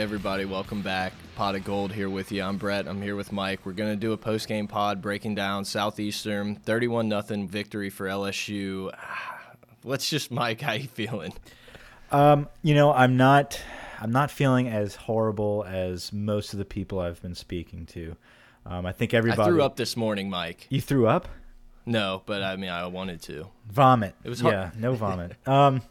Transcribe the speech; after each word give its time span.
everybody, 0.00 0.46
welcome 0.46 0.80
back. 0.80 1.12
Pot 1.36 1.54
of 1.54 1.62
Gold 1.62 1.92
here 1.92 2.08
with 2.08 2.32
you. 2.32 2.42
I'm 2.42 2.56
Brett. 2.56 2.88
I'm 2.88 3.02
here 3.02 3.16
with 3.16 3.32
Mike. 3.32 3.66
We're 3.66 3.72
going 3.72 3.90
to 3.90 3.96
do 3.96 4.12
a 4.12 4.16
post 4.16 4.48
game 4.48 4.66
pod 4.66 5.02
breaking 5.02 5.34
down 5.34 5.66
Southeastern 5.66 6.56
31 6.56 7.06
nothing 7.06 7.46
victory 7.46 7.90
for 7.90 8.06
LSU. 8.06 8.90
Let's 9.84 10.08
just, 10.10 10.30
Mike, 10.30 10.62
how 10.62 10.72
you 10.72 10.88
feeling? 10.88 11.34
Um, 12.10 12.48
you 12.62 12.74
know, 12.74 12.94
I'm 12.94 13.18
not 13.18 13.60
I'm 14.00 14.10
not 14.10 14.30
feeling 14.30 14.68
as 14.68 14.94
horrible 14.94 15.66
as 15.68 16.14
most 16.14 16.54
of 16.54 16.58
the 16.58 16.64
people 16.64 16.98
I've 16.98 17.20
been 17.20 17.34
speaking 17.34 17.84
to. 17.86 18.16
Um, 18.64 18.86
I 18.86 18.92
think 18.92 19.12
everybody 19.12 19.42
I 19.42 19.44
threw 19.44 19.62
up 19.62 19.76
this 19.76 19.98
morning, 19.98 20.30
Mike. 20.30 20.66
You 20.70 20.80
threw 20.80 21.08
up? 21.08 21.28
No, 21.84 22.22
but 22.24 22.42
I 22.42 22.56
mean, 22.56 22.70
I 22.70 22.86
wanted 22.86 23.20
to. 23.24 23.48
Vomit. 23.70 24.14
It 24.24 24.30
was 24.30 24.40
hard- 24.40 24.54
yeah, 24.54 24.70
no 24.78 24.94
vomit. 24.94 25.36
um, 25.46 25.82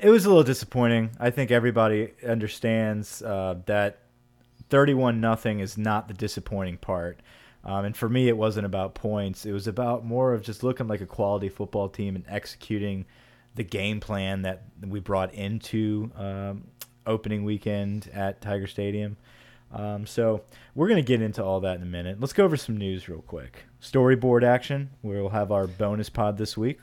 it 0.00 0.10
was 0.10 0.24
a 0.24 0.28
little 0.28 0.44
disappointing. 0.44 1.10
I 1.18 1.30
think 1.30 1.50
everybody 1.50 2.12
understands 2.26 3.22
uh, 3.22 3.56
that 3.66 3.98
31 4.70 5.20
nothing 5.20 5.60
is 5.60 5.76
not 5.76 6.08
the 6.08 6.14
disappointing 6.14 6.78
part. 6.78 7.20
Um, 7.64 7.84
and 7.84 7.96
for 7.96 8.08
me, 8.08 8.28
it 8.28 8.36
wasn't 8.36 8.66
about 8.66 8.94
points. 8.94 9.44
It 9.44 9.52
was 9.52 9.66
about 9.66 10.04
more 10.04 10.32
of 10.32 10.42
just 10.42 10.62
looking 10.62 10.88
like 10.88 11.02
a 11.02 11.06
quality 11.06 11.48
football 11.48 11.88
team 11.88 12.16
and 12.16 12.24
executing 12.28 13.04
the 13.54 13.64
game 13.64 14.00
plan 14.00 14.42
that 14.42 14.62
we 14.86 15.00
brought 15.00 15.34
into 15.34 16.10
um, 16.16 16.64
opening 17.06 17.44
weekend 17.44 18.08
at 18.14 18.40
Tiger 18.40 18.66
Stadium. 18.66 19.16
Um, 19.72 20.06
so 20.06 20.42
we're 20.74 20.88
going 20.88 21.02
to 21.02 21.06
get 21.06 21.20
into 21.20 21.44
all 21.44 21.60
that 21.60 21.76
in 21.76 21.82
a 21.82 21.86
minute. 21.86 22.18
Let's 22.18 22.32
go 22.32 22.44
over 22.44 22.56
some 22.56 22.76
news 22.76 23.08
real 23.08 23.22
quick. 23.22 23.64
Storyboard 23.82 24.42
action. 24.42 24.90
We'll 25.02 25.28
have 25.28 25.52
our 25.52 25.66
bonus 25.66 26.08
pod 26.08 26.38
this 26.38 26.56
week. 26.56 26.80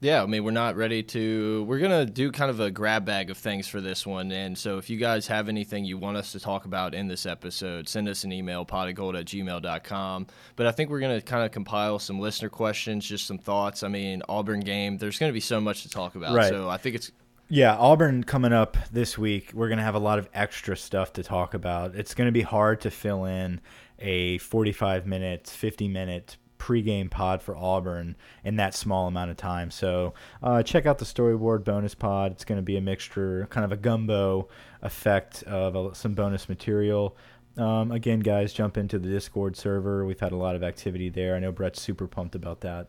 Yeah, 0.00 0.22
I 0.22 0.26
mean, 0.26 0.44
we're 0.44 0.50
not 0.50 0.76
ready 0.76 1.02
to. 1.02 1.64
We're 1.64 1.78
going 1.78 2.06
to 2.06 2.10
do 2.10 2.30
kind 2.30 2.50
of 2.50 2.60
a 2.60 2.70
grab 2.70 3.06
bag 3.06 3.30
of 3.30 3.38
things 3.38 3.66
for 3.66 3.80
this 3.80 4.06
one. 4.06 4.30
And 4.30 4.56
so 4.56 4.76
if 4.76 4.90
you 4.90 4.98
guys 4.98 5.26
have 5.28 5.48
anything 5.48 5.86
you 5.86 5.96
want 5.96 6.18
us 6.18 6.32
to 6.32 6.40
talk 6.40 6.66
about 6.66 6.94
in 6.94 7.08
this 7.08 7.24
episode, 7.24 7.88
send 7.88 8.06
us 8.08 8.22
an 8.22 8.30
email, 8.30 8.66
potofgold 8.66 9.18
at 9.18 9.24
gmail.com. 9.24 10.26
But 10.54 10.66
I 10.66 10.72
think 10.72 10.90
we're 10.90 11.00
going 11.00 11.18
to 11.18 11.24
kind 11.24 11.44
of 11.44 11.50
compile 11.50 11.98
some 11.98 12.20
listener 12.20 12.50
questions, 12.50 13.06
just 13.06 13.26
some 13.26 13.38
thoughts. 13.38 13.82
I 13.82 13.88
mean, 13.88 14.22
Auburn 14.28 14.60
game, 14.60 14.98
there's 14.98 15.18
going 15.18 15.30
to 15.30 15.34
be 15.34 15.40
so 15.40 15.62
much 15.62 15.82
to 15.82 15.88
talk 15.88 16.14
about. 16.14 16.34
Right. 16.34 16.50
So 16.50 16.68
I 16.68 16.76
think 16.76 16.96
it's. 16.96 17.10
Yeah, 17.48 17.76
Auburn 17.76 18.24
coming 18.24 18.52
up 18.52 18.76
this 18.92 19.16
week. 19.16 19.52
We're 19.54 19.68
going 19.68 19.78
to 19.78 19.84
have 19.84 19.94
a 19.94 20.00
lot 20.00 20.18
of 20.18 20.28
extra 20.34 20.76
stuff 20.76 21.14
to 21.14 21.22
talk 21.22 21.54
about. 21.54 21.94
It's 21.94 22.12
going 22.12 22.26
to 22.26 22.32
be 22.32 22.42
hard 22.42 22.82
to 22.82 22.90
fill 22.90 23.24
in 23.24 23.60
a 23.98 24.36
45 24.38 25.06
minute, 25.06 25.46
50 25.46 25.88
minute 25.88 26.36
pregame 26.66 27.08
pod 27.08 27.42
for 27.42 27.56
Auburn 27.56 28.16
in 28.44 28.56
that 28.56 28.74
small 28.74 29.06
amount 29.06 29.30
of 29.30 29.36
time. 29.36 29.70
So 29.70 30.14
uh, 30.42 30.62
check 30.64 30.84
out 30.84 30.98
the 30.98 31.04
storyboard 31.04 31.64
bonus 31.64 31.94
pod. 31.94 32.32
It's 32.32 32.44
going 32.44 32.58
to 32.58 32.62
be 32.62 32.76
a 32.76 32.80
mixture, 32.80 33.46
kind 33.50 33.64
of 33.64 33.70
a 33.70 33.76
gumbo 33.76 34.48
effect 34.82 35.44
of 35.44 35.96
some 35.96 36.14
bonus 36.14 36.48
material. 36.48 37.16
Um, 37.56 37.92
again, 37.92 38.20
guys, 38.20 38.52
jump 38.52 38.76
into 38.76 38.98
the 38.98 39.08
Discord 39.08 39.56
server. 39.56 40.04
We've 40.04 40.20
had 40.20 40.32
a 40.32 40.36
lot 40.36 40.56
of 40.56 40.62
activity 40.62 41.08
there. 41.08 41.36
I 41.36 41.38
know 41.38 41.52
Brett's 41.52 41.80
super 41.80 42.06
pumped 42.06 42.34
about 42.34 42.60
that. 42.62 42.88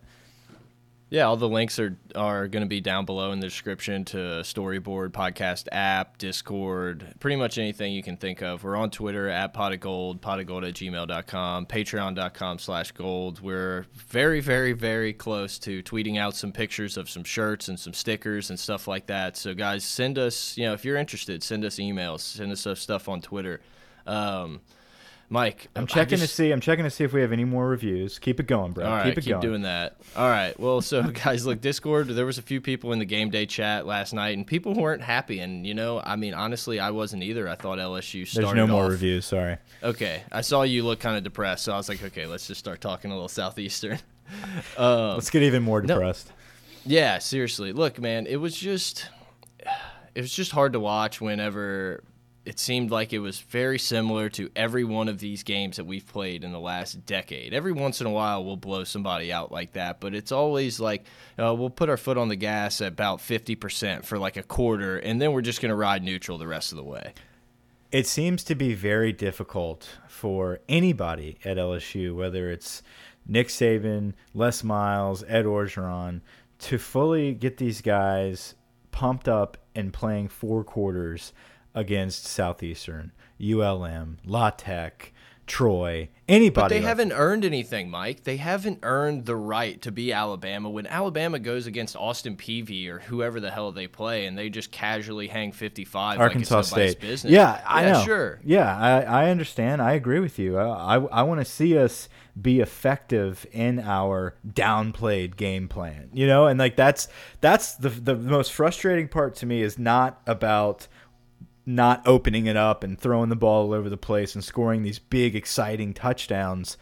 Yeah, 1.09 1.23
all 1.23 1.37
the 1.37 1.47
links 1.47 1.79
are 1.79 1.97
are 2.15 2.49
going 2.49 2.63
to 2.63 2.67
be 2.67 2.81
down 2.81 3.05
below 3.05 3.31
in 3.31 3.39
the 3.39 3.47
description 3.47 4.03
to 4.05 4.17
Storyboard 4.17 5.11
podcast 5.11 5.69
app, 5.71 6.17
Discord, 6.17 7.15
pretty 7.21 7.37
much 7.37 7.57
anything 7.57 7.93
you 7.93 8.03
can 8.03 8.17
think 8.17 8.41
of. 8.41 8.61
We're 8.61 8.75
on 8.75 8.89
Twitter 8.89 9.29
at 9.29 9.53
pot 9.53 9.71
of 9.71 9.79
gold, 9.79 10.21
pot 10.21 10.41
of 10.41 10.47
gold 10.47 10.65
at 10.65 10.73
gmail.com, 10.73 11.65
patreon.com 11.67 12.59
slash 12.59 12.91
gold. 12.91 13.39
We're 13.39 13.85
very, 13.93 14.41
very, 14.41 14.73
very 14.73 15.13
close 15.13 15.57
to 15.59 15.81
tweeting 15.81 16.17
out 16.17 16.35
some 16.35 16.51
pictures 16.51 16.97
of 16.97 17.09
some 17.09 17.23
shirts 17.23 17.69
and 17.69 17.79
some 17.79 17.93
stickers 17.93 18.49
and 18.49 18.59
stuff 18.59 18.85
like 18.85 19.05
that. 19.05 19.37
So, 19.37 19.53
guys, 19.53 19.85
send 19.85 20.19
us, 20.19 20.57
you 20.57 20.65
know, 20.65 20.73
if 20.73 20.83
you're 20.83 20.97
interested, 20.97 21.41
send 21.41 21.63
us 21.63 21.77
emails, 21.77 22.19
send 22.19 22.51
us 22.51 22.67
stuff 22.77 23.07
on 23.07 23.21
Twitter. 23.21 23.61
Um, 24.05 24.59
Mike, 25.29 25.67
I'm 25.75 25.87
checking 25.87 26.19
just- 26.19 26.29
to 26.31 26.35
see. 26.35 26.51
I'm 26.51 26.61
checking 26.61 26.85
to 26.85 26.89
see 26.89 27.03
if 27.03 27.11
we 27.11 27.19
have 27.19 27.33
any 27.33 27.43
more 27.43 27.67
reviews. 27.67 28.17
Keep 28.17 28.39
it 28.39 28.47
going, 28.47 28.71
bro. 28.71 28.85
all 28.85 28.91
right, 28.91 29.03
keep 29.05 29.15
keep, 29.15 29.27
it 29.27 29.29
going. 29.31 29.41
doing 29.41 29.61
that. 29.63 29.97
All 30.15 30.29
right. 30.29 30.57
Well, 30.57 30.79
so 30.79 31.03
guys, 31.23 31.45
look, 31.45 31.59
Discord. 31.59 32.07
There 32.07 32.25
was 32.25 32.37
a 32.37 32.41
few 32.41 32.61
people 32.61 32.93
in 32.93 32.99
the 32.99 33.05
game 33.05 33.29
day 33.29 33.45
chat 33.45 33.85
last 33.85 34.13
night, 34.13 34.37
and 34.37 34.47
people 34.47 34.73
weren't 34.73 35.01
happy. 35.01 35.39
And 35.39 35.67
you 35.67 35.73
know, 35.73 35.99
I 35.99 36.15
mean, 36.15 36.33
honestly, 36.33 36.79
I 36.79 36.91
wasn't 36.91 37.23
either. 37.23 37.49
I 37.49 37.55
thought 37.55 37.77
LSU 37.77 38.25
started. 38.25 38.47
There's 38.47 38.55
no 38.55 38.67
more 38.67 38.85
off- 38.85 38.91
reviews. 38.91 39.25
Sorry. 39.25 39.57
Okay, 39.83 40.23
I 40.31 40.39
saw 40.41 40.61
you 40.61 40.83
look 40.85 40.99
kind 41.01 41.17
of 41.17 41.23
depressed, 41.25 41.65
so 41.65 41.73
I 41.73 41.77
was 41.77 41.89
like, 41.89 42.01
okay, 42.01 42.25
let's 42.25 42.47
just 42.47 42.59
start 42.59 42.79
talking 42.79 43.11
a 43.11 43.13
little 43.13 43.27
southeastern. 43.27 43.99
um, 44.77 45.15
Let's 45.15 45.29
get 45.29 45.43
even 45.43 45.61
more 45.63 45.81
no. 45.81 45.87
depressed. 45.95 46.31
yeah, 46.85 47.17
seriously. 47.19 47.73
Look, 47.73 47.99
man, 47.99 48.27
it 48.27 48.37
was 48.37 48.55
just 48.55 49.09
it 50.15 50.21
was 50.21 50.33
just 50.33 50.51
hard 50.51 50.71
to 50.73 50.79
watch 50.79 51.19
whenever 51.19 52.03
it 52.47 52.59
seemed 52.59 52.91
like 52.91 53.11
it 53.11 53.19
was 53.19 53.41
very 53.41 53.77
similar 53.77 54.29
to 54.29 54.49
every 54.55 54.85
one 54.85 55.09
of 55.09 55.19
these 55.19 55.43
games 55.43 55.75
that 55.75 55.83
we've 55.83 56.07
played 56.07 56.45
in 56.45 56.53
the 56.53 56.59
last 56.59 57.05
decade. 57.05 57.53
Every 57.53 57.73
once 57.73 57.99
in 57.99 58.07
a 58.07 58.09
while 58.09 58.45
we'll 58.45 58.55
blow 58.55 58.85
somebody 58.85 59.33
out 59.33 59.51
like 59.51 59.73
that, 59.73 59.99
but 59.99 60.15
it's 60.15 60.31
always 60.31 60.79
like 60.79 61.03
uh, 61.37 61.53
we'll 61.53 61.69
put 61.69 61.89
our 61.89 61.97
foot 61.97 62.17
on 62.17 62.29
the 62.29 62.37
gas 62.37 62.79
at 62.79 62.93
about 62.93 63.19
50% 63.19 64.05
for 64.05 64.17
like 64.17 64.37
a 64.37 64.43
quarter 64.43 64.97
and 64.97 65.21
then 65.21 65.33
we're 65.33 65.41
just 65.41 65.59
going 65.59 65.71
to 65.71 65.75
ride 65.75 66.03
neutral 66.03 66.37
the 66.37 66.47
rest 66.47 66.71
of 66.71 66.77
the 66.77 66.85
way. 66.85 67.13
It 67.91 68.07
seems 68.07 68.45
to 68.45 68.55
be 68.55 68.73
very 68.73 69.11
difficult 69.11 69.97
for 70.07 70.59
anybody 70.69 71.39
at 71.43 71.57
LSU, 71.57 72.15
whether 72.15 72.49
it's 72.49 72.81
Nick 73.27 73.49
Saban, 73.49 74.13
Les 74.33 74.63
Miles, 74.63 75.21
Ed 75.27 75.43
Orgeron, 75.43 76.21
to 76.59 76.77
fully 76.77 77.33
get 77.33 77.57
these 77.57 77.81
guys 77.81 78.55
pumped 78.91 79.27
up 79.27 79.57
and 79.75 79.91
playing 79.91 80.29
four 80.29 80.63
quarters 80.63 81.33
against 81.75 82.25
Southeastern, 82.25 83.11
ULM, 83.39 84.17
La 84.25 84.49
Tech, 84.51 85.13
Troy, 85.45 86.09
anybody. 86.27 86.63
But 86.63 86.67
they 86.69 86.79
like- 86.79 86.87
haven't 86.87 87.13
earned 87.13 87.45
anything, 87.45 87.89
Mike. 87.89 88.25
They 88.25 88.35
haven't 88.35 88.79
earned 88.83 89.25
the 89.25 89.35
right 89.37 89.81
to 89.83 89.93
be 89.93 90.11
Alabama. 90.11 90.69
When 90.69 90.85
Alabama 90.85 91.39
goes 91.39 91.67
against 91.67 91.95
Austin 91.95 92.35
Peavy 92.35 92.89
or 92.89 92.99
whoever 92.99 93.39
the 93.39 93.49
hell 93.49 93.71
they 93.71 93.87
play, 93.87 94.25
and 94.25 94.37
they 94.37 94.49
just 94.49 94.71
casually 94.71 95.27
hang 95.27 95.53
55 95.53 96.19
Arkansas 96.19 96.55
like 96.55 96.61
it's 96.63 96.69
State. 96.69 96.99
business. 96.99 97.31
Yeah, 97.31 97.61
I 97.65 97.85
know. 97.85 98.01
Sure. 98.03 98.41
Yeah, 98.43 98.77
I, 98.77 99.01
I 99.03 99.29
understand. 99.29 99.81
I 99.81 99.93
agree 99.93 100.19
with 100.19 100.37
you. 100.37 100.57
I 100.57 100.97
I, 100.97 101.03
I 101.05 101.21
want 101.23 101.39
to 101.39 101.45
see 101.45 101.77
us 101.77 102.09
be 102.39 102.59
effective 102.59 103.47
in 103.53 103.79
our 103.79 104.35
downplayed 104.45 105.37
game 105.37 105.69
plan. 105.69 106.09
You 106.13 106.27
know, 106.27 106.47
and 106.47 106.59
like 106.59 106.75
that's 106.75 107.07
that's 107.39 107.75
the 107.75 107.87
the 107.89 108.15
most 108.15 108.51
frustrating 108.51 109.07
part 109.07 109.35
to 109.35 109.45
me 109.45 109.61
is 109.61 109.79
not 109.79 110.21
about 110.27 110.87
not 111.67 112.01
opening 112.07 112.45
it 112.45 112.55
up 112.55 112.81
and 112.81 112.97
throwing 112.97 113.27
the 113.27 113.35
ball 113.35 113.65
all 113.65 113.73
over 113.73 113.89
the 113.89 113.97
place 113.97 114.33
and 114.33 114.43
scoring 114.43 114.83
these 114.83 114.99
big 114.99 115.35
exciting 115.35 115.93
touchdowns, 115.93 116.77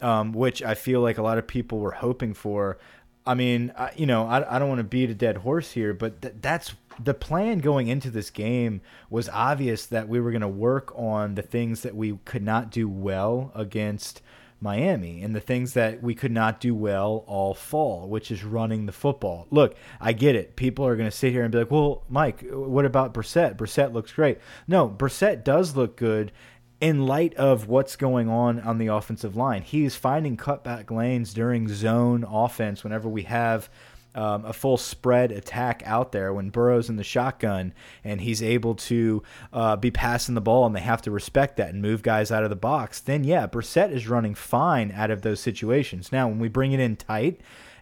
um, 0.00 0.32
which 0.32 0.62
I 0.62 0.74
feel 0.74 1.02
like 1.02 1.18
a 1.18 1.22
lot 1.22 1.36
of 1.36 1.46
people 1.46 1.78
were 1.78 1.92
hoping 1.92 2.32
for. 2.32 2.78
I 3.26 3.34
mean, 3.34 3.70
I, 3.76 3.92
you 3.94 4.06
know, 4.06 4.26
I, 4.26 4.56
I 4.56 4.58
don't 4.58 4.70
want 4.70 4.78
to 4.78 4.84
beat 4.84 5.10
a 5.10 5.14
dead 5.14 5.36
horse 5.36 5.72
here, 5.72 5.92
but 5.92 6.22
th 6.22 6.34
that's 6.40 6.74
the 6.98 7.12
plan 7.12 7.58
going 7.58 7.88
into 7.88 8.10
this 8.10 8.30
game 8.30 8.80
was 9.10 9.28
obvious 9.28 9.86
that 9.86 10.08
we 10.08 10.20
were 10.20 10.30
going 10.30 10.40
to 10.40 10.48
work 10.48 10.90
on 10.96 11.34
the 11.34 11.42
things 11.42 11.82
that 11.82 11.94
we 11.94 12.18
could 12.24 12.42
not 12.42 12.70
do 12.70 12.88
well 12.88 13.52
against 13.54 14.22
Miami 14.60 15.22
and 15.22 15.34
the 15.34 15.40
things 15.40 15.72
that 15.74 16.02
we 16.02 16.14
could 16.14 16.32
not 16.32 16.60
do 16.60 16.74
well 16.74 17.24
all 17.26 17.54
fall, 17.54 18.08
which 18.08 18.30
is 18.30 18.44
running 18.44 18.86
the 18.86 18.92
football. 18.92 19.46
Look, 19.50 19.74
I 20.00 20.12
get 20.12 20.34
it. 20.34 20.56
People 20.56 20.86
are 20.86 20.96
going 20.96 21.10
to 21.10 21.16
sit 21.16 21.32
here 21.32 21.42
and 21.42 21.52
be 21.52 21.58
like, 21.58 21.70
well, 21.70 22.04
Mike, 22.08 22.44
what 22.50 22.84
about 22.84 23.14
Brossette? 23.14 23.56
Brossette 23.56 23.92
looks 23.92 24.12
great. 24.12 24.38
No, 24.68 24.88
Brossette 24.88 25.44
does 25.44 25.76
look 25.76 25.96
good 25.96 26.32
in 26.80 27.06
light 27.06 27.34
of 27.34 27.68
what's 27.68 27.94
going 27.94 28.28
on 28.28 28.58
on 28.60 28.78
the 28.78 28.86
offensive 28.86 29.36
line. 29.36 29.62
He's 29.62 29.96
finding 29.96 30.36
cutback 30.36 30.90
lanes 30.90 31.34
during 31.34 31.68
zone 31.68 32.24
offense 32.24 32.82
whenever 32.82 33.08
we 33.08 33.22
have 33.24 33.68
um, 34.14 34.44
a 34.44 34.52
full 34.52 34.76
spread 34.76 35.32
attack 35.32 35.82
out 35.86 36.12
there 36.12 36.32
when 36.32 36.50
Burrow's 36.50 36.88
in 36.88 36.96
the 36.96 37.04
shotgun 37.04 37.72
and 38.02 38.20
he's 38.20 38.42
able 38.42 38.74
to 38.74 39.22
uh, 39.52 39.76
be 39.76 39.90
passing 39.90 40.34
the 40.34 40.40
ball 40.40 40.66
and 40.66 40.74
they 40.74 40.80
have 40.80 41.02
to 41.02 41.10
respect 41.10 41.56
that 41.56 41.70
and 41.70 41.82
move 41.82 42.02
guys 42.02 42.30
out 42.32 42.44
of 42.44 42.50
the 42.50 42.56
box, 42.56 43.00
then 43.00 43.24
yeah, 43.24 43.46
Brossette 43.46 43.92
is 43.92 44.08
running 44.08 44.34
fine 44.34 44.92
out 44.92 45.10
of 45.10 45.22
those 45.22 45.40
situations. 45.40 46.10
Now, 46.12 46.28
when 46.28 46.38
we 46.38 46.48
bring 46.48 46.72
it 46.72 46.80
in 46.80 46.96
tight 46.96 47.40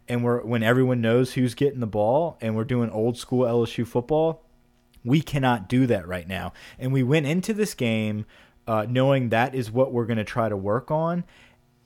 and 0.08 0.22
we're 0.22 0.42
when 0.42 0.62
everyone 0.62 1.00
knows 1.00 1.34
who's 1.34 1.54
getting 1.54 1.80
the 1.80 1.86
ball 1.86 2.38
and 2.40 2.54
we're 2.54 2.64
doing 2.64 2.90
old 2.90 3.16
school 3.16 3.46
LSU 3.46 3.86
football, 3.86 4.42
we 5.04 5.20
cannot 5.20 5.69
do 5.69 5.86
that 5.86 6.06
right 6.06 6.28
now. 6.28 6.52
And 6.78 6.92
we 6.92 7.02
went 7.02 7.26
into 7.26 7.54
this 7.54 7.75
game 7.75 8.26
uh, 8.66 8.86
knowing 8.88 9.30
that 9.30 9.54
is 9.54 9.70
what 9.70 9.92
we're 9.92 10.04
going 10.04 10.19
to 10.19 10.25
try 10.25 10.48
to 10.48 10.56
work 10.56 10.90
on 10.90 11.25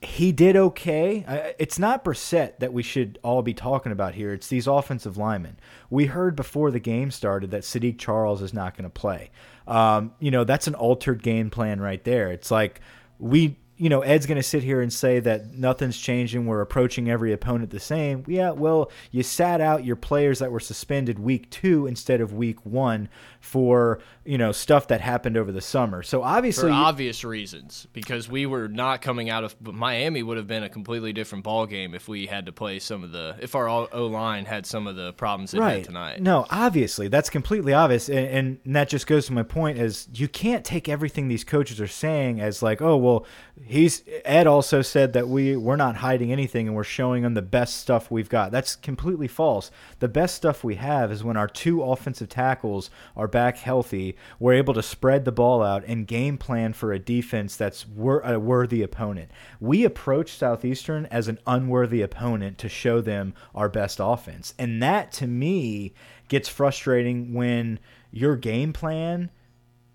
he 0.04 0.32
did 0.32 0.56
okay. 0.56 1.54
It's 1.58 1.78
not 1.78 2.04
Brossette 2.04 2.58
that 2.58 2.72
we 2.72 2.82
should 2.82 3.18
all 3.22 3.42
be 3.42 3.54
talking 3.54 3.92
about 3.92 4.14
here. 4.14 4.32
It's 4.32 4.48
these 4.48 4.66
offensive 4.66 5.16
linemen. 5.16 5.58
We 5.90 6.06
heard 6.06 6.34
before 6.34 6.70
the 6.70 6.80
game 6.80 7.10
started 7.10 7.50
that 7.52 7.62
Saahdiq 7.62 7.98
Charles 7.98 8.42
is 8.42 8.52
not 8.52 8.76
going 8.76 8.84
to 8.84 8.90
play. 8.90 9.30
Um, 9.66 10.12
you 10.18 10.30
know, 10.30 10.44
that's 10.44 10.66
an 10.66 10.74
altered 10.74 11.22
game 11.22 11.50
plan 11.50 11.80
right 11.80 12.02
there. 12.02 12.32
It's 12.32 12.50
like 12.50 12.80
we 13.18 13.58
you 13.82 13.88
know, 13.88 14.02
Ed's 14.02 14.26
going 14.26 14.36
to 14.36 14.44
sit 14.44 14.62
here 14.62 14.80
and 14.80 14.92
say 14.92 15.18
that 15.18 15.54
nothing's 15.54 15.98
changing. 15.98 16.46
We're 16.46 16.60
approaching 16.60 17.10
every 17.10 17.32
opponent 17.32 17.70
the 17.70 17.80
same. 17.80 18.22
Yeah, 18.28 18.52
well, 18.52 18.92
you 19.10 19.24
sat 19.24 19.60
out 19.60 19.84
your 19.84 19.96
players 19.96 20.38
that 20.38 20.52
were 20.52 20.60
suspended 20.60 21.18
week 21.18 21.50
two 21.50 21.88
instead 21.88 22.20
of 22.20 22.32
week 22.32 22.64
one 22.64 23.08
for 23.40 23.98
you 24.24 24.38
know 24.38 24.52
stuff 24.52 24.86
that 24.86 25.00
happened 25.00 25.36
over 25.36 25.50
the 25.50 25.60
summer. 25.60 26.04
So 26.04 26.22
obviously, 26.22 26.70
for 26.70 26.74
obvious 26.74 27.24
reasons, 27.24 27.88
because 27.92 28.28
we 28.28 28.46
were 28.46 28.68
not 28.68 29.02
coming 29.02 29.30
out 29.30 29.42
of 29.42 29.60
Miami 29.60 30.22
would 30.22 30.36
have 30.36 30.46
been 30.46 30.62
a 30.62 30.68
completely 30.68 31.12
different 31.12 31.42
ball 31.42 31.66
game 31.66 31.92
if 31.92 32.06
we 32.06 32.26
had 32.26 32.46
to 32.46 32.52
play 32.52 32.78
some 32.78 33.02
of 33.02 33.10
the 33.10 33.34
if 33.40 33.56
our 33.56 33.68
O 33.68 34.06
line 34.06 34.44
had 34.44 34.64
some 34.64 34.86
of 34.86 34.94
the 34.94 35.12
problems 35.14 35.54
it 35.54 35.58
right. 35.58 35.78
had 35.78 35.84
tonight. 35.84 36.22
No, 36.22 36.46
obviously 36.50 37.08
that's 37.08 37.30
completely 37.30 37.72
obvious, 37.72 38.08
and, 38.08 38.60
and 38.64 38.76
that 38.76 38.88
just 38.88 39.08
goes 39.08 39.26
to 39.26 39.32
my 39.32 39.42
point: 39.42 39.78
is 39.78 40.06
you 40.14 40.28
can't 40.28 40.64
take 40.64 40.88
everything 40.88 41.26
these 41.26 41.42
coaches 41.42 41.80
are 41.80 41.88
saying 41.88 42.40
as 42.40 42.62
like, 42.62 42.80
oh 42.80 42.96
well 42.96 43.26
he's 43.72 44.02
Ed 44.26 44.46
also 44.46 44.82
said 44.82 45.14
that 45.14 45.28
we 45.28 45.56
we're 45.56 45.76
not 45.76 45.96
hiding 45.96 46.30
anything 46.30 46.66
and 46.68 46.76
we're 46.76 46.84
showing 46.84 47.22
them 47.22 47.34
the 47.34 47.42
best 47.42 47.76
stuff 47.76 48.10
we've 48.10 48.28
got. 48.28 48.52
That's 48.52 48.76
completely 48.76 49.26
false. 49.26 49.70
The 49.98 50.08
best 50.08 50.34
stuff 50.34 50.62
we 50.62 50.74
have 50.76 51.10
is 51.10 51.24
when 51.24 51.38
our 51.38 51.48
two 51.48 51.82
offensive 51.82 52.28
tackles 52.28 52.90
are 53.16 53.26
back 53.26 53.56
healthy, 53.56 54.14
we're 54.38 54.52
able 54.52 54.74
to 54.74 54.82
spread 54.82 55.24
the 55.24 55.32
ball 55.32 55.62
out 55.62 55.84
and 55.86 56.06
game 56.06 56.36
plan 56.36 56.74
for 56.74 56.92
a 56.92 56.98
defense 56.98 57.56
that's 57.56 57.86
wor 57.88 58.20
a 58.20 58.38
worthy 58.38 58.82
opponent. 58.82 59.30
We 59.58 59.84
approach 59.84 60.36
Southeastern 60.36 61.06
as 61.06 61.26
an 61.26 61.38
unworthy 61.46 62.02
opponent 62.02 62.58
to 62.58 62.68
show 62.68 63.00
them 63.00 63.32
our 63.54 63.70
best 63.70 63.98
offense. 64.00 64.54
And 64.58 64.82
that 64.82 65.12
to 65.12 65.26
me 65.26 65.94
gets 66.28 66.48
frustrating 66.48 67.32
when 67.32 67.80
your 68.10 68.36
game 68.36 68.74
plan 68.74 69.30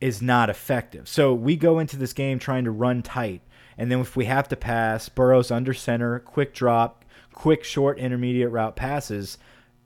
is 0.01 0.21
not 0.21 0.49
effective. 0.49 1.07
So 1.07 1.33
we 1.33 1.55
go 1.55 1.79
into 1.79 1.97
this 1.97 2.13
game 2.13 2.39
trying 2.39 2.65
to 2.65 2.71
run 2.71 3.01
tight 3.01 3.41
and 3.77 3.91
then 3.91 3.99
if 3.99 4.15
we 4.15 4.25
have 4.25 4.47
to 4.49 4.55
pass, 4.55 5.07
Burrows 5.09 5.51
under 5.51 5.73
center, 5.73 6.19
quick 6.19 6.53
drop, 6.53 7.05
quick 7.33 7.63
short 7.63 7.99
intermediate 7.99 8.51
route 8.51 8.75
passes. 8.75 9.37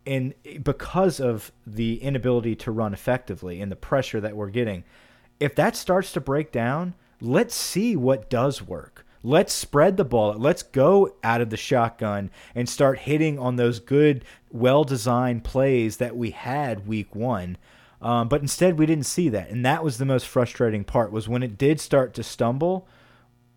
And 0.05 0.33
because 0.63 1.19
of 1.19 1.51
the 1.67 2.01
inability 2.01 2.55
to 2.57 2.71
run 2.71 2.93
effectively 2.93 3.61
and 3.61 3.71
the 3.71 3.75
pressure 3.75 4.21
that 4.21 4.35
we're 4.35 4.49
getting, 4.49 4.83
if 5.39 5.55
that 5.55 5.75
starts 5.75 6.13
to 6.13 6.21
break 6.21 6.51
down, 6.51 6.95
let's 7.19 7.53
see 7.53 7.95
what 7.95 8.29
does 8.29 8.61
work. 8.61 9.05
Let's 9.23 9.53
spread 9.53 9.97
the 9.97 10.05
ball. 10.05 10.33
Let's 10.33 10.63
go 10.63 11.15
out 11.23 11.41
of 11.41 11.51
the 11.51 11.57
shotgun 11.57 12.31
and 12.55 12.67
start 12.67 12.99
hitting 12.99 13.37
on 13.37 13.55
those 13.55 13.79
good, 13.79 14.25
well 14.49 14.83
designed 14.83 15.43
plays 15.43 15.97
that 15.97 16.15
we 16.15 16.31
had 16.31 16.87
week 16.87 17.13
one. 17.13 17.57
Um, 18.01 18.29
but 18.29 18.41
instead, 18.41 18.79
we 18.79 18.87
didn't 18.87 19.05
see 19.05 19.29
that. 19.29 19.49
And 19.49 19.63
that 19.63 19.83
was 19.83 19.99
the 19.99 20.05
most 20.05 20.25
frustrating 20.25 20.83
part 20.83 21.11
was 21.11 21.29
when 21.29 21.43
it 21.43 21.57
did 21.57 21.81
start 21.81 22.13
to 22.13 22.23
stumble– 22.23 22.87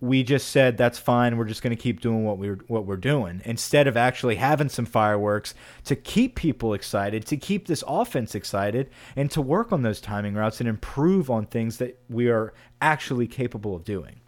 we 0.04 0.22
just 0.22 0.48
said 0.48 0.76
that's 0.76 0.98
fine. 0.98 1.38
We're 1.38 1.46
just 1.46 1.62
going 1.62 1.74
to 1.74 1.82
keep 1.82 2.00
doing 2.00 2.24
what 2.24 2.36
we're 2.36 2.58
what 2.66 2.84
we're 2.84 2.96
doing 2.96 3.40
instead 3.44 3.86
of 3.86 3.96
actually 3.96 4.36
having 4.36 4.68
some 4.68 4.84
fireworks 4.84 5.54
to 5.84 5.96
keep 5.96 6.34
people 6.34 6.74
excited, 6.74 7.24
to 7.26 7.36
keep 7.38 7.66
this 7.66 7.82
offense 7.86 8.34
excited, 8.34 8.90
and 9.16 9.30
to 9.30 9.40
work 9.40 9.72
on 9.72 9.82
those 9.82 10.00
timing 10.00 10.34
routes 10.34 10.60
and 10.60 10.68
improve 10.68 11.30
on 11.30 11.46
things 11.46 11.78
that 11.78 11.98
we 12.10 12.28
are 12.28 12.52
actually 12.82 13.26
capable 13.26 13.74
of 13.74 13.84
doing. 13.84 14.20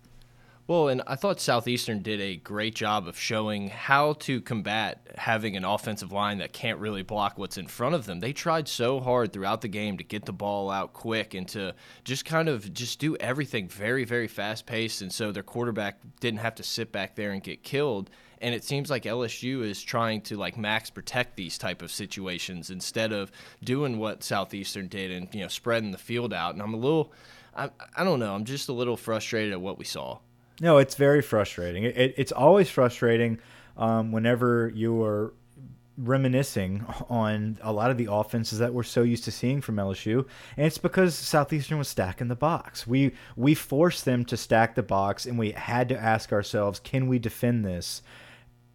Well, 0.68 0.88
and 0.88 1.00
I 1.06 1.14
thought 1.14 1.38
Southeastern 1.38 2.02
did 2.02 2.20
a 2.20 2.34
great 2.34 2.74
job 2.74 3.06
of 3.06 3.16
showing 3.16 3.68
how 3.68 4.14
to 4.14 4.40
combat 4.40 5.06
having 5.16 5.56
an 5.56 5.64
offensive 5.64 6.10
line 6.10 6.38
that 6.38 6.52
can't 6.52 6.80
really 6.80 7.02
block 7.02 7.38
what's 7.38 7.56
in 7.56 7.68
front 7.68 7.94
of 7.94 8.04
them. 8.04 8.18
They 8.18 8.32
tried 8.32 8.66
so 8.66 8.98
hard 8.98 9.32
throughout 9.32 9.60
the 9.60 9.68
game 9.68 9.96
to 9.98 10.02
get 10.02 10.24
the 10.24 10.32
ball 10.32 10.68
out 10.68 10.92
quick 10.92 11.34
and 11.34 11.46
to 11.50 11.76
just 12.02 12.24
kind 12.24 12.48
of 12.48 12.72
just 12.72 12.98
do 12.98 13.14
everything 13.18 13.68
very, 13.68 14.02
very 14.02 14.26
fast 14.26 14.66
paced. 14.66 15.02
And 15.02 15.12
so 15.12 15.30
their 15.30 15.44
quarterback 15.44 16.00
didn't 16.18 16.40
have 16.40 16.56
to 16.56 16.64
sit 16.64 16.90
back 16.90 17.14
there 17.14 17.30
and 17.30 17.44
get 17.44 17.62
killed. 17.62 18.10
And 18.40 18.52
it 18.52 18.64
seems 18.64 18.90
like 18.90 19.04
LSU 19.04 19.62
is 19.62 19.80
trying 19.80 20.20
to 20.22 20.36
like 20.36 20.58
max 20.58 20.90
protect 20.90 21.36
these 21.36 21.58
type 21.58 21.80
of 21.80 21.92
situations 21.92 22.70
instead 22.70 23.12
of 23.12 23.30
doing 23.62 23.98
what 23.98 24.24
Southeastern 24.24 24.88
did 24.88 25.12
and 25.12 25.32
you 25.32 25.42
know 25.42 25.48
spreading 25.48 25.92
the 25.92 25.96
field 25.96 26.34
out. 26.34 26.54
And 26.54 26.60
I'm 26.60 26.74
a 26.74 26.76
little, 26.76 27.12
I, 27.54 27.70
I 27.96 28.02
don't 28.02 28.18
know, 28.18 28.34
I'm 28.34 28.44
just 28.44 28.68
a 28.68 28.72
little 28.72 28.96
frustrated 28.96 29.52
at 29.52 29.60
what 29.60 29.78
we 29.78 29.84
saw. 29.84 30.18
No, 30.60 30.78
it's 30.78 30.94
very 30.94 31.22
frustrating. 31.22 31.84
It, 31.84 31.96
it, 31.96 32.14
it's 32.16 32.32
always 32.32 32.70
frustrating 32.70 33.38
um, 33.76 34.12
whenever 34.12 34.72
you 34.74 35.02
are 35.02 35.34
reminiscing 35.98 36.84
on 37.08 37.58
a 37.62 37.72
lot 37.72 37.90
of 37.90 37.96
the 37.96 38.08
offenses 38.10 38.58
that 38.58 38.72
we're 38.72 38.82
so 38.82 39.02
used 39.02 39.24
to 39.24 39.30
seeing 39.30 39.60
from 39.60 39.76
LSU, 39.76 40.26
and 40.56 40.66
it's 40.66 40.78
because 40.78 41.14
Southeastern 41.14 41.78
was 41.78 41.88
stacking 41.88 42.28
the 42.28 42.34
box. 42.36 42.86
We 42.86 43.12
we 43.36 43.54
forced 43.54 44.04
them 44.04 44.24
to 44.26 44.36
stack 44.36 44.74
the 44.74 44.82
box, 44.82 45.26
and 45.26 45.38
we 45.38 45.52
had 45.52 45.88
to 45.90 45.98
ask 45.98 46.32
ourselves, 46.32 46.80
can 46.80 47.08
we 47.08 47.18
defend 47.18 47.64
this 47.64 48.02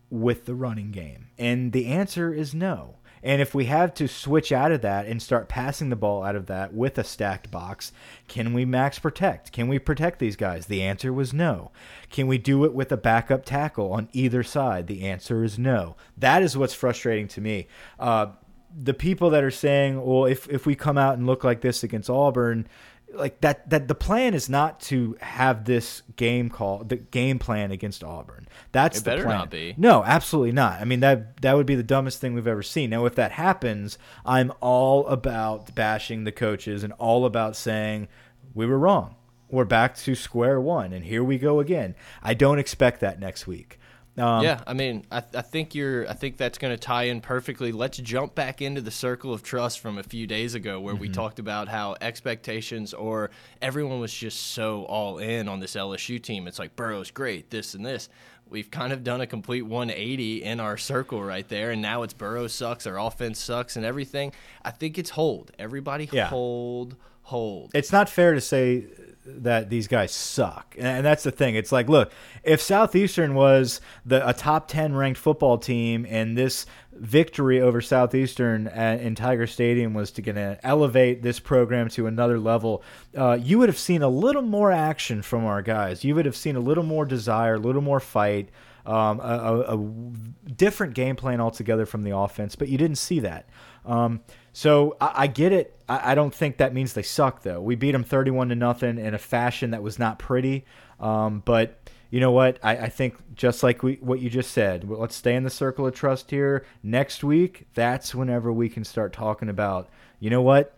with 0.10 0.46
the 0.46 0.56
running 0.56 0.92
game? 0.92 1.28
And 1.38 1.72
the 1.72 1.88
answer 1.88 2.34
is 2.34 2.54
no. 2.54 2.96
And 3.24 3.42
if 3.42 3.54
we 3.54 3.66
have 3.66 3.94
to 3.96 4.08
switch 4.08 4.52
out 4.52 4.72
of 4.72 4.82
that 4.82 5.06
and 5.06 5.22
start 5.22 5.48
passing 5.48 5.90
the 5.90 5.96
ball 5.96 6.24
out 6.24 6.36
of 6.36 6.48
that 6.48 6.74
with 6.74 6.98
a 6.98 7.04
stacked 7.04 7.52
box, 7.52 7.92
can 8.28 8.54
we 8.54 8.66
max 8.66 9.00
protect? 9.00 9.52
Can 9.52 9.68
we 9.68 9.80
protect 9.80 10.20
these 10.20 10.36
guys? 10.36 10.66
The 10.66 10.82
answer 10.82 11.14
was 11.14 11.34
no. 11.34 11.72
Can 12.10 12.28
we 12.28 12.38
do 12.38 12.66
it 12.66 12.74
with 12.74 12.92
a 12.92 12.98
backup 12.98 13.46
tackle 13.46 13.94
on 13.94 14.10
either 14.14 14.44
side? 14.44 14.88
The 14.88 15.04
answer 15.04 15.44
is 15.44 15.60
no. 15.60 15.96
That 16.18 16.42
is 16.42 16.58
what's 16.58 16.74
frustrating 16.74 17.28
to 17.30 17.42
me. 17.42 17.68
Uh, 18.00 18.28
the 18.76 18.94
people 18.94 19.30
that 19.32 19.44
are 19.44 19.52
saying, 19.52 20.04
well, 20.04 20.26
if, 20.26 20.48
if 20.50 20.66
we 20.66 20.76
come 20.76 20.98
out 20.98 21.18
and 21.18 21.28
look 21.28 21.44
like 21.44 21.62
this 21.62 21.84
against 21.84 22.10
Auburn, 22.10 22.68
like 23.14 23.42
that 23.42 23.70
that 23.70 23.88
the 23.88 23.96
plan 23.96 24.34
is 24.34 24.50
not 24.50 24.80
to 24.82 25.18
have 25.22 25.66
this 25.66 26.02
game 26.16 26.50
call 26.50 26.84
the 26.84 26.98
game 26.98 27.40
plan 27.40 27.72
against 27.72 28.04
Auburn. 28.04 28.48
That's 28.72 29.00
it 29.00 29.04
the 29.04 29.10
better 29.12 29.24
plan. 29.24 29.38
not 29.38 29.50
be. 29.50 29.74
No, 29.78 30.04
absolutely 30.04 30.52
not. 30.52 30.80
I 30.82 30.86
mean 30.86 31.02
that 31.02 31.42
that 31.42 31.56
would 31.56 31.66
be 31.66 31.76
the 31.76 31.84
dumbest 31.84 32.20
thing 32.20 32.34
we've 32.34 32.48
ever 32.48 32.64
seen. 32.64 32.90
Now 32.90 33.06
if 33.06 33.16
that 33.16 33.34
happens, 33.34 33.98
I'm 34.26 34.52
all 34.62 35.06
about 35.08 35.74
bashing 35.76 36.24
the 36.24 36.32
coaches 36.32 36.84
and 36.84 36.94
all 36.94 37.26
about 37.26 37.56
saying 37.56 38.08
we 38.54 38.66
were 38.66 38.80
wrong. 38.80 39.16
We're 39.50 39.66
back 39.66 39.96
to 39.98 40.16
square 40.16 40.62
one 40.62 40.94
and 40.94 41.06
here 41.06 41.24
we 41.24 41.38
go 41.38 41.60
again. 41.60 41.96
I 42.24 42.34
don't 42.34 42.60
expect 42.60 43.02
that 43.02 43.20
next 43.20 43.48
week. 43.48 43.80
Um, 44.18 44.44
yeah, 44.44 44.62
I 44.68 44.74
mean, 44.74 45.06
I, 45.10 45.24
I 45.34 45.42
think 45.42 45.74
you're. 45.74 46.10
I 46.10 46.14
think 46.14 46.36
that's 46.36 46.58
going 46.58 46.74
to 46.74 46.78
tie 46.78 47.04
in 47.04 47.22
perfectly. 47.22 47.72
Let's 47.72 47.98
jump 47.98 48.36
back 48.36 48.62
into 48.62 48.82
the 48.82 48.92
circle 48.92 49.34
of 49.34 49.42
trust 49.42 49.80
from 49.80 49.98
a 49.98 50.04
few 50.04 50.28
days 50.28 50.54
ago, 50.54 50.82
where 50.82 50.94
mm 50.94 50.98
-hmm. 50.98 51.02
we 51.02 51.08
mm-hmm. 51.08 51.22
talked 51.22 51.40
about 51.40 51.70
how 51.70 51.96
expectations 52.02 52.94
or 52.94 53.32
everyone 53.62 54.00
was 54.00 54.14
just 54.14 54.40
so 54.54 54.86
all 54.86 55.18
in 55.18 55.48
on 55.48 55.60
this 55.60 55.76
LSU 55.76 56.20
team. 56.20 56.48
It's 56.48 56.60
like 56.60 56.76
Burrow's 56.76 57.12
great, 57.12 57.50
this 57.50 57.76
and 57.76 57.86
this. 57.86 58.10
We've 58.50 58.70
kind 58.70 58.92
of 58.92 59.02
done 59.04 59.22
a 59.22 59.28
complete 59.28 59.62
180 59.62 60.44
in 60.44 60.60
our 60.60 60.78
circle 60.78 61.24
right 61.24 61.48
there, 61.48 61.72
and 61.72 61.82
now 61.82 62.04
it's 62.04 62.14
Burrow 62.14 62.48
sucks, 62.48 62.86
our 62.86 63.00
offense 63.00 63.40
sucks, 63.40 63.78
and 63.78 63.86
everything. 63.86 64.34
I 64.66 64.72
think 64.72 64.98
it's 64.98 65.12
hold. 65.12 65.52
Everybody 65.58 66.10
yeah. 66.12 66.28
hold, 66.28 66.98
hold. 67.22 67.72
It's 67.74 67.94
not 67.94 68.10
fair 68.10 68.34
to 68.34 68.42
say 68.42 68.88
that 69.26 69.70
these 69.70 69.88
guys 69.88 70.12
suck. 70.12 70.76
And 70.78 71.06
that's 71.06 71.24
the 71.24 71.32
thing. 71.32 71.56
It's 71.56 71.72
like, 71.72 71.88
look, 71.90 72.12
if 72.44 72.62
Southeastern 72.62 73.36
was 73.36 73.82
the 74.06 74.28
a 74.28 74.34
top 74.34 74.68
10 74.68 74.96
ranked 74.96 75.20
football 75.20 75.58
team 75.58 76.06
and 76.10 76.38
this 76.38 76.66
victory 76.94 77.62
over 77.62 77.82
Southeastern 77.82 78.68
at, 78.68 79.00
in 79.00 79.16
Tiger 79.16 79.48
Stadium 79.48 79.94
was 79.94 80.12
to 80.12 80.22
going 80.22 80.36
to 80.36 80.60
elevate 80.64 81.22
this 81.22 81.40
program 81.40 81.90
to 81.90 82.08
another 82.08 82.40
level, 82.40 82.84
uh, 83.16 83.38
you 83.42 83.60
would 83.60 83.70
have 83.70 83.78
seen 83.78 84.02
a 84.02 84.10
little 84.10 84.42
more 84.42 84.72
action 84.72 85.22
from 85.22 85.46
our 85.46 85.62
guys. 85.62 86.04
You 86.04 86.16
would 86.16 86.26
have 86.26 86.36
seen 86.36 86.56
a 86.56 86.60
little 86.60 86.84
more 86.84 87.06
desire, 87.06 87.56
a 87.56 87.60
little 87.60 87.82
more 87.82 88.00
fight. 88.00 88.50
Um, 88.84 89.20
a, 89.20 89.24
a, 89.24 89.78
a, 89.78 90.52
different 90.56 90.96
game 90.96 91.16
plan 91.16 91.40
altogether 91.40 91.86
from 91.86 92.02
the 92.02 92.18
offense, 92.18 92.56
but 92.56 92.68
you 92.68 92.80
didn't 92.80 92.98
see 92.98 93.20
that. 93.20 93.48
Um, 93.86 94.22
so 94.54 94.98
I, 95.00 95.12
I 95.16 95.28
get 95.28 95.52
it. 95.52 95.80
I, 95.88 96.12
I, 96.12 96.16
don't 96.16 96.34
think 96.34 96.58
that 96.58 96.74
means 96.74 96.94
they 96.94 97.04
suck 97.04 97.44
though. 97.44 97.62
We 97.62 97.76
beat 97.76 97.92
them 97.92 98.04
thirty-one 98.04 98.50
to 98.50 98.56
nothing 98.56 98.98
in 98.98 99.14
a 99.14 99.20
fashion 99.20 99.72
that 99.72 99.84
was 99.84 100.00
not 100.00 100.20
pretty. 100.20 100.66
Um, 101.00 101.42
but 101.46 101.80
you 102.10 102.20
know 102.20 102.32
what? 102.32 102.60
I, 102.62 102.78
I 102.78 102.90
think 102.90 103.16
just 103.36 103.64
like 103.64 103.84
we, 103.84 103.96
what 103.96 104.20
you 104.20 104.30
just 104.30 104.52
said, 104.52 104.88
let's 104.88 105.16
stay 105.16 105.36
in 105.36 105.44
the 105.44 105.50
circle 105.50 105.88
of 105.88 105.96
trust 105.96 106.30
here. 106.30 106.66
Next 106.84 107.24
week, 107.24 107.68
that's 107.74 108.14
whenever 108.14 108.52
we 108.52 108.68
can 108.70 108.84
start 108.84 109.14
talking 109.14 109.50
about, 109.50 109.90
you 110.20 110.30
know 110.30 110.42
what? 110.42 110.78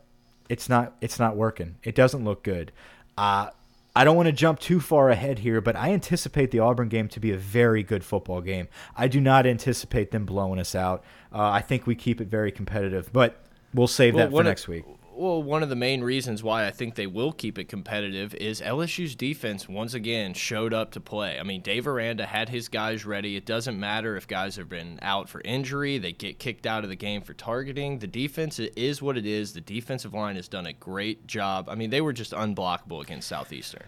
It's 0.49 0.69
not 0.69 0.93
it's 1.01 1.19
not 1.19 1.35
working. 1.35 1.75
It 1.83 1.95
doesn't 1.95 2.23
look 2.23 2.43
good. 2.43 2.71
Uh, 3.17 3.49
I 3.95 4.03
don't 4.03 4.15
want 4.15 4.25
to 4.25 4.33
jump 4.33 4.59
too 4.59 4.79
far 4.79 5.09
ahead 5.09 5.39
here, 5.39 5.61
but 5.61 5.75
I 5.75 5.91
anticipate 5.91 6.49
the 6.49 6.59
Auburn 6.59 6.89
game 6.89 7.07
to 7.09 7.19
be 7.19 7.31
a 7.31 7.37
very 7.37 7.83
good 7.83 8.03
football 8.03 8.41
game. 8.41 8.67
I 8.95 9.07
do 9.07 9.21
not 9.21 9.45
anticipate 9.45 10.09
them 10.09 10.25
blowing 10.25 10.59
us 10.59 10.73
out. 10.73 11.03
Uh, 11.31 11.49
I 11.49 11.61
think 11.61 11.85
we 11.85 11.93
keep 11.93 12.19
it 12.19 12.27
very 12.27 12.51
competitive, 12.51 13.13
but 13.13 13.42
we'll 13.73 13.87
save 13.87 14.15
well, 14.15 14.25
that 14.25 14.35
for 14.35 14.43
next 14.43 14.67
week 14.67 14.85
well, 15.15 15.43
one 15.43 15.63
of 15.63 15.69
the 15.69 15.75
main 15.75 16.03
reasons 16.03 16.43
why 16.43 16.65
I 16.65 16.71
think 16.71 16.95
they 16.95 17.07
will 17.07 17.31
keep 17.31 17.59
it 17.59 17.69
competitive 17.69 18.33
is 18.35 18.61
LSU's 18.61 19.15
defense 19.15 19.69
once 19.69 19.93
again 19.93 20.33
showed 20.33 20.73
up 20.73 20.91
to 20.91 20.99
play. 20.99 21.39
I 21.39 21.43
mean, 21.43 21.61
Dave 21.61 21.87
Aranda 21.87 22.25
had 22.25 22.49
his 22.49 22.67
guys 22.67 23.05
ready. 23.05 23.35
It 23.35 23.45
doesn't 23.45 23.79
matter 23.79 24.15
if 24.15 24.27
guys 24.27 24.55
have 24.55 24.69
been 24.69 24.99
out 25.01 25.29
for 25.29 25.41
injury, 25.41 25.97
they 25.97 26.13
get 26.13 26.39
kicked 26.39 26.65
out 26.65 26.83
of 26.83 26.89
the 26.89 26.95
game 26.95 27.21
for 27.21 27.33
targeting. 27.33 27.99
The 27.99 28.07
defense 28.07 28.59
is 28.59 29.01
what 29.01 29.17
it 29.17 29.25
is. 29.25 29.53
The 29.53 29.61
defensive 29.61 30.13
line 30.13 30.35
has 30.35 30.47
done 30.47 30.65
a 30.65 30.73
great 30.73 31.27
job. 31.27 31.69
I 31.69 31.75
mean, 31.75 31.89
they 31.89 32.01
were 32.01 32.13
just 32.13 32.31
unblockable 32.31 33.01
against 33.01 33.27
Southeastern. 33.27 33.83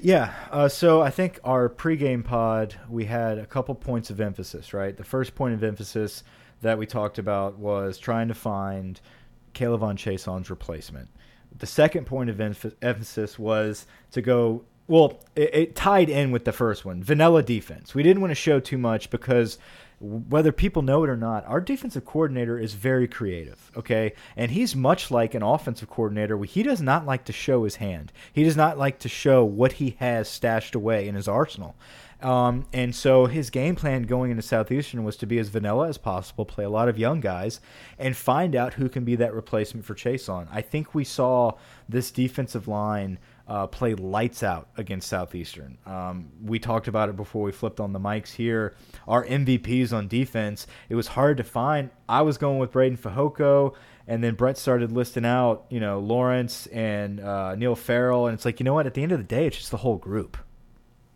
Yeah. 0.00 0.32
Uh, 0.50 0.68
so 0.68 1.02
I 1.02 1.10
think 1.10 1.40
our 1.44 1.68
pregame 1.68 2.24
pod, 2.24 2.76
we 2.88 3.06
had 3.06 3.38
a 3.38 3.46
couple 3.46 3.74
points 3.74 4.10
of 4.10 4.20
emphasis, 4.20 4.72
right? 4.72 4.96
The 4.96 5.04
first 5.04 5.34
point 5.34 5.54
of 5.54 5.64
emphasis 5.64 6.22
that 6.62 6.78
we 6.78 6.86
talked 6.86 7.18
about 7.18 7.58
was 7.58 7.98
trying 7.98 8.28
to 8.28 8.34
find– 8.34 9.00
K'Lavon 9.54 9.96
Chaisson's 9.96 10.50
replacement. 10.50 11.08
The 11.56 11.66
second 11.66 12.06
point 12.06 12.30
of 12.30 12.40
emphasis 12.82 13.38
was 13.38 13.86
to 14.10 14.20
go 14.20 14.64
well, 14.86 15.20
it, 15.34 15.54
it, 15.54 15.74
tied 15.74 16.10
in 16.10 16.30
with 16.30 16.44
the 16.44 16.52
first 16.52 16.84
one. 16.84 17.02
Vanilla 17.02 17.42
defense. 17.42 17.94
We 17.94 18.02
didn't 18.02 18.20
want 18.20 18.32
to 18.32 18.34
show 18.34 18.60
too 18.60 18.76
much 18.76 19.08
because 19.08 19.58
whether 20.00 20.52
people 20.52 20.82
know 20.82 21.04
it 21.04 21.10
or 21.10 21.16
not, 21.16 21.46
our 21.46 21.60
defensive 21.60 22.04
coordinator 22.04 22.58
is 22.58 22.74
very 22.74 23.08
creative, 23.08 23.70
okay? 23.76 24.12
And 24.36 24.50
he's 24.50 24.76
much 24.76 25.10
like 25.10 25.34
an 25.34 25.42
offensive 25.42 25.88
coordinator. 25.88 26.42
He 26.42 26.62
does 26.62 26.82
not 26.82 27.06
like 27.06 27.24
to 27.24 27.32
show 27.32 27.64
his 27.64 27.76
hand. 27.76 28.12
He 28.32 28.44
does 28.44 28.56
not 28.56 28.76
like 28.76 28.98
to 29.00 29.08
show 29.08 29.44
what 29.44 29.72
he 29.72 29.96
has 30.00 30.28
stashed 30.28 30.74
away 30.74 31.08
in 31.08 31.14
his 31.14 31.28
arsenal. 31.28 31.76
Um, 32.24 32.64
and 32.72 32.94
so 32.94 33.26
his 33.26 33.50
game 33.50 33.76
plan 33.76 34.04
going 34.04 34.30
into 34.30 34.42
Southeastern 34.42 35.04
was 35.04 35.16
to 35.18 35.26
be 35.26 35.38
as 35.38 35.48
vanilla 35.50 35.88
as 35.88 35.98
possible, 35.98 36.46
play 36.46 36.64
a 36.64 36.70
lot 36.70 36.88
of 36.88 36.98
young 36.98 37.20
guys, 37.20 37.60
and 37.98 38.16
find 38.16 38.56
out 38.56 38.74
who 38.74 38.88
can 38.88 39.04
be 39.04 39.14
that 39.16 39.34
replacement 39.34 39.84
for 39.84 39.94
Chaisson. 39.94 40.48
I 40.50 40.62
think 40.62 40.94
we 40.94 41.04
saw 41.04 41.52
this 41.86 42.10
defensive 42.10 42.66
line 42.66 43.18
uh, 43.46 43.66
play 43.66 43.94
lights 43.94 44.42
out 44.42 44.68
against 44.78 45.06
Southeastern. 45.06 45.76
Um, 45.84 46.30
we 46.42 46.58
talked 46.58 46.88
about 46.88 47.10
it 47.10 47.16
before 47.16 47.42
we 47.42 47.52
flipped 47.52 47.78
on 47.78 47.92
the 47.92 48.00
mics 48.00 48.32
here. 48.32 48.74
Our 49.06 49.26
MVPs 49.26 49.92
on 49.92 50.08
defense, 50.08 50.66
it 50.88 50.94
was 50.94 51.08
hard 51.08 51.36
to 51.36 51.44
find. 51.44 51.90
I 52.08 52.22
was 52.22 52.38
going 52.38 52.58
with 52.58 52.72
Breiden 52.72 52.98
Fehoko 52.98 53.74
and 54.06 54.24
then 54.24 54.34
Brett 54.34 54.56
started 54.56 54.92
listing 54.92 55.26
out, 55.26 55.66
you 55.68 55.80
know, 55.80 55.98
Lawrence 55.98 56.66
and 56.68 57.20
uh, 57.20 57.54
Neil 57.54 57.74
Farrell, 57.74 58.26
and 58.26 58.34
it's 58.34 58.44
like, 58.44 58.60
you 58.60 58.64
know 58.64 58.74
what? 58.74 58.86
At 58.86 58.94
the 58.94 59.02
end 59.02 59.12
of 59.12 59.18
the 59.18 59.24
day, 59.24 59.46
it's 59.46 59.56
just 59.56 59.70
the 59.70 59.78
whole 59.78 59.96
group. 59.96 60.36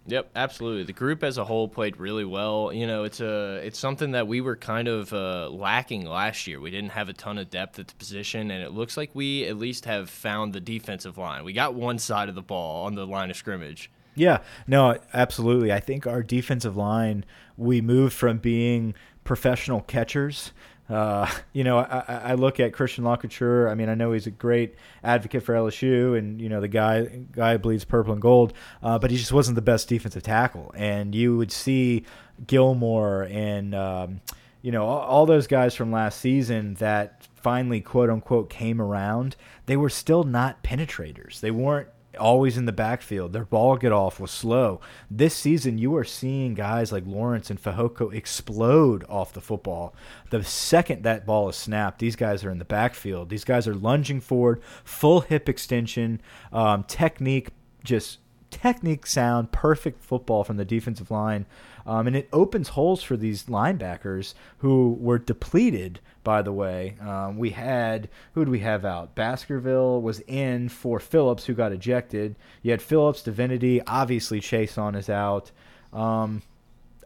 Yep, 0.08 0.30
absolutely. 0.34 0.84
The 0.84 0.94
group 0.94 1.22
as 1.22 1.36
a 1.36 1.44
whole 1.44 1.68
played 1.68 1.98
really 1.98 2.24
well. 2.24 2.72
You 2.72 2.86
know, 2.86 3.04
it's 3.04 3.20
a 3.20 3.56
it's 3.56 3.78
something 3.78 4.12
that 4.12 4.26
we 4.26 4.40
were 4.40 4.56
kind 4.56 4.88
of 4.88 5.12
uh, 5.12 5.50
lacking 5.50 6.06
last 6.06 6.46
year. 6.46 6.60
We 6.60 6.70
didn't 6.70 6.90
have 6.90 7.10
a 7.10 7.12
ton 7.12 7.36
of 7.36 7.50
depth 7.50 7.78
at 7.78 7.88
the 7.88 7.94
position, 7.94 8.50
and 8.50 8.62
it 8.62 8.72
looks 8.72 8.96
like 8.96 9.10
we 9.12 9.44
at 9.44 9.58
least 9.58 9.84
have 9.84 10.08
found 10.08 10.54
the 10.54 10.60
defensive 10.60 11.18
line. 11.18 11.44
We 11.44 11.52
got 11.52 11.74
one 11.74 11.98
side 11.98 12.30
of 12.30 12.34
the 12.34 12.42
ball 12.42 12.86
on 12.86 12.94
the 12.94 13.06
line 13.06 13.30
of 13.30 13.36
scrimmage. 13.36 13.90
Yeah, 14.14 14.38
no, 14.66 14.98
absolutely. 15.12 15.72
I 15.72 15.80
think 15.80 16.06
our 16.06 16.22
defensive 16.22 16.76
line 16.76 17.26
we 17.58 17.82
moved 17.82 18.14
from 18.14 18.38
being 18.38 18.94
professional 19.24 19.82
catchers 19.82 20.52
uh, 20.88 21.30
you 21.52 21.64
know, 21.64 21.78
I, 21.78 22.20
I, 22.24 22.34
look 22.34 22.60
at 22.60 22.72
Christian 22.72 23.04
LaCouture. 23.04 23.70
I 23.70 23.74
mean, 23.74 23.88
I 23.88 23.94
know 23.94 24.12
he's 24.12 24.26
a 24.26 24.30
great 24.30 24.76
advocate 25.04 25.42
for 25.42 25.54
LSU, 25.54 26.16
and 26.16 26.40
you 26.40 26.48
know 26.48 26.60
the 26.60 26.68
guy 26.68 27.02
guy 27.32 27.56
bleeds 27.58 27.84
purple 27.84 28.12
and 28.12 28.22
gold, 28.22 28.54
uh, 28.82 28.98
but 28.98 29.10
he 29.10 29.16
just 29.16 29.32
wasn't 29.32 29.56
the 29.56 29.62
best 29.62 29.88
defensive 29.88 30.22
tackle. 30.22 30.72
And 30.74 31.14
you 31.14 31.36
would 31.36 31.52
see 31.52 32.04
Gilmore 32.46 33.24
and 33.30 33.74
um, 33.74 34.20
you 34.62 34.72
know 34.72 34.86
all, 34.86 35.00
all 35.00 35.26
those 35.26 35.46
guys 35.46 35.74
from 35.74 35.92
last 35.92 36.20
season 36.20 36.74
that 36.74 37.28
finally 37.34 37.80
quote 37.80 38.08
unquote 38.08 38.48
came 38.48 38.80
around. 38.80 39.36
They 39.66 39.76
were 39.76 39.90
still 39.90 40.24
not 40.24 40.62
penetrators. 40.62 41.40
They 41.40 41.50
weren't 41.50 41.88
always 42.18 42.56
in 42.56 42.66
the 42.66 42.72
backfield. 42.72 43.32
Their 43.32 43.44
ball 43.44 43.76
get 43.76 43.92
off 43.92 44.20
was 44.20 44.30
slow. 44.30 44.80
This 45.10 45.34
season, 45.34 45.78
you 45.78 45.96
are 45.96 46.04
seeing 46.04 46.54
guys 46.54 46.92
like 46.92 47.04
Lawrence 47.06 47.50
and 47.50 47.62
Fehoko 47.62 48.12
explode 48.12 49.04
off 49.08 49.32
the 49.32 49.40
football. 49.40 49.94
The 50.30 50.44
second 50.44 51.04
that 51.04 51.24
ball 51.24 51.48
is 51.48 51.56
snapped, 51.56 51.98
these 51.98 52.16
guys 52.16 52.44
are 52.44 52.50
in 52.50 52.58
the 52.58 52.64
backfield. 52.64 53.30
These 53.30 53.44
guys 53.44 53.66
are 53.66 53.74
lunging 53.74 54.20
forward, 54.20 54.62
full 54.84 55.20
hip 55.22 55.48
extension, 55.48 56.20
um, 56.52 56.84
technique, 56.84 57.50
just 57.84 58.18
technique 58.60 59.06
sound, 59.06 59.52
perfect 59.52 60.02
football 60.02 60.44
from 60.44 60.56
the 60.56 60.64
defensive 60.64 61.10
line. 61.10 61.46
Um, 61.86 62.06
and 62.06 62.16
it 62.16 62.28
opens 62.32 62.68
holes 62.68 63.02
for 63.02 63.16
these 63.16 63.44
linebackers 63.44 64.34
who 64.58 64.96
were 65.00 65.18
depleted, 65.18 66.00
by 66.22 66.42
the 66.42 66.52
way. 66.52 66.96
Um, 67.00 67.38
we 67.38 67.50
had, 67.50 68.08
who 68.34 68.44
did 68.44 68.50
we 68.50 68.60
have 68.60 68.84
out? 68.84 69.14
Baskerville 69.14 70.02
was 70.02 70.20
in 70.20 70.68
for 70.68 71.00
Phillips, 71.00 71.46
who 71.46 71.54
got 71.54 71.72
ejected. 71.72 72.36
You 72.62 72.72
had 72.72 72.82
Phillips, 72.82 73.22
Divinity, 73.22 73.80
obviously 73.86 74.40
Chaisson 74.40 74.96
is 74.96 75.08
out. 75.08 75.50
Um, 75.92 76.42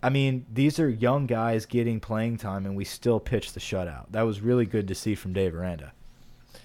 I 0.03 0.11
mean, 0.11 0.47
these 0.53 0.81
are 0.81 0.89
young 0.89 1.27
guys 1.27 1.65
getting 1.65 2.01
playing 2.01 2.39
time, 2.39 2.67
and 2.67 2.75
we 2.75 2.85
still 2.85 3.21
pitched 3.21 3.55
the 3.55 3.61
shutout. 3.61 4.07
That 4.11 4.23
was 4.23 4.41
really 4.41 4.67
good 4.67 4.89
to 4.89 4.97
see 4.97 5.15
from 5.15 5.33
Dave 5.33 5.55
Aranda. 5.55 5.93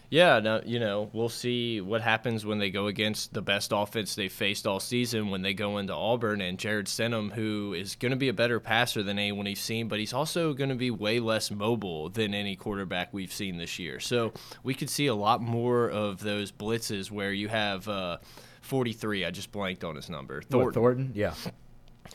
Yeah, 0.10 0.40
no, 0.40 0.62
you 0.66 0.80
know, 0.80 1.10
we'll 1.12 1.28
see 1.28 1.82
what 1.82 2.02
happens 2.02 2.46
when 2.46 2.60
they 2.60 2.70
go 2.70 2.88
against 2.88 3.34
the 3.34 3.42
best 3.42 3.72
offense 3.76 4.16
they've 4.16 4.32
faced 4.32 4.66
all 4.66 4.80
season 4.80 5.30
when 5.30 5.42
they 5.42 5.54
go 5.54 5.78
into 5.80 5.94
Auburn 5.94 6.40
and 6.40 6.58
Jarrett 6.58 6.88
Stidham, 6.88 7.34
who 7.34 7.74
is 7.74 7.96
going 7.96 8.12
to 8.12 8.18
be 8.18 8.30
a 8.30 8.34
better 8.34 8.62
passer 8.62 9.04
than 9.04 9.20
anyone 9.20 9.46
he's 9.46 9.60
seen, 9.60 9.90
but 9.90 10.00
he's 10.00 10.14
also 10.14 10.54
going 10.54 10.70
to 10.70 10.76
be 10.76 10.92
way 10.92 11.20
less 11.20 11.52
mobile 11.52 12.08
than 12.10 12.34
any 12.34 12.56
quarterback 12.56 13.14
we've 13.14 13.34
seen 13.34 13.58
this 13.58 13.80
year. 13.80 14.00
So 14.00 14.32
we 14.64 14.74
could 14.74 14.90
see 14.90 15.08
a 15.08 15.16
lot 15.16 15.42
more 15.42 15.90
of 15.90 16.22
those 16.22 16.54
blitzes 16.54 17.12
where 17.12 17.34
you 17.34 17.50
have 17.50 17.88
uh, 17.90 18.18
43. 18.62 19.26
I 19.26 19.32
just 19.32 19.52
blanked 19.52 19.84
on 19.84 19.98
his 19.98 20.10
number. 20.10 20.42
Thornton. 20.42 20.66
What, 20.66 20.74
Thornton? 20.74 21.12
Yeah. 21.16 21.34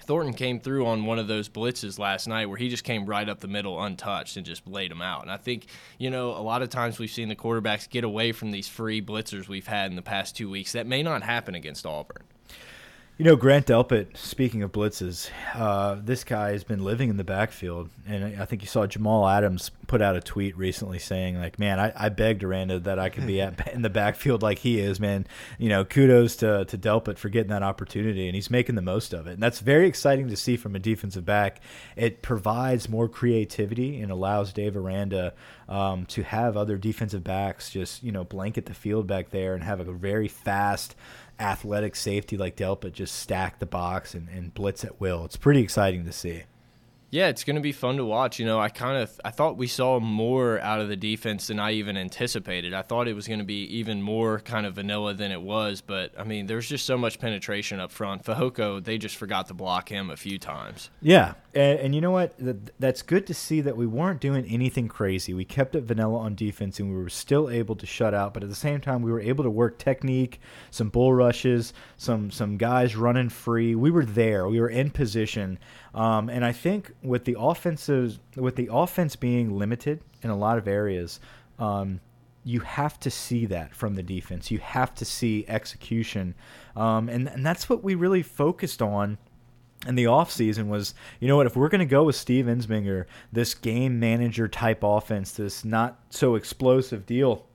Thornton 0.03 0.35
came 0.35 0.61
through 0.61 0.87
on 0.87 1.05
one 1.05 1.19
of 1.19 1.29
those 1.29 1.49
blitzes 1.49 1.99
last 1.99 2.27
night 2.27 2.47
where 2.47 2.59
he 2.59 2.69
just 2.69 2.85
came 2.85 3.07
right 3.07 3.29
up 3.29 3.41
the 3.41 3.49
middle 3.49 3.83
untouched 3.83 4.37
and 4.37 4.45
just 4.45 4.67
laid 4.67 4.91
them 4.91 5.03
out. 5.03 5.23
And 5.23 5.31
I 5.31 5.37
think, 5.37 5.67
you 5.99 6.11
know, 6.11 6.31
a 6.31 6.43
lot 6.43 6.63
of 6.63 6.69
times 6.69 6.99
we've 6.99 7.11
seen 7.11 7.29
the 7.29 7.37
quarterbacks 7.37 7.89
get 7.89 8.05
away 8.05 8.33
from 8.33 8.51
these 8.51 8.69
free 8.69 9.01
blitzers 9.01 9.49
we've 9.49 9.67
had 9.67 9.91
in 9.91 9.97
the 9.97 10.03
past 10.03 10.37
two 10.37 10.51
weeks. 10.51 10.73
That 10.73 10.87
may 10.87 11.03
not 11.03 11.23
happen 11.23 11.55
against 11.55 11.87
Auburn. 11.87 12.25
You 13.19 13.27
know, 13.27 13.37
Grant 13.37 13.67
Delpit, 13.67 14.17
speaking 14.17 14.63
of 14.63 14.73
blitzes, 14.73 15.31
uh, 15.55 15.97
this 16.03 16.25
guy 16.25 16.53
has 16.53 16.65
been 16.65 16.83
living 16.83 17.11
in 17.11 17.19
the 17.19 17.25
backfield. 17.25 17.91
And 18.07 18.41
I 18.41 18.47
think 18.47 18.63
you 18.63 18.69
saw 18.69 18.87
Jamal 18.87 19.29
Adams 19.29 19.71
put 19.93 20.01
out 20.01 20.17
a 20.17 20.23
tweet 20.23 20.57
recently 20.57 20.99
saying, 20.99 21.39
like, 21.39 21.59
man, 21.59 21.79
I, 21.79 21.93
I 21.95 22.09
begged 22.09 22.43
Aranda 22.43 22.81
that 22.81 22.99
I 22.99 23.11
could 23.11 23.27
be 23.27 23.43
at, 23.43 23.69
in 23.75 23.83
the 23.83 23.91
backfield 23.91 24.41
like 24.41 24.61
he 24.61 24.81
is, 24.81 24.99
man. 24.99 25.27
You 25.59 25.69
know, 25.69 25.85
kudos 25.85 26.37
to, 26.37 26.65
to 26.65 26.79
Delpit 26.79 27.19
for 27.19 27.29
getting 27.29 27.51
that 27.51 27.63
opportunity, 27.63 28.27
and 28.27 28.35
he's 28.35 28.49
making 28.49 28.75
the 28.75 28.81
most 28.81 29.13
of 29.13 29.27
it. 29.27 29.35
And 29.35 29.43
that's 29.43 29.61
very 29.61 29.87
exciting 29.87 30.31
to 30.31 30.37
see 30.37 30.57
from 30.57 30.75
a 30.75 30.79
defensive 30.79 31.27
back. 31.27 31.61
It 31.95 32.23
provides 32.23 32.89
more 32.89 33.07
creativity 33.07 34.01
and 34.01 34.11
allows 34.11 34.55
Dave 34.55 34.79
Aranda 34.79 35.35
um, 35.69 36.07
to 36.07 36.23
have 36.23 36.57
other 36.57 36.79
defensive 36.79 37.23
backs 37.23 37.69
just, 37.69 38.03
you 38.03 38.13
know, 38.13 38.25
blanket 38.25 38.65
the 38.65 38.73
field 38.73 39.07
back 39.07 39.29
there 39.29 39.53
and 39.53 39.63
have 39.63 39.81
a 39.81 39.93
very 39.93 40.29
fast– 40.29 40.95
athletic 41.41 41.97
safety 41.97 42.37
like 42.37 42.57
Delpit 42.57 42.93
just 42.93 43.17
stack 43.17 43.59
the 43.59 43.67
box 43.67 44.15
and, 44.15 44.29
and 44.29 44.55
blitz 44.55 44.85
at 44.85 45.01
will. 45.01 45.25
It's 45.25 45.37
pretty 45.37 45.61
exciting 45.61 46.05
to 46.05 46.13
see. 46.13 46.45
Yeah, 47.13 47.29
it's 47.29 47.45
going 47.45 47.57
to 47.57 47.63
be 47.63 47.73
fun 47.73 47.99
to 47.99 48.07
watch. 48.07 48.39
You 48.39 48.47
know, 48.47 48.59
I 48.59 48.71
kind 48.71 48.97
of 48.97 49.21
I 49.23 49.31
thought 49.31 49.59
we 49.59 49.67
saw 49.67 50.01
more 50.01 50.59
out 50.61 50.81
of 50.81 50.89
the 50.89 50.97
defense 50.97 51.49
than 51.49 51.61
I 51.61 51.73
even 51.73 51.99
anticipated. 51.99 52.73
I 52.73 52.81
thought 52.81 53.07
it 53.07 53.13
was 53.13 53.29
going 53.29 53.39
to 53.39 53.45
be 53.45 53.65
even 53.77 54.01
more 54.01 54.41
kind 54.41 54.65
of 54.65 54.77
vanilla 54.77 55.13
than 55.13 55.31
it 55.31 55.43
was, 55.43 55.83
but 55.83 56.15
I 56.19 56.25
mean, 56.25 56.47
there's 56.47 56.67
just 56.67 56.87
so 56.87 56.97
much 56.97 57.21
penetration 57.21 57.81
up 57.81 57.93
front. 57.93 58.25
Fehoko, 58.25 58.83
they 58.83 58.97
just 58.97 59.17
forgot 59.17 59.49
to 59.49 59.55
block 59.55 59.91
him 59.91 60.09
a 60.09 60.17
few 60.17 60.39
times. 60.39 60.89
Yeah, 61.03 61.35
and, 61.55 61.79
and 61.81 61.95
you 61.95 62.01
know 62.01 62.11
what? 62.11 62.35
That's 62.79 63.03
good 63.03 63.27
to 63.27 63.35
see 63.35 63.61
that 63.61 63.77
we 63.77 63.87
weren't 63.87 64.21
doing 64.21 64.47
anything 64.47 64.89
crazy. 64.89 65.35
We 65.35 65.45
kept 65.45 65.75
it 65.75 65.83
vanilla 65.83 66.19
on 66.19 66.35
defense, 66.35 66.81
and 66.81 66.91
we 66.91 66.97
were 66.97 67.11
still 67.11 67.51
able 67.51 67.77
to 67.77 67.87
shut 67.87 68.15
out. 68.15 68.33
But 68.33 68.43
at 68.43 68.49
the 68.49 68.55
same 68.55 68.81
time, 68.81 69.03
we 69.03 69.13
were 69.13 69.21
able 69.21 69.45
to 69.45 69.51
work 69.51 69.79
technique, 69.79 70.41
some 70.71 70.89
bull 70.89 71.13
rushes, 71.13 71.75
some 71.97 72.31
some 72.31 72.57
guys 72.57 72.97
running 72.97 73.29
free. 73.29 73.75
We 73.75 73.91
were 73.91 74.05
there. 74.05 74.49
We 74.49 74.61
were 74.61 74.71
in 74.71 74.91
position. 74.91 75.59
Um, 75.95 76.31
and 76.31 76.45
I 76.45 76.53
think 76.53 76.93
with 77.03 77.25
the 77.27 77.37
offensive, 77.39 78.19
with 78.35 78.57
the 78.57 78.71
offense 78.73 79.15
being 79.15 79.59
limited 79.59 80.01
in 80.23 80.31
a 80.31 80.37
lot 80.37 80.57
of 80.57 80.67
areas, 80.67 81.21
um, 81.59 82.01
you 82.45 82.61
have 82.61 82.99
to 83.01 83.11
see 83.11 83.45
that 83.47 83.75
from 83.75 83.95
the 83.95 84.03
defense. 84.03 84.51
You 84.51 84.59
have 84.59 84.95
to 84.95 85.05
see 85.05 85.45
execution, 85.49 86.35
um, 86.77 87.11
and 87.11 87.29
and 87.29 87.45
that's 87.45 87.69
what 87.69 87.85
we 87.85 87.95
really 87.95 88.23
focused 88.23 88.81
on 88.81 89.19
in 89.87 89.95
the 89.95 90.05
offseason 90.05 90.69
was, 90.69 90.95
you 91.21 91.29
know 91.29 91.37
what, 91.37 91.47
if 91.47 91.57
we're 91.57 91.69
going 91.69 91.81
to 91.81 91.85
go 91.85 92.05
with 92.05 92.17
Steve 92.17 92.47
Ensminger, 92.47 93.07
this 93.33 93.55
game 93.55 93.99
manager 93.99 94.49
type 94.49 94.81
offense, 94.83 95.33
this 95.33 95.65
not 95.65 95.99
so 96.11 96.35
explosive 96.35 97.07
deal, 97.07 97.47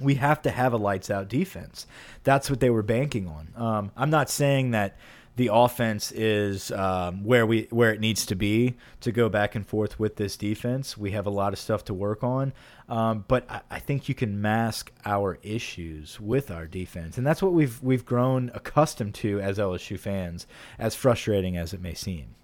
we 0.00 0.14
have 0.14 0.42
to 0.42 0.50
have 0.50 0.72
a 0.72 0.76
lights 0.76 1.10
out 1.10 1.28
defense. 1.28 1.86
That's 2.24 2.50
what 2.50 2.60
they 2.60 2.70
were 2.70 2.82
banking 2.82 3.28
on. 3.28 3.48
Um, 3.56 3.92
I'm 3.96 4.10
not 4.10 4.30
saying 4.30 4.72
that 4.72 4.96
the 5.36 5.50
offense 5.52 6.12
is 6.12 6.70
um, 6.72 7.22
where 7.22 7.46
we 7.46 7.68
where 7.70 7.92
it 7.92 8.00
needs 8.00 8.24
to 8.26 8.34
be 8.34 8.74
to 9.02 9.12
go 9.12 9.28
back 9.28 9.54
and 9.54 9.66
forth 9.66 10.00
with 10.00 10.16
this 10.16 10.36
defense. 10.36 10.96
We 10.96 11.10
have 11.10 11.26
a 11.26 11.30
lot 11.30 11.52
of 11.52 11.58
stuff 11.58 11.84
to 11.86 11.94
work 11.94 12.24
on, 12.24 12.54
um, 12.88 13.24
but 13.26 13.50
I, 13.50 13.60
I, 13.70 13.78
think 13.80 14.08
you 14.08 14.14
can 14.14 14.40
mask 14.40 14.92
our 15.04 15.38
issues 15.42 16.20
with 16.20 16.50
our 16.50 16.66
defense, 16.66 17.18
and 17.18 17.26
that's 17.26 17.42
what 17.42 17.52
we've 17.52 17.82
we've 17.82 18.04
grown 18.04 18.50
accustomed 18.54 19.14
to 19.16 19.40
as 19.40 19.58
LSU 19.58 19.98
fans, 19.98 20.46
as 20.78 20.94
frustrating 20.94 21.56
as 21.56 21.72
it 21.72 21.80
may 21.80 21.94
seem. 21.94 22.36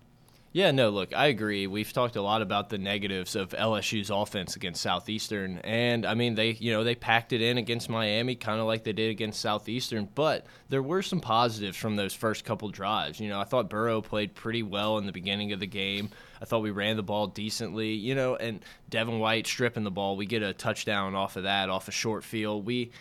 Yeah, 0.55 0.71
no, 0.71 0.91
look, 0.91 1.15
I 1.15 1.29
agree. 1.29 1.67
We've 1.67 1.91
talked 1.91 2.17
a 2.17 2.21
lot 2.21 2.43
about 2.43 2.69
the 2.69 2.77
negatives 2.77 3.37
of 3.37 3.51
LSU's 3.51 4.11
offense 4.11 4.55
against 4.55 4.83
Southeastern, 4.83 5.59
and 5.65 6.05
I 6.05 6.13
mean 6.13 6.35
they, 6.35 6.51
you 6.51 6.73
know, 6.73 6.85
they 6.85 6.95
packed 6.95 7.33
it 7.33 7.41
in 7.41 7.57
against 7.57 7.89
Miami, 7.89 8.35
kind 8.35 8.61
of 8.61 8.67
like 8.67 8.85
they 8.85 8.93
did 8.93 9.11
against 9.11 9.41
Southeastern. 9.41 10.11
But 10.15 10.45
there 10.69 10.83
were 10.83 11.01
some 11.01 11.21
positives 11.21 11.79
from 11.79 11.97
those 11.97 12.13
first 12.13 12.45
couple 12.45 12.69
drives. 12.69 13.19
You 13.19 13.31
know, 13.31 13.41
I 13.41 13.45
thought 13.45 13.71
Burrow 13.71 14.03
played 14.03 14.35
pretty 14.35 14.63
well 14.63 14.99
in 14.99 15.07
the 15.07 15.13
beginning 15.13 15.53
of 15.53 15.61
the 15.61 15.67
game. 15.67 16.11
I 16.43 16.45
thought 16.45 16.61
we 16.61 16.71
ran 16.71 16.97
the 16.97 17.03
ball 17.03 17.29
decently. 17.29 17.93
You 17.93 18.15
know, 18.15 18.37
and 18.37 18.63
Devin 18.91 19.21
White 19.21 19.47
stripping 19.47 19.85
the 19.85 19.91
ball, 19.91 20.19
we 20.19 20.27
get 20.27 20.43
a 20.43 20.53
touchdown 20.53 21.15
off 21.15 21.37
of 21.37 21.45
that, 21.45 21.71
off 21.71 21.89
a 21.89 21.93
short 21.93 22.25
field. 22.25 22.67
We 22.67 22.93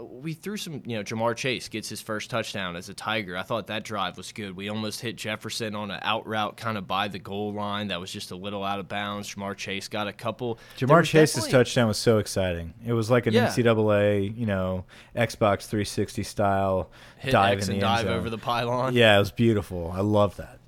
we 0.00 0.32
threw 0.32 0.56
some, 0.56 0.82
you 0.84 0.96
know, 0.96 1.02
Ja'Marr 1.02 1.36
Chase 1.36 1.68
gets 1.68 1.88
his 1.88 2.00
first 2.00 2.30
touchdown 2.30 2.76
as 2.76 2.88
a 2.88 2.94
Tiger. 2.94 3.36
I 3.36 3.42
thought 3.42 3.66
that 3.68 3.84
drive 3.84 4.16
was 4.16 4.32
good. 4.32 4.56
We 4.56 4.68
almost 4.68 5.00
hit 5.00 5.16
Jefferson 5.16 5.74
on 5.74 5.90
an 5.90 6.00
out 6.02 6.26
route 6.26 6.56
kind 6.56 6.78
of 6.78 6.86
by 6.86 7.08
the 7.08 7.18
goal 7.18 7.52
line 7.52 7.88
that 7.88 8.00
was 8.00 8.12
just 8.12 8.30
a 8.30 8.36
little 8.36 8.64
out 8.64 8.78
of 8.78 8.88
bounds. 8.88 9.34
Ja'Marr 9.34 9.56
Chase 9.56 9.88
got 9.88 10.08
a 10.08 10.12
couple. 10.12 10.58
Ja'Marr 10.78 11.04
Chase's 11.04 11.46
touchdown 11.46 11.88
was 11.88 11.98
so 11.98 12.18
exciting. 12.18 12.74
It 12.86 12.92
was 12.92 13.10
like 13.10 13.26
an 13.26 13.34
yeah. 13.34 13.48
NCAA, 13.48 14.36
you 14.36 14.46
know, 14.46 14.84
Xbox 15.16 15.66
360 15.66 16.22
style 16.22 16.90
hit 17.18 17.32
dive 17.32 17.58
X 17.58 17.68
in 17.68 17.74
the 17.74 17.80
dive 17.80 18.06
zone. 18.06 18.16
over 18.16 18.30
the 18.30 18.38
pylon. 18.38 18.94
Yeah, 18.94 19.16
it 19.16 19.20
was 19.20 19.32
beautiful. 19.32 19.92
I 19.94 20.00
love 20.00 20.36
that. 20.36 20.58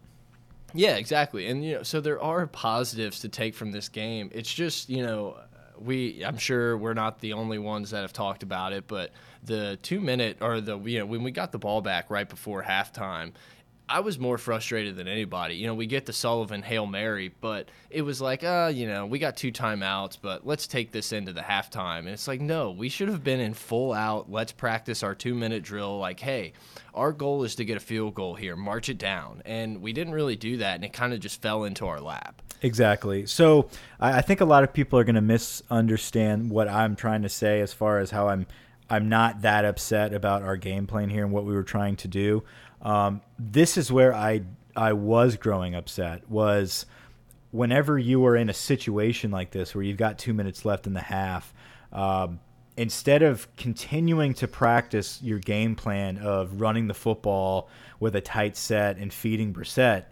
Yeah, 0.72 0.96
exactly. 0.96 1.46
And 1.46 1.64
you 1.64 1.76
know, 1.76 1.82
so 1.82 2.00
there 2.00 2.20
are 2.22 2.46
positives 2.46 3.20
to 3.20 3.28
take 3.28 3.54
from 3.54 3.72
this 3.72 3.88
game. 3.88 4.30
It's 4.32 4.52
just, 4.52 4.88
you 4.88 5.02
know, 5.02 5.36
we 5.80 6.24
I'm 6.24 6.38
sure 6.38 6.76
we're 6.76 6.94
not 6.94 7.20
the 7.20 7.32
only 7.32 7.58
ones 7.58 7.90
that 7.90 8.02
have 8.02 8.12
talked 8.12 8.42
about 8.42 8.72
it, 8.72 8.86
but 8.86 9.12
the 9.42 9.78
two 9.82 10.00
minute 10.00 10.38
or 10.40 10.60
the 10.60 10.78
you 10.78 10.98
know 10.98 11.06
when 11.06 11.22
we 11.22 11.30
got 11.30 11.52
the 11.52 11.58
ball 11.58 11.80
back 11.80 12.10
right 12.10 12.28
before 12.28 12.62
halftime, 12.62 13.32
I 13.90 13.98
was 14.00 14.20
more 14.20 14.38
frustrated 14.38 14.94
than 14.94 15.08
anybody. 15.08 15.56
You 15.56 15.66
know, 15.66 15.74
we 15.74 15.86
get 15.86 16.06
the 16.06 16.12
Sullivan 16.12 16.62
Hail 16.62 16.86
Mary, 16.86 17.34
but 17.40 17.68
it 17.90 18.02
was 18.02 18.20
like, 18.20 18.44
uh, 18.44 18.70
you 18.72 18.86
know, 18.86 19.04
we 19.04 19.18
got 19.18 19.36
two 19.36 19.50
timeouts, 19.50 20.16
but 20.22 20.46
let's 20.46 20.68
take 20.68 20.92
this 20.92 21.12
into 21.12 21.32
the 21.32 21.40
halftime. 21.40 22.00
And 22.00 22.10
it's 22.10 22.28
like, 22.28 22.40
no, 22.40 22.70
we 22.70 22.88
should 22.88 23.08
have 23.08 23.24
been 23.24 23.40
in 23.40 23.52
full 23.52 23.92
out. 23.92 24.30
Let's 24.30 24.52
practice 24.52 25.02
our 25.02 25.16
two 25.16 25.34
minute 25.34 25.64
drill. 25.64 25.98
Like, 25.98 26.20
hey, 26.20 26.52
our 26.94 27.10
goal 27.10 27.42
is 27.42 27.56
to 27.56 27.64
get 27.64 27.76
a 27.76 27.80
field 27.80 28.14
goal 28.14 28.36
here, 28.36 28.54
march 28.54 28.88
it 28.88 28.98
down. 28.98 29.42
And 29.44 29.82
we 29.82 29.92
didn't 29.92 30.12
really 30.12 30.36
do 30.36 30.58
that, 30.58 30.76
and 30.76 30.84
it 30.84 30.92
kind 30.92 31.12
of 31.12 31.18
just 31.18 31.42
fell 31.42 31.64
into 31.64 31.84
our 31.86 32.00
lap. 32.00 32.40
Exactly. 32.62 33.26
So 33.26 33.70
I 33.98 34.20
think 34.20 34.40
a 34.40 34.44
lot 34.44 34.62
of 34.62 34.72
people 34.72 35.00
are 35.00 35.04
going 35.04 35.16
to 35.16 35.20
misunderstand 35.20 36.50
what 36.50 36.68
I'm 36.68 36.94
trying 36.94 37.22
to 37.22 37.28
say 37.28 37.60
as 37.60 37.72
far 37.72 37.98
as 37.98 38.12
how 38.12 38.28
I'm 38.28 38.46
I'm 38.90 39.08
not 39.08 39.42
that 39.42 39.64
upset 39.64 40.12
about 40.12 40.42
our 40.42 40.56
game 40.56 40.86
plan 40.86 41.08
here 41.08 41.24
and 41.24 41.32
what 41.32 41.44
we 41.44 41.54
were 41.54 41.62
trying 41.62 41.96
to 41.96 42.08
do. 42.08 42.42
Um, 42.82 43.22
this 43.38 43.78
is 43.78 43.92
where 43.92 44.12
I 44.12 44.42
I 44.76 44.92
was 44.92 45.36
growing 45.36 45.74
upset 45.74 46.28
was 46.28 46.86
whenever 47.50 47.98
you 47.98 48.24
are 48.26 48.36
in 48.36 48.48
a 48.48 48.54
situation 48.54 49.30
like 49.30 49.50
this 49.50 49.74
where 49.74 49.82
you've 49.82 49.96
got 49.96 50.18
two 50.18 50.32
minutes 50.32 50.64
left 50.64 50.86
in 50.86 50.94
the 50.94 51.00
half. 51.00 51.52
Um, 51.92 52.40
instead 52.76 53.22
of 53.22 53.54
continuing 53.56 54.32
to 54.34 54.48
practice 54.48 55.20
your 55.22 55.38
game 55.38 55.74
plan 55.74 56.18
of 56.18 56.60
running 56.60 56.86
the 56.86 56.94
football 56.94 57.68
with 57.98 58.14
a 58.16 58.20
tight 58.20 58.56
set 58.56 58.96
and 58.96 59.12
feeding 59.12 59.52
Brossette, 59.52 60.04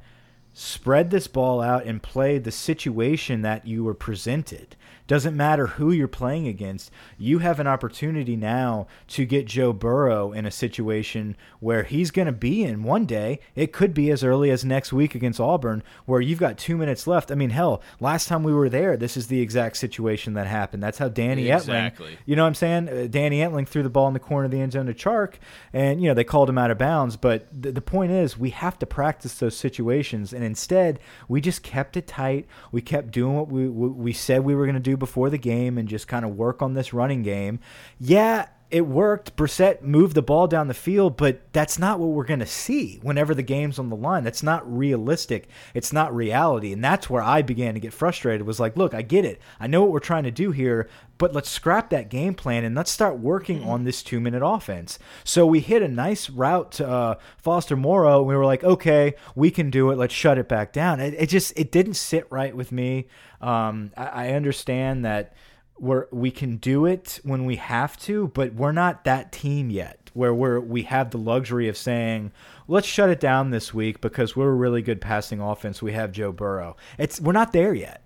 spread 0.52 1.10
this 1.10 1.28
ball 1.28 1.60
out 1.60 1.86
and 1.86 2.02
play 2.02 2.38
the 2.38 2.50
situation 2.50 3.42
that 3.42 3.66
you 3.66 3.84
were 3.84 3.94
presented. 3.94 4.76
Doesn't 5.08 5.36
matter 5.36 5.66
who 5.66 5.90
you're 5.90 6.06
playing 6.06 6.46
against. 6.46 6.92
You 7.18 7.38
have 7.38 7.58
an 7.58 7.66
opportunity 7.66 8.36
now 8.36 8.86
to 9.08 9.24
get 9.24 9.46
Joe 9.46 9.72
Burrow 9.72 10.32
in 10.32 10.46
a 10.46 10.50
situation 10.50 11.34
where 11.58 11.82
he's 11.82 12.12
going 12.12 12.26
to 12.26 12.32
be 12.32 12.62
in 12.62 12.82
one 12.82 13.06
day. 13.06 13.40
It 13.56 13.72
could 13.72 13.94
be 13.94 14.10
as 14.10 14.22
early 14.22 14.50
as 14.50 14.66
next 14.66 14.92
week 14.92 15.14
against 15.14 15.40
Auburn, 15.40 15.82
where 16.04 16.20
you've 16.20 16.38
got 16.38 16.58
two 16.58 16.76
minutes 16.76 17.06
left. 17.06 17.32
I 17.32 17.34
mean, 17.34 17.50
hell, 17.50 17.82
last 17.98 18.28
time 18.28 18.42
we 18.42 18.52
were 18.52 18.68
there, 18.68 18.98
this 18.98 19.16
is 19.16 19.28
the 19.28 19.40
exact 19.40 19.78
situation 19.78 20.34
that 20.34 20.46
happened. 20.46 20.82
That's 20.82 20.98
how 20.98 21.08
Danny 21.08 21.50
exactly. 21.50 22.12
Etling, 22.12 22.16
you 22.26 22.36
know 22.36 22.42
what 22.42 22.48
I'm 22.48 22.54
saying? 22.54 22.88
Uh, 22.90 23.06
Danny 23.08 23.38
Etling 23.38 23.66
threw 23.66 23.82
the 23.82 23.88
ball 23.88 24.08
in 24.08 24.12
the 24.12 24.20
corner 24.20 24.44
of 24.44 24.50
the 24.50 24.60
end 24.60 24.72
zone 24.72 24.84
to 24.86 24.94
Chark, 24.94 25.36
and, 25.72 26.02
you 26.02 26.08
know, 26.08 26.14
they 26.14 26.22
called 26.22 26.50
him 26.50 26.58
out 26.58 26.70
of 26.70 26.76
bounds. 26.76 27.16
But 27.16 27.48
the, 27.50 27.72
the 27.72 27.80
point 27.80 28.12
is, 28.12 28.36
we 28.36 28.50
have 28.50 28.78
to 28.80 28.84
practice 28.86 29.38
those 29.38 29.56
situations. 29.56 30.34
And 30.34 30.44
instead, 30.44 31.00
we 31.28 31.40
just 31.40 31.62
kept 31.62 31.96
it 31.96 32.06
tight. 32.06 32.46
We 32.72 32.82
kept 32.82 33.10
doing 33.10 33.34
what 33.34 33.48
we, 33.48 33.66
we 33.68 34.12
said 34.12 34.44
we 34.44 34.54
were 34.54 34.66
going 34.66 34.74
to 34.74 34.80
do 34.80 34.97
before 34.98 35.30
the 35.30 35.38
game 35.38 35.78
and 35.78 35.88
just 35.88 36.08
kind 36.08 36.24
of 36.24 36.36
work 36.36 36.62
on 36.62 36.74
this 36.74 36.92
running 36.92 37.22
game. 37.22 37.60
Yeah, 37.98 38.46
it 38.70 38.86
worked. 38.86 39.34
Brossette 39.34 39.80
moved 39.80 40.14
the 40.14 40.22
ball 40.22 40.46
down 40.46 40.68
the 40.68 40.74
field, 40.74 41.16
but 41.16 41.40
that's 41.54 41.78
not 41.78 41.98
what 41.98 42.10
we're 42.10 42.24
going 42.24 42.40
to 42.40 42.46
see 42.46 42.98
whenever 43.02 43.34
the 43.34 43.42
game's 43.42 43.78
on 43.78 43.88
the 43.88 43.96
line. 43.96 44.24
That's 44.24 44.42
not 44.42 44.70
realistic. 44.70 45.48
It's 45.72 45.92
not 45.92 46.14
reality. 46.14 46.72
And 46.72 46.84
that's 46.84 47.08
where 47.08 47.22
I 47.22 47.40
began 47.40 47.74
to 47.74 47.80
get 47.80 47.94
frustrated 47.94 48.46
was 48.46 48.60
like, 48.60 48.76
look, 48.76 48.92
I 48.92 49.00
get 49.00 49.24
it. 49.24 49.40
I 49.58 49.68
know 49.68 49.82
what 49.82 49.90
we're 49.90 50.00
trying 50.00 50.24
to 50.24 50.30
do 50.30 50.50
here, 50.50 50.88
but 51.16 51.32
let's 51.32 51.48
scrap 51.48 51.88
that 51.90 52.10
game 52.10 52.34
plan 52.34 52.62
and 52.62 52.76
let's 52.76 52.90
start 52.90 53.18
working 53.18 53.64
on 53.64 53.84
this 53.84 54.02
two 54.02 54.20
minute 54.20 54.42
offense. 54.44 54.98
So 55.24 55.46
we 55.46 55.60
hit 55.60 55.82
a 55.82 55.88
nice 55.88 56.28
route 56.28 56.70
to 56.72 56.86
uh, 56.86 57.14
Foster 57.38 57.76
Moreau. 57.76 58.18
And 58.18 58.28
we 58.28 58.36
were 58.36 58.44
like, 58.44 58.64
okay, 58.64 59.14
we 59.34 59.50
can 59.50 59.70
do 59.70 59.90
it. 59.90 59.96
Let's 59.96 60.14
shut 60.14 60.36
it 60.36 60.48
back 60.48 60.74
down. 60.74 61.00
It, 61.00 61.14
it 61.14 61.28
just, 61.30 61.58
it 61.58 61.72
didn't 61.72 61.94
sit 61.94 62.26
right 62.30 62.54
with 62.54 62.70
me. 62.70 63.08
Um, 63.40 63.92
I, 63.96 64.06
I 64.06 64.28
understand 64.32 65.04
that 65.04 65.34
we're 65.78 66.06
we 66.10 66.30
can 66.30 66.56
do 66.56 66.86
it 66.86 67.20
when 67.22 67.44
we 67.44 67.56
have 67.56 67.96
to, 68.00 68.28
but 68.28 68.54
we're 68.54 68.72
not 68.72 69.04
that 69.04 69.32
team 69.32 69.70
yet 69.70 70.10
where 70.14 70.34
we're 70.34 70.58
we 70.58 70.82
have 70.82 71.10
the 71.10 71.18
luxury 71.18 71.68
of 71.68 71.76
saying 71.76 72.32
let's 72.66 72.86
shut 72.86 73.08
it 73.08 73.20
down 73.20 73.50
this 73.50 73.72
week 73.72 74.00
because 74.00 74.34
we're 74.34 74.50
a 74.50 74.54
really 74.54 74.82
good 74.82 75.00
passing 75.00 75.40
offense. 75.40 75.80
We 75.80 75.92
have 75.92 76.12
Joe 76.12 76.32
Burrow. 76.32 76.76
It's 76.98 77.20
we're 77.20 77.32
not 77.32 77.52
there 77.52 77.74
yet. 77.74 78.02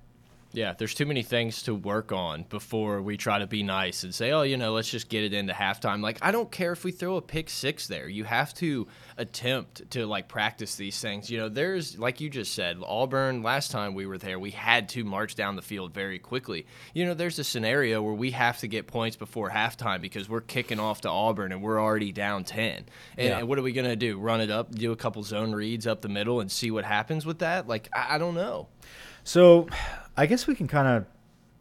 Yeah, 0.55 0.75
there's 0.77 0.95
too 0.95 1.07
many 1.07 1.23
things 1.23 1.63
to 1.63 1.75
work 1.75 2.13
on 2.13 2.45
before 2.51 3.01
we 3.01 3.17
try 3.17 3.39
to 3.39 3.47
be 3.47 3.63
nice 3.63 4.03
and 4.03 4.15
say, 4.15 4.33
oh, 4.33 4.43
you 4.43 4.59
know, 4.59 4.75
let's 4.75 4.91
just 4.91 5.09
get 5.09 5.25
it 5.25 5.33
into 5.33 5.55
halftime. 5.55 6.03
Like, 6.03 6.19
I 6.21 6.31
don't 6.31 6.51
care 6.51 6.73
if 6.73 6.85
we 6.85 6.93
throw 6.93 7.17
a 7.17 7.23
pick 7.23 7.49
six 7.49 7.87
there. 7.87 8.07
You 8.07 8.25
have 8.25 8.53
to 8.55 8.87
attempt 9.17 9.91
to, 9.93 10.07
like, 10.07 10.29
practice 10.29 10.77
these 10.77 11.01
things. 11.01 11.31
You 11.31 11.39
know, 11.39 11.49
there's, 11.49 11.99
like 11.99 12.21
you 12.21 12.29
just 12.29 12.55
said, 12.55 12.77
Auburn, 12.85 13.43
last 13.43 13.71
time 13.71 13.95
we 13.95 14.05
were 14.05 14.19
there, 14.19 14.39
we 14.39 14.51
had 14.51 14.91
to 14.91 15.05
march 15.05 15.37
down 15.37 15.57
the 15.57 15.63
field 15.63 15.95
very 15.95 16.19
quickly. 16.19 16.67
You 16.93 17.07
know, 17.07 17.15
there's 17.15 17.39
a 17.39 17.45
scenario 17.45 18.03
where 18.03 18.15
we 18.15 18.33
have 18.33 18.59
to 18.59 18.69
get 18.69 18.87
points 18.87 19.17
before 19.17 19.49
halftime 19.49 20.03
because 20.03 20.29
we're 20.29 20.43
kicking 20.43 20.79
off 20.79 21.01
to 21.03 21.09
Auburn 21.09 21.53
and 21.53 21.63
we're 21.63 21.81
already 21.81 22.13
down 22.13 22.45
10. 22.45 22.77
And, 22.77 22.87
yeah. 23.17 23.39
and 23.39 23.49
what 23.49 23.59
are 23.59 23.63
we 23.63 23.73
going 23.73 23.89
to 23.89 23.97
do? 23.97 24.19
Run 24.19 24.43
it 24.43 24.51
up, 24.51 24.71
do 24.75 24.93
a 24.93 24.97
couple 24.97 25.23
zone 25.23 25.53
reads 25.53 25.87
up 25.87 26.03
the 26.03 26.09
middle 26.09 26.41
and 26.41 26.53
see 26.53 26.71
what 26.71 26.85
happens 26.85 27.25
with 27.25 27.39
that? 27.39 27.67
Like, 27.67 27.89
I, 27.95 28.17
I 28.17 28.19
don't 28.19 28.35
know. 28.35 28.69
So 29.25 29.69
I 30.17 30.27
guess 30.27 30.47
we 30.47 30.55
can 30.55 30.69
kind 30.69 30.89
of 30.89 31.07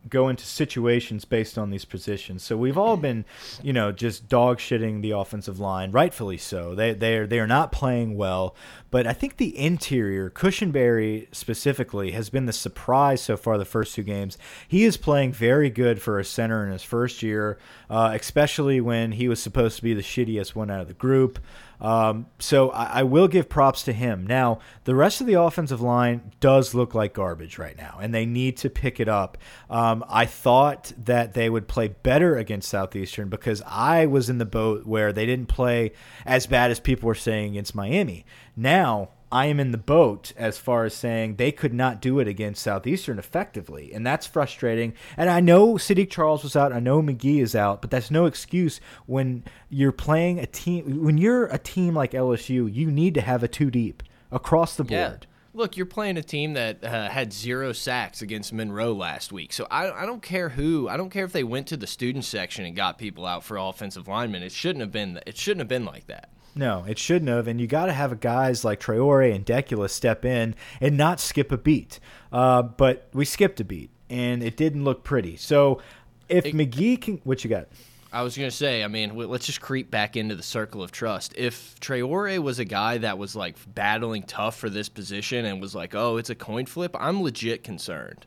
go 0.10 0.30
into 0.30 0.46
situations 0.46 1.26
based 1.26 1.58
on 1.58 1.70
these 1.70 1.86
positions. 1.86 2.44
So 2.44 2.58
we've 2.58 2.78
all 2.78 2.98
been, 2.98 3.26
you 3.62 3.72
know, 3.72 3.92
just 3.92 4.28
dog 4.28 4.58
shitting 4.58 5.02
the 5.02 5.12
offensive 5.12 5.60
line, 5.60 5.92
rightfully 5.92 6.38
so. 6.38 6.74
They 6.74 6.94
they 6.94 7.18
are 7.18 7.28
they 7.28 7.40
are 7.40 7.48
not 7.48 7.72
playing 7.72 8.18
well, 8.18 8.56
but 8.90 9.06
I 9.06 9.14
think 9.14 9.38
the 9.38 9.58
interior, 9.58 10.30
Cushenberry 10.30 11.28
specifically, 11.32 12.12
has 12.12 12.30
been 12.30 12.46
the 12.46 12.54
surprise 12.54 13.22
so 13.22 13.38
far 13.38 13.58
the 13.58 13.66
first 13.66 13.96
two 13.96 14.04
games. 14.04 14.38
He 14.68 14.84
is 14.84 14.98
playing 14.98 15.34
very 15.34 15.70
good 15.70 16.02
for 16.02 16.20
a 16.20 16.26
center 16.26 16.66
in 16.66 16.72
his 16.72 16.84
first 16.84 17.22
year, 17.22 17.60
uh, 17.90 18.18
especially 18.20 18.82
when 18.82 19.14
he 19.14 19.28
was 19.28 19.42
supposed 19.42 19.78
to 19.78 19.84
be 19.84 19.94
the 19.94 20.02
shittiest 20.02 20.56
one 20.56 20.72
out 20.72 20.82
of 20.82 20.88
the 20.88 20.94
group. 20.94 21.40
Um, 21.82 22.28
so 22.38 22.70
I, 22.70 23.00
I, 23.00 23.04
will 23.04 23.28
give 23.28 23.50
props 23.50 23.82
to 23.84 23.94
him. 23.94 24.28
Now, 24.28 24.60
the 24.84 24.94
rest 24.94 25.20
of 25.20 25.26
the 25.26 25.34
offensive 25.34 25.82
line 25.82 26.32
does 26.40 26.76
look 26.76 26.94
like 26.94 27.16
garbage 27.16 27.58
right 27.58 27.76
now, 27.76 27.98
and 28.00 28.14
they 28.14 28.28
need 28.28 28.56
to 28.58 28.70
pick 28.70 29.00
it 29.00 29.10
up. 29.10 29.36
Um, 29.68 30.06
I 30.08 30.28
thought 30.28 30.94
that 31.06 31.34
they 31.34 31.50
would 31.50 31.68
play 31.68 31.88
better 31.88 32.38
against 32.38 32.70
Southeastern 32.70 33.30
because 33.30 33.64
I 33.66 34.06
was 34.06 34.30
in 34.30 34.38
the 34.38 34.46
boat 34.46 34.86
where 34.86 35.12
they 35.12 35.26
didn't 35.26 35.48
play 35.48 35.94
as 36.24 36.46
bad 36.46 36.70
as 36.70 36.80
people 36.80 37.08
were 37.08 37.16
saying 37.16 37.54
against 37.54 37.74
Miami. 37.74 38.26
Now, 38.56 39.10
I 39.32 39.46
am 39.46 39.60
in 39.60 39.72
the 39.72 39.78
boat 39.78 40.34
as 40.36 40.58
far 40.58 40.86
as 40.86 40.94
saying 40.94 41.36
they 41.36 41.52
could 41.52 41.74
not 41.74 42.02
do 42.02 42.20
it 42.20 42.28
against 42.28 42.64
Southeastern 42.64 43.18
effectively, 43.18 43.94
and 43.94 44.06
that's 44.06 44.28
frustrating. 44.28 44.94
And 45.16 45.30
I 45.30 45.40
know 45.40 45.76
Saahdiq 45.76 46.10
Charles 46.10 46.44
was 46.44 46.56
out, 46.56 46.74
I 46.74 46.80
know 46.80 47.02
Magee 47.02 47.40
is 47.40 47.56
out, 47.56 47.82
but 47.82 47.92
that's 47.92 48.12
no 48.12 48.26
excuse 48.26 48.82
when 49.06 49.44
you're 49.70 49.92
playing 49.92 50.40
a 50.40 50.46
team. 50.46 51.04
When 51.04 51.18
you're 51.18 51.46
a 51.46 51.58
team 51.58 51.94
like 51.94 52.12
LSU, 52.12 52.74
you 52.74 52.92
need 52.92 53.14
to 53.14 53.22
have 53.22 53.44
a 53.44 53.48
two 53.48 53.72
deep 53.72 54.04
across 54.32 54.76
the 54.76 54.84
board. 54.84 54.92
Yeah. 55.22 55.28
Look, 55.54 55.76
you're 55.76 55.86
playing 55.86 56.18
a 56.18 56.24
team 56.24 56.54
that 56.54 56.82
uh, 56.84 57.10
had 57.10 57.34
zero 57.34 57.74
sacks 57.74 58.22
against 58.22 58.54
Monroe 58.54 58.94
last 58.94 59.34
week. 59.34 59.52
So 59.52 59.68
I, 59.70 59.92
I 59.92 60.06
don't 60.06 60.22
care 60.22 60.48
who. 60.48 60.88
I 60.88 60.96
don't 60.96 61.10
care 61.10 61.26
if 61.26 61.34
they 61.34 61.44
went 61.44 61.68
to 61.68 61.78
the 61.78 61.88
student 61.88 62.24
section 62.24 62.64
and 62.64 62.74
got 62.74 62.98
people 62.98 63.26
out 63.26 63.44
for 63.44 63.58
offensive 63.58 64.08
linemen. 64.08 64.44
It 64.44 64.54
shouldn't 64.54 64.80
have 64.82 64.94
been. 64.94 65.20
It 65.28 65.38
shouldn't 65.38 65.60
have 65.60 65.68
been 65.68 65.84
like 65.84 66.08
that. 66.08 66.30
No, 66.56 66.86
it 66.88 66.98
shouldn't 66.98 67.30
have. 67.30 67.48
And 67.48 67.62
you 67.62 67.68
got 67.68 67.86
to 67.86 67.94
have 67.94 68.20
guys 68.20 68.66
like 68.66 68.80
Traore 68.80 69.34
and 69.34 69.46
Deculus 69.46 69.92
step 69.92 70.26
in 70.26 70.56
and 70.80 70.98
not 70.98 71.20
skip 71.20 71.52
a 71.52 71.58
beat. 71.58 72.00
Uh, 72.32 72.62
but 72.62 73.08
we 73.14 73.26
skipped 73.26 73.60
a 73.60 73.64
beat, 73.64 73.90
and 74.10 74.44
it 74.44 74.58
didn't 74.58 74.84
look 74.84 75.04
pretty. 75.04 75.38
So 75.38 75.82
if 76.30 76.46
it, 76.46 76.54
Magee 76.54 76.98
can, 76.98 77.22
what 77.24 77.44
you 77.44 77.50
got? 77.50 77.68
I 78.14 78.24
was 78.24 78.36
gonna 78.36 78.52
say, 78.52 78.84
I 78.84 78.88
mean, 78.88 79.16
let's 79.16 79.46
just 79.46 79.62
creep 79.62 79.90
back 79.90 80.18
into 80.18 80.36
the 80.36 80.44
circle 80.44 80.84
of 80.84 80.92
trust. 80.92 81.34
If 81.38 81.80
Traore 81.80 82.40
was 82.40 82.60
a 82.60 82.66
guy 82.66 82.98
that 82.98 83.18
was 83.18 83.38
like 83.38 83.56
battling 83.74 84.24
tough 84.24 84.58
for 84.58 84.70
this 84.70 84.90
position 84.90 85.46
and 85.46 85.62
was 85.62 85.74
like, 85.74 85.96
"Oh, 85.96 86.18
it's 86.18 86.30
a 86.30 86.36
coin 86.36 86.66
flip," 86.66 86.94
I'm 87.00 87.24
legit 87.24 87.64
concerned. 87.64 88.26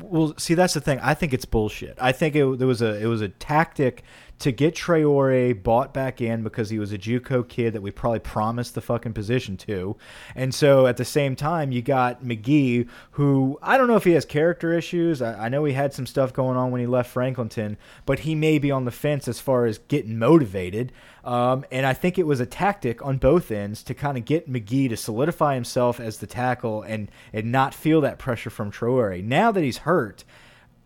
Well, 0.00 0.32
see, 0.38 0.54
that's 0.54 0.72
the 0.72 0.80
thing. 0.80 1.00
I 1.00 1.12
think 1.12 1.34
it's 1.34 1.44
bullshit. 1.44 1.98
I 2.00 2.12
think 2.12 2.34
it, 2.34 2.58
there 2.58 2.66
was 2.66 2.80
a 2.80 2.98
it 2.98 3.06
was 3.06 3.20
a 3.20 3.28
tactic 3.28 4.04
to 4.40 4.52
get 4.52 4.74
Traore 4.74 5.62
bought 5.62 5.94
back 5.94 6.20
in 6.20 6.42
because 6.42 6.70
he 6.70 6.78
was 6.78 6.92
a 6.92 6.98
JUCO 6.98 7.48
kid 7.48 7.72
that 7.72 7.82
we 7.82 7.90
probably 7.90 8.18
promised 8.18 8.74
the 8.74 8.80
fucking 8.80 9.12
position 9.12 9.56
to, 9.58 9.96
and 10.34 10.54
so 10.54 10.86
at 10.86 10.96
the 10.96 11.04
same 11.04 11.36
time 11.36 11.72
you 11.72 11.82
got 11.82 12.24
Magee, 12.24 12.86
who 13.12 13.58
I 13.62 13.78
don't 13.78 13.86
know 13.86 13.96
if 13.96 14.04
he 14.04 14.12
has 14.12 14.24
character 14.24 14.72
issues. 14.72 15.22
I, 15.22 15.46
I 15.46 15.48
know 15.48 15.64
he 15.64 15.74
had 15.74 15.94
some 15.94 16.06
stuff 16.06 16.32
going 16.32 16.56
on 16.56 16.70
when 16.70 16.80
he 16.80 16.86
left 16.86 17.14
Franklinton, 17.14 17.76
but 18.06 18.20
he 18.20 18.34
may 18.34 18.58
be 18.58 18.70
on 18.70 18.84
the 18.84 18.90
fence 18.90 19.28
as 19.28 19.40
far 19.40 19.66
as 19.66 19.78
getting 19.78 20.18
motivated. 20.18 20.92
Um, 21.24 21.64
and 21.70 21.84
I 21.86 21.92
think 21.92 22.18
it 22.18 22.26
was 22.26 22.40
a 22.40 22.46
tactic 22.46 23.04
on 23.04 23.18
both 23.18 23.50
ends 23.50 23.82
to 23.84 23.94
kind 23.94 24.16
of 24.16 24.24
get 24.24 24.48
Magee 24.48 24.88
to 24.88 24.96
solidify 24.96 25.54
himself 25.54 26.00
as 26.00 26.18
the 26.18 26.26
tackle 26.26 26.82
and 26.82 27.10
and 27.32 27.52
not 27.52 27.74
feel 27.74 28.00
that 28.00 28.18
pressure 28.18 28.50
from 28.50 28.72
Traore. 28.72 29.22
Now 29.22 29.52
that 29.52 29.62
he's 29.62 29.78
hurt 29.78 30.24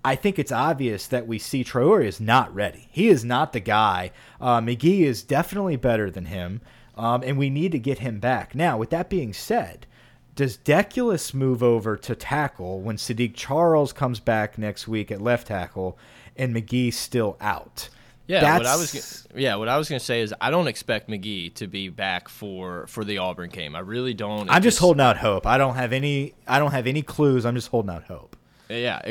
I 0.05 0.17
think 0.17 0.39
it's 0.39 0.53
obvious 0.53 1.07
that 1.07 1.27
we 1.27 1.39
see 1.39 1.65
Traore 1.65 2.05
is 2.05 2.21
not 2.21 2.55
ready. 2.55 2.89
He 2.91 3.09
is 3.09 3.25
not 3.25 3.55
the 3.55 3.61
guy. 3.61 4.11
Uh, 4.39 4.61
Magee 4.61 5.05
is 5.05 5.23
definitely 5.23 5.77
better 5.77 6.11
than 6.11 6.27
him, 6.27 6.61
um, 6.95 7.23
and 7.25 7.39
we 7.39 7.49
need 7.49 7.73
to 7.73 7.79
get 7.79 8.01
him 8.01 8.21
back. 8.21 8.55
Now, 8.55 8.77
with 8.77 8.91
that 8.91 9.09
being 9.09 9.33
said, 9.33 9.87
does 10.35 10.59
Deculus 10.59 11.33
move 11.33 11.63
over 11.63 11.97
to 11.97 12.15
tackle 12.15 12.81
when 12.81 12.97
Saahdiq 12.97 13.35
Charles 13.35 13.93
comes 13.93 14.21
back 14.21 14.59
next 14.59 14.87
week 14.87 15.11
at 15.11 15.23
left 15.23 15.47
tackle 15.47 15.97
and 16.37 16.55
Magee's 16.55 16.99
still 16.99 17.37
out? 17.41 17.89
Yeah, 18.27 18.41
That's... 18.41 18.59
what 18.61 18.67
I 18.67 18.77
was 18.77 19.29
yeah, 19.35 19.55
what 19.57 19.69
I 19.69 19.77
was 19.77 19.89
gonna 19.89 20.01
say 20.01 20.21
is 20.23 20.35
I 20.41 20.51
don't 20.51 20.67
expect 20.67 21.09
Magee 21.09 21.51
to 21.51 21.67
be 21.67 21.89
back 21.89 22.29
for 22.29 22.87
for 22.87 23.05
the 23.05 23.19
Auburn 23.19 23.51
game. 23.51 23.77
I 23.77 23.81
really 23.81 24.15
don't. 24.15 24.49
I'm 24.49 24.63
just, 24.63 24.77
just 24.77 24.79
holding 24.79 25.03
out 25.03 25.19
hope. 25.19 25.47
I 25.47 25.59
don't 25.59 25.75
have 25.75 25.93
any. 25.93 26.35
I 26.47 26.59
don't 26.59 26.73
have 26.73 26.87
any 26.87 27.03
clues. 27.03 27.45
I'm 27.45 27.55
just 27.55 27.69
holding 27.69 27.95
out 27.95 28.05
hope. 28.05 28.37
Yeah, 28.71 29.03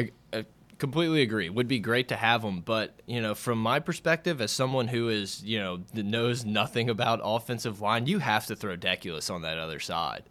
completely 0.84 1.22
agree. 1.22 1.50
Would 1.50 1.70
be 1.70 1.80
great 1.80 2.10
to 2.10 2.18
have 2.18 2.44
him, 2.44 2.60
but 2.60 3.00
you 3.06 3.22
know, 3.22 3.36
from 3.36 3.58
my 3.58 3.80
perspective, 3.80 4.42
as 4.42 4.52
someone 4.52 4.90
who 4.90 5.08
is 5.08 5.42
you 5.42 5.58
know 5.58 5.80
knows 5.94 6.44
nothing 6.44 6.90
about 6.90 7.22
offensive 7.24 7.80
line, 7.80 8.06
you 8.06 8.20
have 8.20 8.48
to 8.48 8.56
throw 8.58 8.76
Deculus 8.76 9.34
on 9.34 9.44
that 9.44 9.58
other 9.58 9.80
side. 9.80 10.24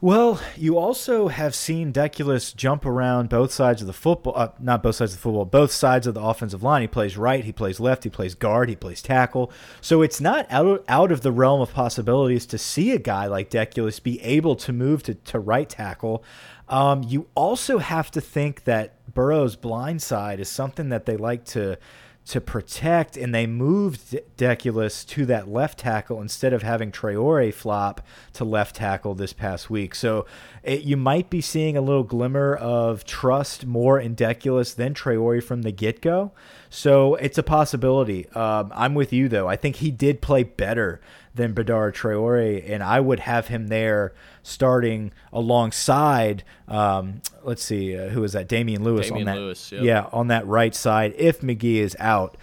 Well, 0.00 0.40
you 0.56 0.78
also 0.78 1.28
have 1.28 1.52
seen 1.54 1.92
Deculus 1.92 2.54
jump 2.54 2.86
around 2.86 3.28
both 3.28 3.50
sides 3.50 3.80
of 3.80 3.88
the 3.88 3.92
football, 3.92 4.34
uh, 4.36 4.48
not 4.60 4.84
both 4.84 4.94
sides 4.94 5.12
of 5.12 5.18
the 5.18 5.22
football, 5.22 5.44
both 5.44 5.72
sides 5.72 6.06
of 6.06 6.14
the 6.14 6.22
offensive 6.22 6.62
line. 6.62 6.82
He 6.82 6.88
plays 6.88 7.18
right, 7.18 7.44
he 7.44 7.52
plays 7.52 7.80
left, 7.80 8.04
he 8.04 8.10
plays 8.10 8.36
guard, 8.36 8.68
he 8.68 8.76
plays 8.76 9.02
tackle. 9.02 9.52
So 9.80 10.00
it's 10.00 10.20
not 10.20 10.46
out, 10.48 10.84
out 10.88 11.10
of 11.10 11.22
the 11.22 11.32
realm 11.32 11.60
of 11.60 11.74
possibilities 11.74 12.46
to 12.46 12.56
see 12.56 12.92
a 12.92 12.98
guy 12.98 13.26
like 13.26 13.50
Deculus 13.50 14.00
be 14.00 14.22
able 14.22 14.54
to 14.56 14.72
move 14.72 15.02
to, 15.02 15.14
to 15.14 15.40
right 15.40 15.68
tackle. 15.68 16.24
Um, 16.70 17.02
you 17.02 17.26
also 17.34 17.78
have 17.78 18.10
to 18.12 18.20
think 18.20 18.64
that 18.64 18.94
Burrow's 19.14 19.56
blind 19.56 20.02
side 20.02 20.40
is 20.40 20.48
something 20.48 20.88
that 20.90 21.06
they 21.06 21.16
like 21.16 21.44
to 21.46 21.78
to 22.26 22.40
protect, 22.40 23.16
and 23.16 23.34
they 23.34 23.46
moved 23.46 24.16
Deculus 24.36 25.04
to 25.08 25.26
that 25.26 25.48
left 25.48 25.78
tackle 25.80 26.20
instead 26.20 26.52
of 26.52 26.62
having 26.62 26.92
Traore 26.92 27.52
flop 27.52 28.06
to 28.34 28.44
left 28.44 28.76
tackle 28.76 29.14
this 29.14 29.32
past 29.32 29.68
week. 29.70 29.94
So 29.94 30.26
it, 30.62 30.82
you 30.82 30.96
might 30.96 31.28
be 31.30 31.40
seeing 31.40 31.76
a 31.76 31.80
little 31.80 32.04
glimmer 32.04 32.54
of 32.54 33.04
trust 33.04 33.66
more 33.66 33.98
in 33.98 34.14
Deculus 34.14 34.76
than 34.76 34.94
Traore 34.94 35.42
from 35.42 35.62
the 35.62 35.72
get 35.72 36.00
go. 36.00 36.30
So 36.68 37.16
it's 37.16 37.38
a 37.38 37.42
possibility. 37.42 38.28
Um, 38.30 38.70
I'm 38.76 38.94
with 38.94 39.12
you 39.12 39.28
though. 39.28 39.48
I 39.48 39.56
think 39.56 39.76
he 39.76 39.90
did 39.90 40.20
play 40.20 40.44
better 40.44 41.00
than 41.34 41.54
Badara 41.54 41.92
Traore, 41.92 42.62
and 42.68 42.82
I 42.82 43.00
would 43.00 43.20
have 43.20 43.48
him 43.48 43.68
there 43.68 44.12
starting 44.42 45.12
alongside. 45.32 46.44
Um, 46.68 47.22
let's 47.42 47.62
see, 47.62 47.96
uh, 47.96 48.08
who 48.08 48.24
is 48.24 48.32
that? 48.32 48.48
Damien 48.48 48.84
Lewis 48.84 49.08
Damien 49.08 49.28
on 49.28 49.34
that. 49.34 49.40
Lewis, 49.40 49.72
yep. 49.72 49.82
Yeah, 49.82 50.06
on 50.12 50.28
that 50.28 50.46
right 50.46 50.74
side. 50.74 51.14
If 51.16 51.42
Magee 51.42 51.80
is 51.80 51.96
out, 51.98 52.36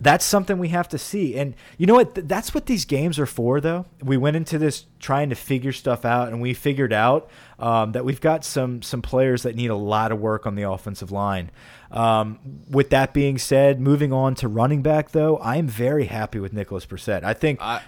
that's 0.00 0.24
something 0.24 0.58
we 0.58 0.68
have 0.68 0.88
to 0.88 0.98
see. 0.98 1.36
And 1.36 1.54
you 1.78 1.86
know 1.86 1.94
what? 1.94 2.28
That's 2.28 2.52
what 2.52 2.66
these 2.66 2.84
games 2.84 3.18
are 3.18 3.26
for, 3.26 3.60
though. 3.60 3.86
We 4.02 4.16
went 4.16 4.36
into 4.36 4.58
this 4.58 4.86
trying 4.98 5.30
to 5.30 5.36
figure 5.36 5.72
stuff 5.72 6.04
out, 6.04 6.28
and 6.28 6.40
we 6.40 6.52
figured 6.52 6.92
out 6.92 7.30
um, 7.58 7.92
that 7.92 8.04
we've 8.04 8.20
got 8.20 8.44
some 8.44 8.82
some 8.82 9.02
players 9.02 9.44
that 9.44 9.54
need 9.54 9.70
a 9.70 9.76
lot 9.76 10.12
of 10.12 10.20
work 10.20 10.46
on 10.46 10.56
the 10.56 10.64
offensive 10.64 11.10
line. 11.12 11.50
Um, 11.90 12.38
with 12.68 12.90
that 12.90 13.14
being 13.14 13.38
said, 13.38 13.80
moving 13.80 14.12
on 14.12 14.34
to 14.36 14.48
running 14.48 14.82
back, 14.82 15.12
though, 15.12 15.36
I 15.38 15.56
am 15.56 15.68
very 15.68 16.06
happy 16.06 16.40
with 16.40 16.52
Nicholas 16.52 16.84
Brossette. 16.84 17.22
I 17.22 17.34
think 17.34 17.62
I, 17.62 17.82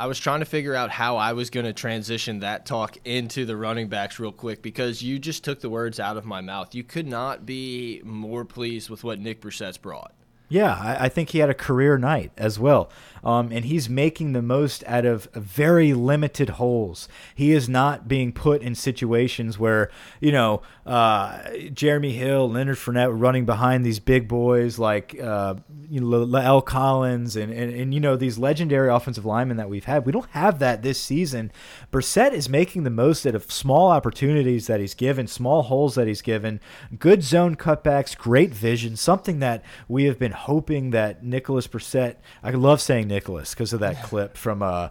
I 0.00 0.06
was 0.06 0.18
trying 0.18 0.40
to 0.40 0.46
figure 0.46 0.74
out 0.74 0.90
how 0.90 1.18
I 1.18 1.34
was 1.34 1.50
going 1.50 1.66
to 1.66 1.74
transition 1.74 2.40
that 2.40 2.64
talk 2.64 2.96
into 3.04 3.44
the 3.44 3.54
running 3.54 3.88
backs 3.88 4.18
real 4.18 4.32
quick 4.32 4.62
because 4.62 5.02
you 5.02 5.18
just 5.18 5.44
took 5.44 5.60
the 5.60 5.68
words 5.68 6.00
out 6.00 6.16
of 6.16 6.24
my 6.24 6.40
mouth. 6.40 6.74
You 6.74 6.82
could 6.82 7.06
not 7.06 7.44
be 7.44 8.00
more 8.02 8.46
pleased 8.46 8.88
with 8.88 9.04
what 9.04 9.20
Nick 9.20 9.42
Brossette's 9.42 9.76
brought. 9.76 10.14
Yeah, 10.48 10.74
I, 10.74 11.04
I, 11.04 11.08
think 11.10 11.28
he 11.28 11.38
had 11.38 11.48
a 11.50 11.54
career 11.54 11.96
night 11.96 12.32
as 12.36 12.58
well. 12.58 12.90
Um, 13.22 13.52
and 13.52 13.64
he's 13.64 13.88
making 13.88 14.32
the 14.32 14.42
most 14.42 14.82
out 14.86 15.04
of 15.04 15.28
very 15.32 15.92
limited 15.92 16.48
holes. 16.50 17.06
He 17.34 17.52
is 17.52 17.68
not 17.68 18.08
being 18.08 18.32
put 18.32 18.60
in 18.62 18.74
situations 18.74 19.58
where, 19.58 19.90
you 20.18 20.32
know, 20.32 20.62
uh, 20.90 21.38
Jeremy 21.72 22.10
Hill, 22.10 22.50
Leonard 22.50 22.76
Fournette 22.76 23.12
running 23.12 23.46
behind 23.46 23.86
these 23.86 24.00
big 24.00 24.26
boys 24.26 24.76
like, 24.76 25.16
uh, 25.20 25.54
you 25.88 26.00
know, 26.00 26.26
La'el 26.26 26.64
Collins 26.64 27.36
and, 27.36 27.52
and, 27.52 27.72
and, 27.72 27.94
you 27.94 28.00
know, 28.00 28.16
these 28.16 28.38
legendary 28.38 28.88
offensive 28.88 29.24
linemen 29.24 29.56
that 29.58 29.70
we've 29.70 29.84
had. 29.84 30.04
We 30.04 30.10
don't 30.10 30.28
have 30.30 30.58
that 30.58 30.82
this 30.82 31.00
season. 31.00 31.52
Brossette 31.92 32.32
is 32.32 32.48
making 32.48 32.82
the 32.82 32.90
most 32.90 33.24
out 33.24 33.36
of 33.36 33.52
small 33.52 33.88
opportunities 33.88 34.66
that 34.66 34.80
he's 34.80 34.94
given, 34.94 35.28
small 35.28 35.62
holes 35.62 35.94
that 35.94 36.08
he's 36.08 36.22
given, 36.22 36.58
good 36.98 37.22
zone 37.22 37.54
cutbacks, 37.54 38.18
great 38.18 38.50
vision, 38.50 38.96
something 38.96 39.38
that 39.38 39.62
we 39.86 40.06
have 40.06 40.18
been 40.18 40.32
hoping 40.32 40.90
that 40.90 41.22
Nicholas 41.22 41.68
Brossette, 41.68 42.16
I 42.42 42.50
love 42.50 42.80
saying 42.80 43.06
Nicholas 43.06 43.54
because 43.54 43.72
of 43.72 43.78
that 43.78 44.02
clip 44.02 44.36
from 44.36 44.60
uh, 44.60 44.88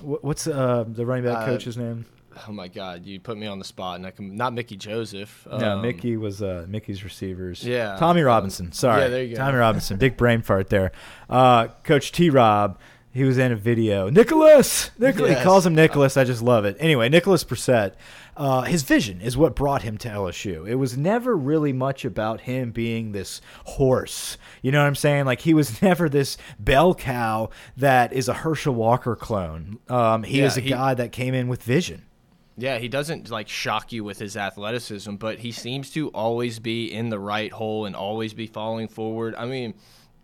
what's 0.00 0.46
uh, 0.46 0.86
the 0.88 1.04
running 1.04 1.26
back 1.26 1.42
uh, 1.42 1.44
coach's 1.44 1.76
name? 1.76 2.06
Oh 2.46 2.52
my 2.52 2.68
God! 2.68 3.04
You 3.04 3.20
put 3.20 3.38
me 3.38 3.46
on 3.46 3.58
the 3.58 3.64
spot, 3.64 3.96
and 3.96 4.06
I 4.06 4.10
can 4.10 4.36
not 4.36 4.52
Mickey 4.52 4.76
Joseph. 4.76 5.46
No, 5.50 5.76
um, 5.76 5.82
Mickey 5.82 6.16
was 6.16 6.42
uh, 6.42 6.66
Mickey's 6.68 7.04
receivers. 7.04 7.64
Yeah, 7.64 7.96
Tommy 7.98 8.22
Robinson. 8.22 8.72
Sorry, 8.72 9.02
yeah, 9.02 9.08
there 9.08 9.24
you 9.24 9.36
go. 9.36 9.42
Tommy 9.42 9.58
Robinson. 9.58 9.98
Big 9.98 10.16
brain 10.18 10.42
fart 10.42 10.68
there. 10.68 10.92
Uh, 11.28 11.68
Coach 11.84 12.12
T. 12.12 12.30
Rob. 12.30 12.78
He 13.10 13.24
was 13.24 13.38
in 13.38 13.50
a 13.50 13.56
video. 13.56 14.10
Nicholas, 14.10 14.90
Nicholas. 14.98 15.30
Yes. 15.30 15.38
He 15.38 15.44
calls 15.44 15.66
him 15.66 15.74
Nicholas. 15.74 16.16
I 16.16 16.24
just 16.24 16.42
love 16.42 16.64
it. 16.64 16.76
Anyway, 16.78 17.08
Nicholas 17.08 17.42
Brossette 17.42 17.94
uh, 18.38 18.62
his 18.62 18.84
vision 18.84 19.20
is 19.20 19.36
what 19.36 19.56
brought 19.56 19.82
him 19.82 19.98
to 19.98 20.08
LSU. 20.08 20.66
It 20.66 20.76
was 20.76 20.96
never 20.96 21.36
really 21.36 21.72
much 21.72 22.04
about 22.04 22.42
him 22.42 22.70
being 22.70 23.10
this 23.10 23.40
horse. 23.64 24.38
You 24.62 24.70
know 24.70 24.80
what 24.80 24.86
I'm 24.86 24.94
saying? 24.94 25.24
Like 25.24 25.40
he 25.40 25.52
was 25.52 25.82
never 25.82 26.08
this 26.08 26.38
bell 26.58 26.94
cow 26.94 27.50
that 27.76 28.12
is 28.12 28.28
a 28.28 28.34
Herschel 28.34 28.74
Walker 28.74 29.16
clone. 29.16 29.80
Um, 29.88 30.22
he 30.22 30.38
yeah, 30.38 30.46
is 30.46 30.56
a 30.56 30.60
he, 30.60 30.70
guy 30.70 30.94
that 30.94 31.10
came 31.10 31.34
in 31.34 31.48
with 31.48 31.64
vision. 31.64 32.04
Yeah, 32.60 32.78
he 32.78 32.88
doesn't 32.88 33.30
like 33.30 33.48
shock 33.48 33.92
you 33.92 34.02
with 34.02 34.18
his 34.18 34.36
athleticism, 34.36 35.14
but 35.14 35.38
he 35.38 35.52
seems 35.52 35.90
to 35.92 36.08
always 36.08 36.58
be 36.58 36.92
in 36.92 37.08
the 37.08 37.18
right 37.18 37.52
hole 37.52 37.86
and 37.86 37.94
always 37.94 38.34
be 38.34 38.48
falling 38.48 38.88
forward. 38.88 39.36
I 39.36 39.46
mean, 39.46 39.74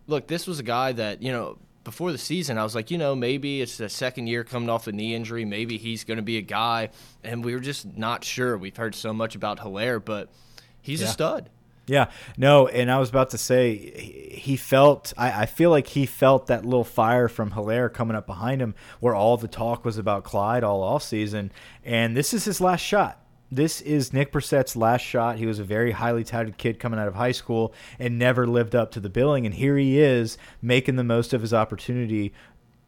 look, 0.08 0.26
this 0.26 0.48
was 0.48 0.58
a 0.58 0.64
guy 0.64 0.90
that, 0.92 1.22
you 1.22 1.30
know, 1.30 1.58
before 1.84 2.10
the 2.10 2.18
season, 2.18 2.58
I 2.58 2.64
was 2.64 2.74
like, 2.74 2.90
you 2.90 2.98
know, 2.98 3.14
maybe 3.14 3.60
it's 3.60 3.76
the 3.76 3.88
second 3.88 4.26
year 4.26 4.42
coming 4.42 4.68
off 4.68 4.88
a 4.88 4.92
knee 4.92 5.14
injury. 5.14 5.44
Maybe 5.44 5.78
he's 5.78 6.02
going 6.02 6.16
to 6.16 6.24
be 6.24 6.36
a 6.38 6.42
guy. 6.42 6.90
And 7.22 7.44
we 7.44 7.54
were 7.54 7.60
just 7.60 7.96
not 7.96 8.24
sure. 8.24 8.58
We've 8.58 8.76
heard 8.76 8.96
so 8.96 9.12
much 9.12 9.36
about 9.36 9.60
Helaire, 9.60 10.04
but 10.04 10.28
he's 10.82 11.02
yeah. 11.02 11.08
a 11.08 11.10
stud. 11.10 11.50
Yeah, 11.86 12.10
no, 12.38 12.66
and 12.66 12.90
I 12.90 12.98
was 12.98 13.10
about 13.10 13.30
to 13.30 13.38
say 13.38 13.76
he 13.76 14.56
felt. 14.56 15.12
I, 15.18 15.42
I, 15.42 15.46
feel 15.46 15.68
like 15.68 15.88
he 15.88 16.06
felt 16.06 16.46
that 16.46 16.64
little 16.64 16.84
fire 16.84 17.28
from 17.28 17.50
Helaire 17.50 17.92
coming 17.92 18.16
up 18.16 18.26
behind 18.26 18.62
him, 18.62 18.74
where 19.00 19.14
all 19.14 19.36
the 19.36 19.48
talk 19.48 19.84
was 19.84 19.98
about 19.98 20.24
Clyde 20.24 20.64
all 20.64 20.82
off 20.82 21.02
season, 21.02 21.52
and 21.84 22.16
this 22.16 22.32
is 22.32 22.46
his 22.46 22.58
last 22.58 22.80
shot 22.80 23.20
this 23.54 23.80
is 23.82 24.12
Nick 24.12 24.32
Brossette's 24.32 24.76
last 24.76 25.02
shot. 25.02 25.38
He 25.38 25.46
was 25.46 25.58
a 25.58 25.64
very 25.64 25.92
highly 25.92 26.24
touted 26.24 26.58
kid 26.58 26.78
coming 26.78 26.98
out 26.98 27.08
of 27.08 27.14
high 27.14 27.32
school 27.32 27.72
and 27.98 28.18
never 28.18 28.46
lived 28.46 28.74
up 28.74 28.90
to 28.92 29.00
the 29.00 29.08
billing. 29.08 29.46
And 29.46 29.54
here 29.54 29.76
he 29.76 30.00
is 30.00 30.36
making 30.60 30.96
the 30.96 31.04
most 31.04 31.32
of 31.32 31.40
his 31.40 31.54
opportunity 31.54 32.32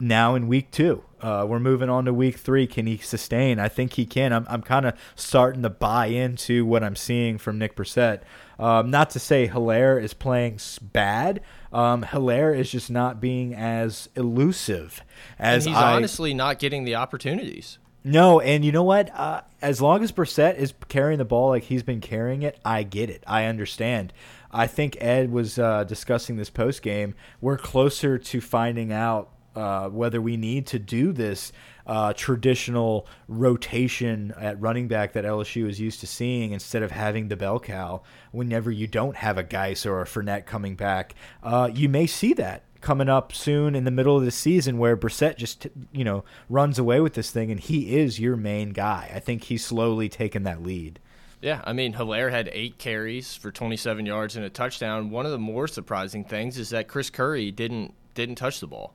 now 0.01 0.35
in 0.35 0.49
week 0.49 0.71
two. 0.71 1.03
Uh, 1.21 1.47
we're 1.49 1.61
moving 1.61 1.89
on 1.89 2.05
to 2.05 2.13
week 2.13 2.37
three. 2.37 2.67
Can 2.67 2.87
he 2.87 2.97
sustain? 2.99 3.59
I 3.59 3.69
think 3.69 3.95
he 3.95 4.07
can. 4.07 4.33
I'm, 4.33 4.47
I'm 4.49 4.63
kind 4.63 4.87
of 4.87 4.95
starting 5.15 5.63
to 5.63 5.71
buy 5.71 6.07
into 6.07 6.67
what 6.67 6.83
I'm 6.83 6.97
seeing 6.97 7.39
from 7.39 7.59
Nick 7.59 7.77
Brossette. 7.77 8.23
Um, 8.59 8.91
not 8.91 9.11
to 9.11 9.19
say 9.19 9.49
Helaire 9.49 10.03
is 10.03 10.15
playing 10.15 10.59
bad. 10.81 11.41
Um, 11.73 12.05
Helaire 12.05 12.57
is 12.57 12.71
just 12.71 12.91
not 12.91 13.21
being 13.21 13.55
as 13.55 14.09
elusive 14.17 15.03
as 15.39 15.67
and 15.67 15.75
he's 15.75 15.83
I, 15.83 15.95
honestly 15.95 16.33
not 16.33 16.59
getting 16.59 16.85
the 16.85 16.95
opportunities. 16.95 17.79
No, 18.03 18.41
and 18.41 18.65
you 18.65 18.73
know 18.73 18.85
what? 18.85 19.11
Uh, 19.13 19.43
as 19.61 19.81
long 19.81 20.03
as 20.03 20.13
Brossette 20.13 20.57
is 20.57 20.73
carrying 20.89 21.19
the 21.19 21.25
ball 21.25 21.51
like 21.51 21.65
he's 21.65 21.83
been 21.83 22.01
carrying 22.01 22.43
it, 22.43 22.59
I 22.65 22.85
get 22.85 23.11
it. 23.11 23.25
I 23.27 23.47
understand. 23.47 24.13
I 24.53 24.69
think 24.69 24.97
Ed 25.01 25.33
was 25.33 25.59
uh, 25.59 25.85
discussing 25.85 26.37
this 26.37 26.49
post 26.49 26.83
game. 26.83 27.15
We're 27.41 27.59
closer 27.59 28.17
to 28.17 28.41
finding 28.41 28.93
out 28.93 29.31
uh, 29.57 29.89
whether 29.89 30.21
we 30.21 30.37
need 30.37 30.67
to 30.67 30.79
do 30.79 31.13
this 31.13 31.53
uh, 31.87 32.13
traditional 32.13 33.07
rotation 33.29 34.35
at 34.39 34.61
running 34.61 34.89
back 34.89 35.13
that 35.13 35.25
LSU 35.25 35.69
is 35.69 35.81
used 35.81 36.01
to 36.01 36.07
seeing 36.07 36.53
instead 36.53 36.83
of 36.83 36.91
having 36.91 37.29
the 37.29 37.37
bell 37.37 37.59
cow 37.59 38.03
whenever 38.33 38.71
you 38.71 38.87
don't 38.87 39.17
have 39.17 39.39
a 39.39 39.43
Guice 39.43 39.87
or 39.87 40.01
a 40.01 40.05
Fournette 40.05 40.47
coming 40.47 40.75
back. 40.75 41.15
Uh, 41.43 41.71
you 41.73 41.89
may 41.89 42.07
see 42.07 42.33
that 42.35 42.65
coming 42.81 43.09
up 43.09 43.33
soon 43.33 43.75
in 43.75 43.85
the 43.85 43.91
middle 43.91 44.17
of 44.17 44.25
the 44.25 44.31
season 44.31 44.79
where 44.79 44.97
Brossette 44.97 45.37
just 45.37 45.67
you 45.91 46.05
know 46.05 46.25
runs 46.49 46.79
away 46.79 47.01
with 47.01 47.15
this 47.15 47.31
thing 47.31 47.51
and 47.51 47.59
he 47.59 47.97
is 47.97 48.21
your 48.21 48.37
main 48.37 48.71
guy. 48.71 49.11
I 49.15 49.21
think 49.21 49.45
he's 49.45 49.65
slowly 49.65 50.09
taken 50.09 50.43
that 50.43 50.63
lead. 50.63 51.01
Yeah, 51.41 51.63
I 51.65 51.73
mean, 51.73 51.95
Helaire 51.95 52.31
had 52.31 52.49
eight 52.53 52.79
carries 52.79 53.37
for 53.37 53.53
27 53.53 54.07
yards 54.07 54.37
and 54.37 54.45
a 54.45 54.51
touchdown. 54.51 55.11
One 55.11 55.27
of 55.27 55.33
the 55.33 55.39
more 55.39 55.69
surprising 55.69 56.25
things 56.25 56.59
is 56.59 56.71
that 56.71 56.89
Chris 56.89 57.11
Curry 57.11 57.51
didn't 57.51 57.95
didn't 58.15 58.37
touch 58.37 58.61
the 58.61 58.67
ball. 58.67 58.95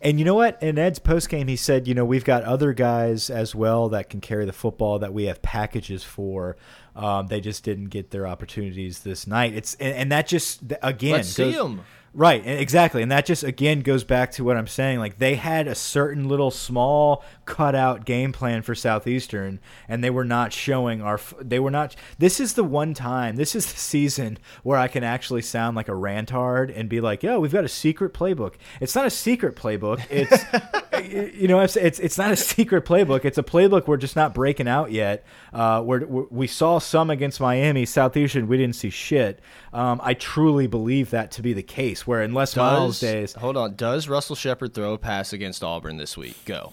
And 0.00 0.18
you 0.18 0.24
know 0.24 0.34
what? 0.34 0.62
In 0.62 0.78
Ed's 0.78 0.98
postgame, 0.98 1.48
he 1.48 1.56
said, 1.56 1.88
you 1.88 1.94
know, 1.94 2.04
we've 2.04 2.24
got 2.24 2.44
other 2.44 2.72
guys 2.72 3.30
as 3.30 3.54
well 3.54 3.88
that 3.88 4.08
can 4.08 4.20
carry 4.20 4.44
the 4.44 4.52
football 4.52 5.00
that 5.00 5.12
we 5.12 5.24
have 5.24 5.42
packages 5.42 6.04
for. 6.04 6.56
Um, 6.94 7.26
they 7.26 7.40
just 7.40 7.64
didn't 7.64 7.86
get 7.86 8.10
their 8.10 8.26
opportunities 8.26 9.00
this 9.00 9.26
night. 9.26 9.54
It's 9.54 9.74
and, 9.74 9.94
and 9.94 10.12
that 10.12 10.28
just 10.28 10.62
again 10.82 11.12
Let's 11.12 11.36
goes, 11.36 11.52
see 11.52 11.58
them. 11.58 11.82
Right, 12.14 12.44
exactly, 12.44 13.02
and 13.02 13.12
that 13.12 13.26
just 13.26 13.44
again 13.44 13.80
goes 13.80 14.02
back 14.02 14.32
to 14.32 14.44
what 14.44 14.56
I'm 14.56 14.66
saying. 14.66 14.98
Like 14.98 15.18
they 15.18 15.34
had 15.34 15.68
a 15.68 15.74
certain 15.74 16.26
little 16.26 16.50
small 16.50 17.22
cutout 17.44 18.06
game 18.06 18.32
plan 18.32 18.62
for 18.62 18.74
Southeastern, 18.74 19.60
and 19.86 20.02
they 20.02 20.08
were 20.08 20.24
not 20.24 20.52
showing 20.52 21.02
our. 21.02 21.20
They 21.40 21.60
were 21.60 21.70
not. 21.70 21.94
This 22.18 22.40
is 22.40 22.54
the 22.54 22.64
one 22.64 22.94
time. 22.94 23.36
This 23.36 23.54
is 23.54 23.70
the 23.70 23.78
season 23.78 24.38
where 24.62 24.78
I 24.78 24.88
can 24.88 25.04
actually 25.04 25.42
sound 25.42 25.76
like 25.76 25.88
a 25.88 25.92
rantard 25.92 26.72
and 26.74 26.88
be 26.88 27.00
like, 27.02 27.22
"Yo, 27.22 27.40
we've 27.40 27.52
got 27.52 27.64
a 27.64 27.68
secret 27.68 28.14
playbook." 28.14 28.54
It's 28.80 28.94
not 28.94 29.04
a 29.04 29.10
secret 29.10 29.54
playbook. 29.54 30.00
It's 30.08 30.44
you 31.04 31.48
know, 31.48 31.60
it's, 31.60 31.76
it's 31.76 32.18
not 32.18 32.30
a 32.30 32.36
secret 32.36 32.84
playbook. 32.84 33.24
It's 33.24 33.38
a 33.38 33.42
playbook 33.42 33.86
we're 33.86 33.96
just 33.96 34.16
not 34.16 34.34
breaking 34.34 34.68
out 34.68 34.92
yet. 34.92 35.24
Uh, 35.52 35.82
where 35.82 36.00
we 36.06 36.46
saw 36.46 36.78
some 36.78 37.10
against 37.10 37.40
Miami, 37.40 37.84
Southeastern, 37.84 38.48
we 38.48 38.56
didn't 38.56 38.76
see 38.76 38.90
shit. 38.90 39.40
Um, 39.72 40.00
I 40.02 40.14
truly 40.14 40.66
believe 40.66 41.10
that 41.10 41.30
to 41.32 41.42
be 41.42 41.52
the 41.52 41.62
case. 41.62 42.06
Where 42.06 42.22
unless 42.22 42.54
Does, 42.54 42.56
Miles 42.58 43.00
days, 43.00 43.32
hold 43.34 43.56
on, 43.56 43.74
does 43.74 44.08
Russell 44.08 44.36
Shepard 44.36 44.72
throw 44.74 44.94
a 44.94 44.98
pass 44.98 45.32
against 45.32 45.62
Auburn 45.62 45.96
this 45.98 46.16
week? 46.16 46.36
Go. 46.44 46.72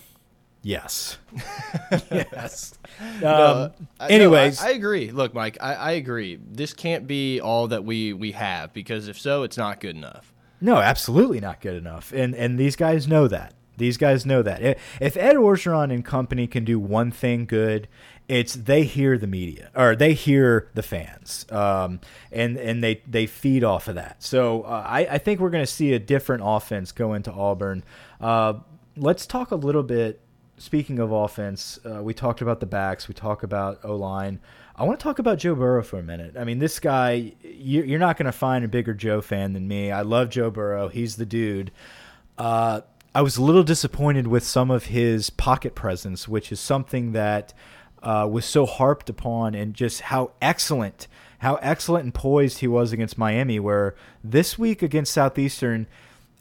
Yes. 0.62 1.17
yes. 2.12 2.73
Um, 2.99 3.19
No, 3.21 3.71
I- 3.99 4.08
no, 4.08 4.15
anyways, 4.15 4.62
I, 4.62 4.67
I 4.67 4.71
agree. 4.71 5.12
Look, 5.12 5.34
Mike, 5.34 5.58
I, 5.62 5.73
I 5.75 5.91
agree. 5.91 6.39
This 6.43 6.73
can't 6.73 7.05
be 7.05 7.39
all 7.39 7.67
that 7.67 7.84
we 7.84 8.13
we 8.13 8.31
have 8.31 8.73
because 8.73 9.08
if 9.08 9.19
so, 9.19 9.43
it's 9.43 9.58
not 9.58 9.79
good 9.79 9.95
enough. 9.95 10.34
no, 10.62 10.77
absolutely 10.77 11.39
not 11.39 11.62
good 11.62 11.75
enough. 11.75 12.12
And 12.13 12.34
and 12.34 12.58
these 12.58 12.75
guys 12.75 13.08
know 13.08 13.27
that. 13.27 13.53
These 13.77 13.97
guys 13.97 14.25
know 14.25 14.41
that. 14.41 14.61
If- 14.99 15.17
Ed 15.17 15.35
Orgeron 15.35 15.93
and 15.93 16.03
company 16.03 16.47
can 16.47 16.63
do 16.65 16.79
one 16.79 17.11
thing 17.11 17.45
good, 17.45 17.88
it's 18.27 18.53
they 18.55 18.83
hear 18.83 19.17
the 19.17 19.27
media 19.27 19.69
or 19.75 19.95
they 19.95 20.13
hear 20.13 20.69
the 20.73 20.81
fans, 20.81 21.45
um, 21.51 21.99
and 22.31 22.57
and 22.57 22.83
they 22.83 23.01
they 23.07 23.25
feed 23.27 23.63
off 23.63 23.88
of 23.88 23.95
that. 23.95 24.23
So 24.23 24.63
uh, 24.63 24.83
I 24.88 24.99
I 25.11 25.17
think 25.19 25.39
we're 25.39 25.51
going 25.51 25.63
to 25.65 25.71
see 25.71 25.93
a 25.93 25.99
different 25.99 26.41
offense 26.45 26.91
go 26.91 27.13
into 27.13 27.31
Auburn. 27.31 27.83
Uh, 28.19 28.55
let's 28.97 29.25
talk 29.27 29.51
a 29.51 29.55
little 29.55 29.83
bit. 29.83 30.21
Speaking 30.57 30.99
of 30.99 31.11
offense, 31.11 31.77
uh, 31.85 32.01
we 32.01 32.13
talked 32.13 32.41
about 32.41 32.61
the 32.61 32.65
backs. 32.65 33.07
We 33.09 33.13
talk 33.13 33.43
about 33.43 33.79
O 33.83 33.95
line. 33.95 34.39
I 34.77 34.83
want 34.85 34.99
to 34.99 35.03
talk 35.03 35.19
about 35.19 35.38
Joe 35.38 35.53
Burrow 35.53 35.83
for 35.83 35.99
a 35.99 36.03
minute. 36.03 36.35
I 36.39 36.45
mean, 36.45 36.59
this 36.59 36.79
guy, 36.79 37.33
you- 37.43 37.83
you're 37.83 37.99
not 37.99 38.17
going 38.17 38.25
to 38.25 38.31
find 38.31 38.63
a 38.65 38.67
bigger 38.69 38.93
Joe 38.93 39.21
fan 39.21 39.51
than 39.53 39.67
me. 39.67 39.91
I 39.91 40.01
love 40.01 40.29
Joe 40.29 40.49
Burrow. 40.49 40.88
He's 40.88 41.17
the 41.17 41.25
dude. 41.25 41.71
Uh, 42.38 42.81
I 43.15 43.21
was 43.21 43.38
a 43.38 43.41
little 43.41 43.63
disappointed 43.63 44.28
with 44.28 44.43
some 44.43 44.69
of 44.69 44.88
his 44.88 45.30
pocket 45.30 45.73
presence, 45.73 46.28
which 46.28 46.51
is 46.51 46.60
something 46.60 47.13
that 47.13 47.54
uh, 48.04 48.28
was 48.30 48.43
so 48.43 48.65
harped 48.65 49.10
upon, 49.10 49.56
and 49.56 49.73
just 49.73 50.01
how 50.01 50.34
excellent, 50.41 51.08
how 51.39 51.56
excellent 51.56 52.04
and 52.04 52.13
poised 52.13 52.60
he 52.60 52.67
was 52.67 52.91
against 52.91 53.17
Miami. 53.17 53.58
Where 53.58 53.95
this 54.21 54.60
week 54.60 54.84
against 54.84 55.13
Southeastern, 55.13 55.88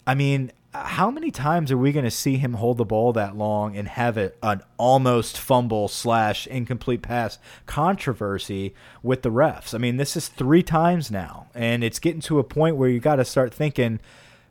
I 0.05 0.17
mean, 0.17 0.51
how 0.73 1.13
many 1.13 1.31
times 1.31 1.71
are 1.71 1.79
we 1.79 1.93
going 1.93 2.07
to 2.07 2.11
see 2.11 2.39
him 2.39 2.55
hold 2.55 2.79
the 2.79 2.85
ball 2.85 3.13
that 3.13 3.37
long 3.37 3.77
and 3.77 3.87
have 3.87 4.19
it 4.19 4.37
an 4.43 4.61
almost 4.77 5.39
fumble 5.39 5.87
slash 5.87 6.49
incomplete 6.49 7.03
pass 7.03 7.39
controversy 7.67 8.75
with 9.01 9.23
the 9.23 9.31
refs? 9.31 9.75
I 9.75 9.79
mean, 9.79 9.97
this 9.97 10.17
is 10.17 10.27
three 10.27 10.65
times 10.65 11.09
now, 11.09 11.47
and 11.55 11.85
it's 11.85 12.01
getting 12.01 12.21
to 12.23 12.41
a 12.41 12.45
point 12.45 12.75
where 12.75 12.89
you 12.89 12.99
got 12.99 13.17
to 13.17 13.25
start 13.25 13.55
thinking 13.55 14.01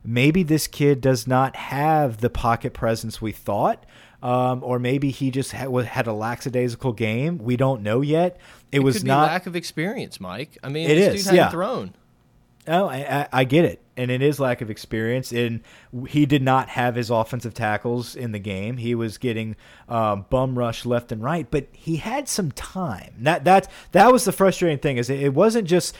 maybe 0.03 0.43
this 0.43 0.67
kid 0.67 1.01
does 1.01 1.27
not 1.27 1.55
have 1.55 2.17
the 2.17 2.29
pocket 2.29 2.73
presence 2.73 3.21
we 3.21 3.31
thought. 3.31 3.85
Um, 4.21 4.63
or 4.63 4.79
maybe 4.79 5.11
he 5.11 5.31
just 5.31 5.51
had, 5.51 5.69
had 5.85 6.07
a 6.07 6.13
lackadaisical 6.13 6.93
game. 6.93 7.39
We 7.39 7.57
don't 7.57 7.83
know 7.83 7.99
yet. 7.99 8.37
It, 8.71 8.77
It 8.77 8.79
was 8.79 8.95
could 8.95 9.03
be 9.03 9.07
not. 9.09 9.27
lack 9.27 9.47
of 9.47 9.55
experience, 9.57 10.21
Mike. 10.21 10.57
I 10.63 10.69
mean, 10.69 10.89
It 10.89 10.95
this 10.95 11.27
is, 11.27 11.31
yeah. 11.33 11.49
thrown. 11.49 11.93
Oh, 12.65 12.87
I, 12.87 12.99
I, 13.23 13.27
I 13.41 13.43
get 13.43 13.65
it, 13.65 13.81
and 13.97 14.09
it 14.09 14.21
is 14.21 14.39
lack 14.39 14.61
of 14.61 14.69
experience. 14.69 15.33
And 15.33 15.59
he 16.07 16.25
did 16.25 16.41
not 16.41 16.69
have 16.69 16.95
his 16.95 17.09
offensive 17.09 17.53
tackles 17.53 18.15
in 18.15 18.31
the 18.31 18.39
game. 18.39 18.77
He 18.77 18.95
was 18.95 19.17
getting 19.17 19.57
um, 19.89 20.25
bum 20.29 20.57
rush 20.57 20.85
left 20.85 21.11
and 21.11 21.21
right, 21.21 21.45
but 21.51 21.67
he 21.73 21.97
had 21.97 22.29
some 22.29 22.53
time. 22.53 23.15
That 23.19 23.43
that 23.43 23.69
that 23.91 24.13
was 24.13 24.23
the 24.23 24.31
frustrating 24.31 24.77
thing. 24.79 24.95
Is 24.95 25.09
it, 25.09 25.19
it 25.19 25.33
wasn't 25.33 25.67
just 25.67 25.93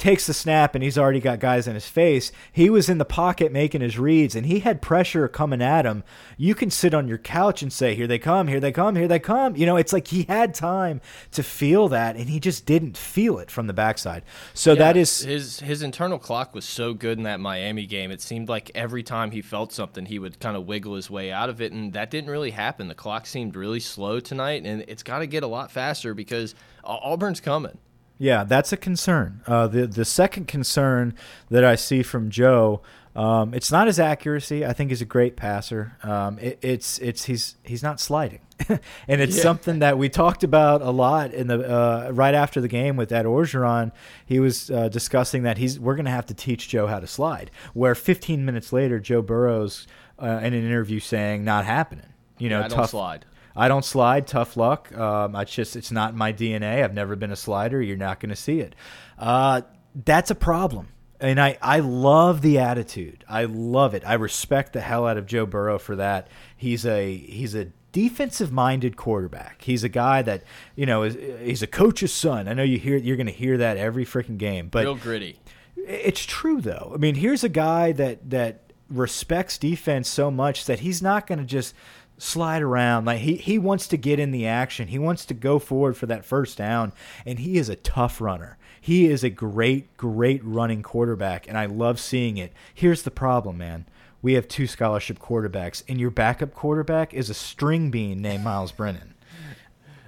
takes 0.00 0.26
the 0.26 0.34
snap 0.34 0.74
and 0.74 0.82
he's 0.82 0.98
already 0.98 1.20
got 1.20 1.38
guys 1.38 1.68
in 1.68 1.74
his 1.74 1.86
face. 1.86 2.32
He 2.50 2.68
was 2.68 2.88
in 2.88 2.98
the 2.98 3.04
pocket 3.04 3.52
making 3.52 3.82
his 3.82 3.98
reads, 3.98 4.34
and 4.34 4.46
he 4.46 4.60
had 4.60 4.82
pressure 4.82 5.28
coming 5.28 5.62
at 5.62 5.84
him. 5.84 6.02
You 6.36 6.54
can 6.54 6.70
sit 6.70 6.94
on 6.94 7.06
your 7.06 7.18
couch 7.18 7.62
and 7.62 7.72
say, 7.72 7.94
"Here 7.94 8.06
they 8.06 8.18
come! 8.18 8.48
Here 8.48 8.58
they 8.58 8.72
come! 8.72 8.96
Here 8.96 9.06
they 9.06 9.18
come!" 9.18 9.54
You 9.56 9.66
know, 9.66 9.76
it's 9.76 9.92
like 9.92 10.08
he 10.08 10.24
had 10.24 10.54
time 10.54 11.00
to 11.32 11.42
feel 11.42 11.88
that, 11.88 12.16
and 12.16 12.28
he 12.28 12.40
just 12.40 12.66
didn't 12.66 12.96
feel 12.96 13.38
it 13.38 13.50
from 13.50 13.66
the 13.66 13.72
backside. 13.72 14.24
So 14.54 14.74
that 14.74 14.96
Yeah, 14.96 15.02
is 15.02 15.20
his 15.20 15.60
his 15.60 15.82
internal 15.82 16.18
clock 16.18 16.54
was 16.54 16.64
so 16.64 16.94
good 16.94 17.18
in 17.18 17.24
that 17.24 17.38
Miami 17.38 17.86
game. 17.86 18.10
It 18.10 18.22
seemed 18.22 18.48
like 18.48 18.70
every 18.74 19.02
time 19.02 19.30
he 19.30 19.42
felt 19.42 19.72
something, 19.72 20.06
he 20.06 20.18
would 20.18 20.40
kind 20.40 20.56
of 20.56 20.66
wiggle 20.66 20.94
his 20.96 21.10
way 21.10 21.30
out 21.30 21.48
of 21.50 21.60
it, 21.60 21.72
and 21.72 21.92
that 21.92 22.10
didn't 22.10 22.30
really 22.30 22.50
happen. 22.50 22.88
The 22.88 22.94
clock 22.94 23.26
seemed 23.26 23.54
really 23.54 23.80
slow 23.80 24.18
tonight, 24.18 24.64
and 24.64 24.84
it's 24.88 25.02
got 25.02 25.18
to 25.18 25.26
get 25.26 25.42
a 25.42 25.46
lot 25.46 25.70
faster 25.70 26.14
because 26.14 26.54
Auburn's 26.82 27.40
coming. 27.40 27.78
Yeah, 28.22 28.44
that's 28.44 28.70
a 28.70 28.76
concern. 28.76 29.40
Uh, 29.46 29.66
the 29.66 29.86
the 29.86 30.04
second 30.04 30.46
concern 30.46 31.14
that 31.48 31.64
I 31.64 31.74
see 31.74 32.02
from 32.02 32.28
Joe, 32.28 32.82
um, 33.16 33.54
it's 33.54 33.72
not 33.72 33.86
his 33.86 33.98
accuracy. 33.98 34.64
I 34.66 34.74
think 34.74 34.90
he's 34.90 35.00
a 35.00 35.06
great 35.06 35.36
passer. 35.36 35.96
Um, 36.02 36.38
it, 36.38 36.58
it's 36.60 36.98
it's 36.98 37.24
he's 37.24 37.56
he's 37.64 37.82
not 37.82 37.98
sliding, 37.98 38.40
and 39.08 39.22
it's 39.22 39.36
Yeah. 39.38 39.42
something 39.42 39.78
that 39.78 39.96
we 39.96 40.10
talked 40.10 40.44
about 40.44 40.82
a 40.82 40.90
lot 40.90 41.32
in 41.32 41.46
the 41.46 41.66
uh, 41.66 42.10
right 42.12 42.34
after 42.34 42.60
the 42.60 42.68
game 42.68 42.94
with 42.96 43.10
Ed 43.10 43.24
Orgeron. 43.24 43.90
He 44.26 44.38
was 44.38 44.70
uh, 44.70 44.90
discussing 44.90 45.42
that 45.44 45.56
he's 45.56 45.80
we're 45.80 45.94
going 45.96 46.04
to 46.04 46.10
have 46.10 46.26
to 46.26 46.34
teach 46.34 46.68
Joe 46.68 46.86
how 46.88 47.00
to 47.00 47.06
slide. 47.06 47.50
Where 47.72 47.94
15 47.94 48.44
minutes 48.44 48.70
later, 48.70 49.00
Joe 49.00 49.22
Burrows 49.22 49.86
uh, 50.18 50.26
in 50.42 50.52
an 50.52 50.62
interview 50.62 51.00
saying 51.00 51.42
not 51.42 51.64
happening. 51.64 52.04
You 52.36 52.50
know, 52.50 52.58
Yeah, 52.58 52.64
I 52.66 52.68
don't 52.68 52.76
tough 52.78 52.90
slide. 52.90 53.24
I 53.56 53.68
don't 53.68 53.84
slide. 53.84 54.26
Tough 54.26 54.56
luck. 54.56 54.96
Um, 54.96 55.34
I 55.34 55.44
just 55.44 55.76
it's 55.76 55.90
not 55.90 56.14
my 56.14 56.32
DNA. 56.32 56.82
I've 56.84 56.94
never 56.94 57.16
been 57.16 57.32
a 57.32 57.36
slider. 57.36 57.80
You're 57.82 57.96
not 57.96 58.20
going 58.20 58.30
to 58.30 58.36
see 58.36 58.60
it. 58.60 58.74
Uh, 59.18 59.62
that's 60.04 60.30
a 60.30 60.34
problem. 60.34 60.88
And 61.20 61.38
I, 61.38 61.58
I 61.60 61.80
love 61.80 62.40
the 62.40 62.58
attitude. 62.60 63.24
I 63.28 63.44
love 63.44 63.92
it. 63.94 64.02
I 64.06 64.14
respect 64.14 64.72
the 64.72 64.80
hell 64.80 65.06
out 65.06 65.18
of 65.18 65.26
Joe 65.26 65.44
Burrow 65.44 65.78
for 65.78 65.96
that. 65.96 66.28
He's 66.56 66.86
a 66.86 67.14
he's 67.14 67.54
a 67.54 67.66
defensive 67.92 68.50
minded 68.52 68.96
quarterback. 68.96 69.60
He's 69.62 69.84
a 69.84 69.88
guy 69.90 70.22
that 70.22 70.44
you 70.76 70.86
know 70.86 71.02
is 71.02 71.16
he's 71.44 71.62
a 71.62 71.66
coach's 71.66 72.12
son. 72.14 72.48
I 72.48 72.54
know 72.54 72.62
you 72.62 72.78
hear 72.78 72.96
you're 72.96 73.16
going 73.18 73.26
to 73.26 73.32
hear 73.32 73.58
that 73.58 73.76
every 73.76 74.06
freaking 74.06 74.38
game, 74.38 74.68
but 74.68 74.84
Real 74.84 74.94
gritty. 74.94 75.38
it's 75.76 76.24
true 76.24 76.62
though. 76.62 76.92
I 76.94 76.96
mean, 76.96 77.16
here's 77.16 77.44
a 77.44 77.48
guy 77.50 77.92
that 77.92 78.30
that 78.30 78.72
respects 78.88 79.58
defense 79.58 80.08
so 80.08 80.30
much 80.30 80.64
that 80.64 80.80
he's 80.80 81.02
not 81.02 81.26
going 81.26 81.38
to 81.38 81.44
just 81.44 81.74
slide 82.20 82.62
around. 82.62 83.06
Like 83.06 83.20
he 83.20 83.36
he 83.36 83.58
wants 83.58 83.88
to 83.88 83.96
get 83.96 84.18
in 84.18 84.30
the 84.30 84.46
action. 84.46 84.88
He 84.88 84.98
wants 84.98 85.24
to 85.26 85.34
go 85.34 85.58
forward 85.58 85.96
for 85.96 86.06
that 86.06 86.24
first 86.24 86.58
down, 86.58 86.92
and 87.26 87.38
he 87.38 87.58
is 87.58 87.68
a 87.68 87.76
tough 87.76 88.20
runner. 88.20 88.58
He 88.80 89.06
is 89.06 89.24
a 89.24 89.30
great 89.30 89.96
great 89.96 90.40
running 90.44 90.82
quarterback, 90.82 91.48
and 91.48 91.58
I 91.58 91.66
love 91.66 91.98
seeing 92.00 92.36
it. 92.36 92.52
Here's 92.74 93.02
the 93.02 93.10
problem, 93.10 93.58
man. 93.58 93.86
we 94.22 94.34
have 94.34 94.48
two 94.48 94.66
scholarship 94.66 95.18
quarterbacks, 95.18 95.82
and 95.88 95.98
your 95.98 96.10
backup 96.10 96.54
quarterback 96.54 97.14
is 97.14 97.30
a 97.30 97.34
string 97.34 97.90
bean 97.90 98.20
named 98.20 98.44
Myles 98.44 98.72
Brennan. 98.72 99.14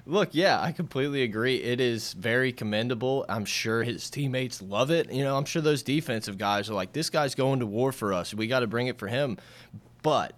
Look, 0.04 0.30
yeah, 0.32 0.60
I 0.60 0.72
completely 0.72 1.22
agree. 1.22 1.56
It 1.62 1.80
is 1.80 2.12
very 2.14 2.52
commendable. 2.52 3.24
I'm 3.28 3.44
sure 3.44 3.84
his 3.84 4.10
teammates 4.10 4.60
love 4.60 4.90
it. 4.90 5.12
You 5.12 5.22
know, 5.22 5.36
I'm 5.36 5.44
sure 5.44 5.62
those 5.62 5.84
defensive 5.84 6.38
guys 6.38 6.68
are 6.68 6.74
like, 6.74 6.92
this 6.92 7.08
guy's 7.08 7.36
going 7.36 7.60
to 7.60 7.66
war 7.66 7.92
for 7.92 8.12
us. 8.12 8.34
We 8.34 8.48
got 8.48 8.60
to 8.60 8.66
bring 8.66 8.88
it 8.88 8.98
for 8.98 9.06
him. 9.06 9.38
But 10.02 10.32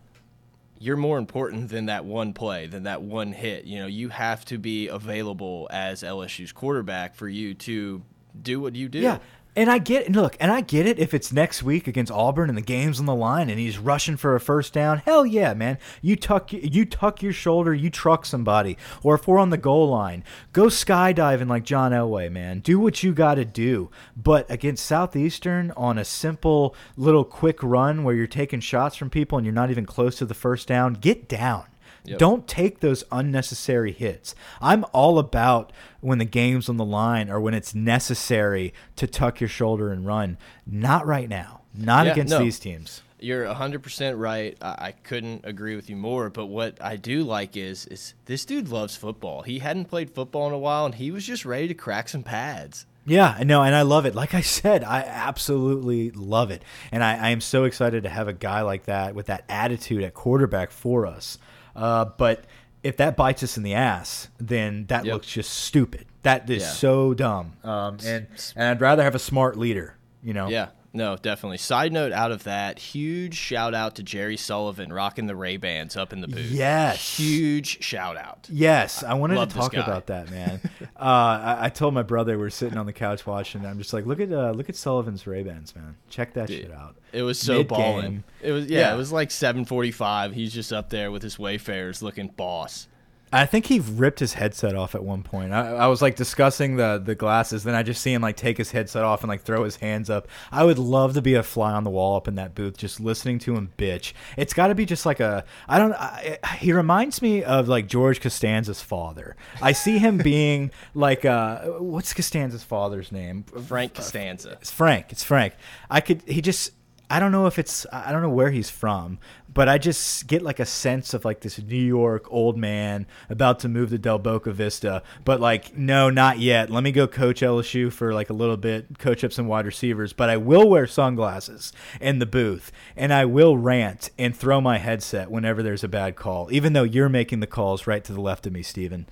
you're 0.85 0.99
more 0.99 1.17
important 1.17 1.71
than 1.71 1.87
that 1.87 2.05
one 2.05 2.35
play, 2.35 2.67
than 2.67 2.83
that 2.83 3.01
one 3.01 3.33
hit. 3.33 3.65
You 3.65 3.79
know, 3.79 3.87
you 3.87 4.11
have 4.11 4.45
to 4.47 4.59
be 4.59 4.89
available 4.89 5.67
as 5.71 6.03
LSU's 6.03 6.53
quarterback 6.53 7.15
for 7.15 7.27
you 7.27 7.55
to 7.55 8.03
do 8.41 8.61
what 8.61 8.77
you 8.77 8.91
do. 8.91 8.99
Yeah. 8.99 9.19
And 9.57 9.71
I 9.71 9.79
get 9.79 10.07
and 10.07 10.17
look, 10.17 10.37
and 10.41 10.51
I 10.51 10.63
get 10.63 10.87
it 10.87 10.99
if 10.99 11.15
it's 11.15 11.33
next 11.33 11.63
week 11.63 11.87
against 11.87 12.11
Auburn 12.11 12.49
and 12.49 12.59
the 12.59 12.63
game's 12.63 12.99
on 12.99 13.07
the 13.07 13.15
line 13.15 13.49
and 13.49 13.59
he's 13.59 13.79
rushing 13.79 14.17
for 14.17 14.35
a 14.35 14.41
first 14.41 14.73
down. 14.73 14.99
Hell 14.99 15.25
yeah, 15.25 15.55
man. 15.55 15.79
You 16.03 16.17
tuck 16.17 16.53
you 16.53 16.85
tuck 16.85 17.23
your 17.23 17.33
shoulder, 17.33 17.73
you 17.73 17.89
truck 17.89 18.27
somebody. 18.27 18.77
Or 19.03 19.15
if 19.15 19.29
we're 19.29 19.39
on 19.39 19.51
the 19.51 19.57
goal 19.57 19.89
line, 19.89 20.25
go 20.53 20.65
skydiving 20.65 21.49
like 21.49 21.65
John 21.65 21.93
Elway, 21.93 22.33
man. 22.33 22.61
Do 22.61 22.81
what 22.81 23.05
you 23.05 23.15
got 23.15 23.37
to 23.37 23.45
do. 23.45 23.91
But 24.17 24.51
against 24.51 24.87
Southeastern 24.87 25.73
on 25.77 25.99
a 25.99 26.05
simple 26.05 26.75
little 26.97 27.25
quick 27.25 27.63
run 27.63 28.03
where 28.03 28.15
you're 28.17 28.27
taking 28.27 28.61
shots 28.61 28.97
from 28.97 29.09
people 29.09 29.39
and 29.39 29.45
you're 29.45 29.55
not 29.55 29.71
even 29.71 29.87
close 29.87 30.17
to 30.17 30.27
the 30.27 30.35
first 30.35 30.67
down, 30.67 30.95
get 30.95 31.29
down. 31.29 31.65
Yep. 32.05 32.19
Don't 32.19 32.47
take 32.47 32.81
those 32.81 33.05
unnecessary 33.11 33.93
hits. 33.93 34.35
I'm 34.61 34.85
all 34.93 35.19
about 35.19 35.73
when 36.01 36.19
the 36.19 36.27
game's 36.27 36.69
on 36.69 36.77
the 36.77 36.85
line 36.85 37.31
or 37.31 37.41
when 37.41 37.55
it's 37.55 37.75
necessary 37.75 38.75
to 38.97 39.07
tuck 39.07 39.41
your 39.41 39.49
shoulder 39.49 39.91
and 39.91 40.07
run. 40.07 40.37
Not 40.67 41.07
right 41.07 41.29
now. 41.29 41.63
Not 41.75 42.07
yeah, 42.07 42.13
against 42.13 42.33
no. 42.33 42.39
these 42.39 42.59
teams. 42.59 43.03
You're 43.19 43.47
100% 43.47 44.19
right. 44.19 44.57
I, 44.61 44.77
I 44.79 44.93
couldn't 44.93 45.47
agree 45.47 45.77
with 45.77 45.89
you 45.89 45.97
more. 45.97 46.29
But 46.29 46.47
what 46.47 46.77
I 46.81 46.97
do 46.97 47.23
like 47.23 47.57
is 47.57 47.87
is 47.87 48.13
this 48.27 48.45
dude 48.45 48.69
loves 48.69 48.97
football. 48.97 49.43
He 49.43 49.61
hadn't 49.61 49.87
played 49.87 50.11
football 50.11 50.47
in 50.47 50.53
a 50.53 50.59
while, 50.59 50.85
and 50.85 50.95
he 50.95 51.11
was 51.11 51.27
just 51.27 51.47
ready 51.47 51.69
to 51.69 51.75
crack 51.75 52.11
some 52.11 52.23
pads. 52.23 52.85
Yeah, 53.07 53.39
no, 53.45 53.63
and 53.63 53.75
I 53.75 53.83
love 53.83 54.07
it. 54.07 54.15
Like 54.15 54.35
I 54.35 54.41
said, 54.41 54.85
I 54.85 55.01
absolutely 55.01 56.11
love 56.11 56.51
it. 56.51 56.63
And 56.93 57.03
I, 57.03 57.17
I 57.17 57.31
am 57.31 57.41
so 57.41 57.65
excited 57.65 58.03
to 58.05 58.09
have 58.09 58.29
a 58.29 58.33
guy 58.33 58.63
like 58.63 58.85
that 58.85 59.15
with 59.15 59.27
that 59.27 59.45
attitude 59.49 60.03
at 60.03 60.15
quarterback 60.15 60.71
for 60.71 61.07
us. 61.07 61.39
Uh, 61.75 62.07
but 62.17 62.45
if 62.83 62.97
that 62.99 63.17
bites 63.17 63.43
us 63.43 63.57
in 63.57 63.63
the 63.63 63.75
ass, 63.75 64.29
then 64.39 64.87
that 64.87 65.05
yep. 65.05 65.15
looks 65.15 65.27
just 65.27 65.51
stupid. 65.51 66.07
That 66.23 66.49
is 66.49 66.63
yeah. 66.63 66.69
so 66.69 67.15
dumb. 67.15 67.55
Um, 67.65 67.99
and 68.05 68.27
and 68.57 68.69
I'd 68.69 68.81
rather 68.81 69.03
have 69.03 69.15
a 69.15 69.19
smart 69.21 69.59
leader. 69.59 69.97
You 70.23 70.35
know. 70.35 70.49
Yeah. 70.49 70.69
No, 70.95 71.17
definitely. 71.17 71.59
Side 71.59 71.93
note 71.93 72.13
out 72.13 72.31
of 72.31 72.45
that, 72.45 72.79
huge 72.79 73.35
shout 73.35 73.75
out 73.75 73.97
to 73.97 74.05
Jerry 74.05 74.37
Sullivan 74.37 74.93
rocking 74.93 75.27
the 75.27 75.35
Ray 75.35 75.57
Bans 75.57 75.97
up 75.97 76.13
in 76.13 76.21
the 76.21 76.29
booth. 76.29 76.53
Yes. 76.53 77.19
Huge 77.19 77.83
shout 77.83 78.17
out. 78.17 78.47
Yes. 78.49 79.03
I 79.03 79.15
wanted 79.15 79.37
Love 79.37 79.49
to 79.49 79.55
talk 79.57 79.75
about 79.75 80.07
that, 80.07 80.31
man. 80.31 80.61
uh, 80.83 80.87
I, 80.97 81.57
I, 81.63 81.69
told 81.69 81.95
my 81.95 82.05
brother 82.05 82.39
we 82.39 82.45
are 82.47 82.51
sitting 82.51 82.79
on 82.79 82.87
the 82.87 82.93
couch 82.93 83.27
watching. 83.27 83.67
I'm 83.67 83.79
just 83.79 83.93
like, 83.93 84.07
look 84.07 84.21
at 84.21 84.33
uh, 84.33 84.53
look 84.53 84.69
at 84.69 84.77
Sullivan's 84.77 85.27
Ray 85.27 85.43
Bans, 85.43 85.75
man. 85.75 85.97
Check 86.09 86.35
that 86.35 86.47
Dude, 86.47 86.63
shit 86.63 86.73
out. 86.73 86.95
It 87.13 87.23
was 87.23 87.41
so 87.41 87.65
balling. 87.65 88.23
It 88.41 88.53
was 88.53 88.67
yeah, 88.67 88.79
yeah, 88.79 88.95
it 88.95 88.97
was 88.97 89.11
like 89.11 89.31
7:45. 89.31 90.33
He's 90.33 90.55
just 90.55 90.73
up 90.73 90.91
there 90.91 91.11
with 91.11 91.25
his 91.25 91.41
Wayfarers 91.41 92.03
looking 92.03 92.29
boss. 92.29 92.87
I 93.35 93.47
think 93.47 93.67
he 93.67 93.81
ripped 93.81 94.21
his 94.21 94.35
headset 94.35 94.77
off 94.77 94.95
at 94.95 95.03
one 95.03 95.25
point. 95.25 95.53
I, 95.53 95.75
I, 95.75 95.87
was 95.89 96.01
like 96.01 96.15
discussing 96.15 96.77
the 96.77 97.03
the 97.05 97.17
glasses, 97.17 97.65
then 97.65 97.75
I 97.75 97.83
just 97.83 98.01
see 98.01 98.13
him 98.13 98.23
like 98.23 98.37
take 98.37 98.57
his 98.57 98.71
headset 98.71 99.03
off 99.03 99.23
and 99.23 99.29
like 99.29 99.43
throw 99.43 99.65
his 99.65 99.77
hands 99.77 100.09
up. 100.09 100.29
I 100.53 100.63
would 100.63 100.79
love 100.79 101.15
to 101.15 101.23
be 101.23 101.35
a 101.35 101.43
fly 101.43 101.73
on 101.73 101.83
the 101.83 101.91
wall 101.91 102.17
up 102.17 102.29
in 102.29 102.37
that 102.37 102.55
booth, 102.55 102.77
just 102.77 103.01
listening 103.01 103.41
to 103.41 103.57
him 103.57 103.73
bitch. 103.77 104.13
It's 104.37 104.55
got 104.55 104.69
to 104.69 104.75
be 104.77 104.87
just 104.87 105.05
like 105.05 105.19
a 105.19 105.45
I 105.69 105.79
don't. 105.81 105.95
I, 105.95 106.39
he 106.59 106.73
reminds 106.73 107.21
me 107.21 107.43
of 107.43 107.67
like 107.67 107.89
George 107.89 108.21
Costanza's 108.21 108.81
father. 108.81 109.35
I 109.61 109.73
see 109.73 109.99
him 109.99 110.19
being 110.19 110.71
like 110.95 111.25
uh, 111.25 111.65
what's 111.81 112.15
Costanza's 112.15 112.63
father's 112.63 113.11
name? 113.11 113.43
Frank 113.67 113.95
Costanza. 113.95 114.53
It's 114.61 114.71
Frank. 114.71 115.07
It's 115.11 115.25
Frank. 115.25 115.55
I 115.91 116.01
could. 116.01 116.23
He 116.23 116.41
just 116.41 116.71
I 117.11 117.21
don't 117.21 117.33
know 117.33 117.47
if 117.47 117.59
it's 117.59 117.87
I 117.93 118.13
don't 118.13 118.23
know 118.23 118.31
where 118.31 118.51
he's 118.51 118.71
from, 118.71 119.19
but 119.53 119.69
I 119.69 119.77
just 119.79 120.27
get 120.27 120.43
like 120.43 120.59
a 120.59 120.65
sense 120.65 121.13
of 121.13 121.25
like 121.25 121.41
this 121.41 121.59
New 121.59 121.77
York 121.77 122.27
old 122.31 122.57
man 122.57 123.07
about 123.29 123.61
to 123.61 123.69
move 123.69 123.91
to 123.91 123.99
Del 123.99 124.19
Boca 124.19 124.53
Vista, 124.53 125.03
but 125.25 125.41
like 125.41 125.77
no, 125.77 126.09
not 126.09 126.39
yet. 126.39 126.71
Let 126.71 126.83
me 126.83 126.93
go 126.93 127.07
coach 127.07 127.41
LSU 127.41 127.93
for 127.93 128.15
like 128.15 128.31
a 128.31 128.35
little 128.35 128.57
bit, 128.57 128.99
coach 128.99 129.23
up 129.23 129.33
some 129.33 129.47
wide 129.47 129.67
receivers, 129.67 130.13
but 130.13 130.31
I 130.31 130.39
will 130.39 130.69
wear 130.69 130.87
sunglasses 130.87 131.73
in 132.01 132.21
the 132.21 132.27
booth 132.27 132.73
and 132.97 133.13
I 133.13 133.27
will 133.27 133.59
rant 133.59 134.11
and 134.19 134.35
throw 134.35 134.61
my 134.61 134.79
headset 134.79 135.31
whenever 135.31 135.63
there's 135.63 135.85
a 135.85 135.89
bad 135.89 136.17
call, 136.17 136.49
even 136.51 136.73
though 136.73 136.83
you're 136.85 137.09
making 137.09 137.41
the 137.41 137.47
calls 137.47 137.87
right 137.87 138.03
to 138.05 138.13
the 138.13 138.21
left 138.21 138.47
of 138.47 138.53
me, 138.53 138.63
Steven. 138.63 139.07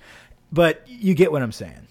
But 0.51 0.81
you 0.87 1.13
get 1.13 1.31
what 1.31 1.41
I'm 1.41 1.51
saying. 1.51 1.87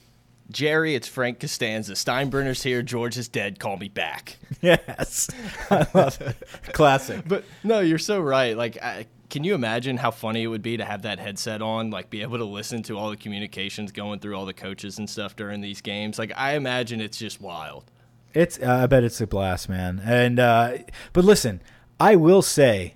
Jerry, 0.53 0.95
it's 0.95 1.09
Frank 1.09 1.41
Costanza. 1.41 1.95
Steinbrenner's 1.95 2.63
here. 2.63 2.83
George 2.83 3.17
is 3.17 3.29
dead. 3.29 3.59
Call 3.59 3.77
me 3.77 3.89
back. 3.89 4.37
Yes, 4.61 5.29
I 5.71 5.87
love 5.93 6.21
it. 6.21 6.37
Classic. 6.73 7.23
But 7.27 7.45
no, 7.65 7.81
you're 7.81 7.99
so 7.99 8.21
right. 8.21 8.57
Like, 8.57 8.81
I, 8.81 9.07
can 9.29 9.43
you 9.43 9.55
imagine 9.55 9.97
how 9.97 10.13
funny 10.13 10.45
it 10.45 10.47
would 10.47 10.63
be 10.63 10.77
to 10.77 10.85
have 10.85 11.03
that 11.03 11.19
headset 11.19 11.63
on, 11.63 11.91
like, 11.91 12.11
be 12.11 12.23
able 12.23 12.39
to 12.39 12.45
listen 12.45 12.85
to 12.85 12.97
all 12.97 13.11
the 13.11 13.17
communications 13.17 13.91
going 13.91 14.21
through 14.21 14.37
all 14.37 14.47
the 14.47 14.53
coaches 14.53 14.99
and 14.99 15.11
stuff 15.11 15.35
during 15.35 15.63
these 15.63 15.81
games? 15.81 16.17
Like, 16.17 16.33
I 16.37 16.55
imagine 16.55 17.01
it's 17.01 17.19
just 17.19 17.41
wild. 17.41 17.91
It's. 18.35 18.59
Uh, 18.59 18.83
I 18.85 18.87
bet 18.87 19.03
it's 19.03 19.21
a 19.21 19.27
blast, 19.27 19.69
man. 19.69 20.01
And 20.05 20.39
uh, 20.39 20.79
but 21.13 21.25
listen, 21.25 21.61
I 21.99 22.15
will 22.15 22.43
say 22.43 22.95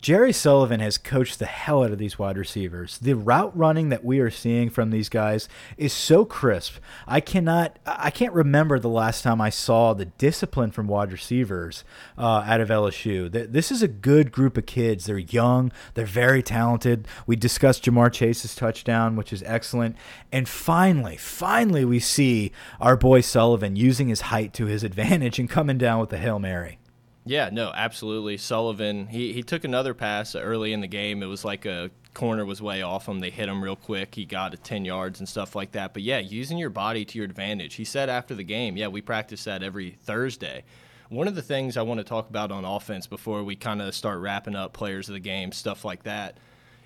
Jerry 0.00 0.32
Sullivan 0.32 0.80
has 0.80 0.98
coached 0.98 1.38
the 1.38 1.46
hell 1.46 1.84
out 1.84 1.92
of 1.92 1.98
these 1.98 2.18
wide 2.18 2.36
receivers. 2.36 2.98
The 2.98 3.14
route 3.14 3.56
running 3.56 3.90
that 3.90 4.04
we 4.04 4.18
are 4.18 4.30
seeing 4.30 4.68
from 4.68 4.90
these 4.90 5.08
guys 5.08 5.48
is 5.76 5.92
so 5.92 6.24
crisp. 6.24 6.78
I 7.06 7.20
cannot, 7.20 7.78
I 7.86 8.10
can't 8.10 8.32
remember 8.32 8.80
the 8.80 8.88
last 8.88 9.22
time 9.22 9.40
I 9.40 9.50
saw 9.50 9.94
the 9.94 10.06
discipline 10.06 10.72
from 10.72 10.88
wide 10.88 11.12
receivers 11.12 11.84
uh, 12.18 12.44
out 12.44 12.60
of 12.60 12.70
LSU. 12.70 13.30
This 13.30 13.70
is 13.70 13.82
a 13.82 13.88
good 13.88 14.32
group 14.32 14.56
of 14.56 14.66
kids. 14.66 15.06
They're 15.06 15.18
young, 15.18 15.70
they're 15.94 16.06
very 16.06 16.42
talented. 16.42 17.06
We 17.26 17.36
discussed 17.36 17.84
Ja'Marr 17.84 18.12
Chase's 18.12 18.56
touchdown, 18.56 19.14
which 19.14 19.32
is 19.32 19.44
excellent. 19.46 19.96
And 20.32 20.48
finally, 20.48 21.16
finally, 21.16 21.84
we 21.84 22.00
see 22.00 22.50
our 22.80 22.96
boy 22.96 23.20
Sullivan 23.20 23.76
using 23.76 24.08
his 24.08 24.22
height 24.22 24.52
to 24.54 24.66
his 24.66 24.82
advantage 24.82 25.38
and 25.38 25.48
coming 25.48 25.78
down 25.78 26.00
with 26.00 26.10
the 26.10 26.18
Hail 26.18 26.40
Mary. 26.40 26.78
Yeah, 27.26 27.48
no, 27.50 27.72
absolutely. 27.74 28.36
Sullivan, 28.36 29.06
he, 29.06 29.32
he 29.32 29.42
took 29.42 29.64
another 29.64 29.94
pass 29.94 30.34
early 30.34 30.72
in 30.72 30.82
the 30.82 30.86
game. 30.86 31.22
It 31.22 31.26
was 31.26 31.44
like 31.44 31.64
a 31.64 31.90
corner 32.12 32.44
was 32.44 32.60
way 32.60 32.82
off 32.82 33.08
him. 33.08 33.20
They 33.20 33.30
hit 33.30 33.48
him 33.48 33.64
real 33.64 33.76
quick. 33.76 34.14
He 34.14 34.26
got 34.26 34.52
it 34.52 34.62
10 34.62 34.84
yards 34.84 35.20
and 35.20 35.28
stuff 35.28 35.54
like 35.54 35.72
that. 35.72 35.94
But 35.94 36.02
yeah, 36.02 36.18
using 36.18 36.58
your 36.58 36.70
body 36.70 37.04
to 37.04 37.18
your 37.18 37.24
advantage. 37.24 37.74
He 37.74 37.84
said 37.84 38.08
after 38.10 38.34
the 38.34 38.44
game, 38.44 38.76
yeah, 38.76 38.88
we 38.88 39.00
practice 39.00 39.44
that 39.44 39.62
every 39.62 39.96
Thursday. 40.02 40.64
One 41.08 41.28
of 41.28 41.34
the 41.34 41.42
things 41.42 41.76
I 41.76 41.82
want 41.82 41.98
to 41.98 42.04
talk 42.04 42.28
about 42.28 42.52
on 42.52 42.64
offense 42.64 43.06
before 43.06 43.42
we 43.42 43.56
kind 43.56 43.80
of 43.80 43.94
start 43.94 44.20
wrapping 44.20 44.56
up 44.56 44.72
players 44.72 45.08
of 45.08 45.14
the 45.14 45.20
game, 45.20 45.52
stuff 45.52 45.84
like 45.84 46.02
that. 46.04 46.38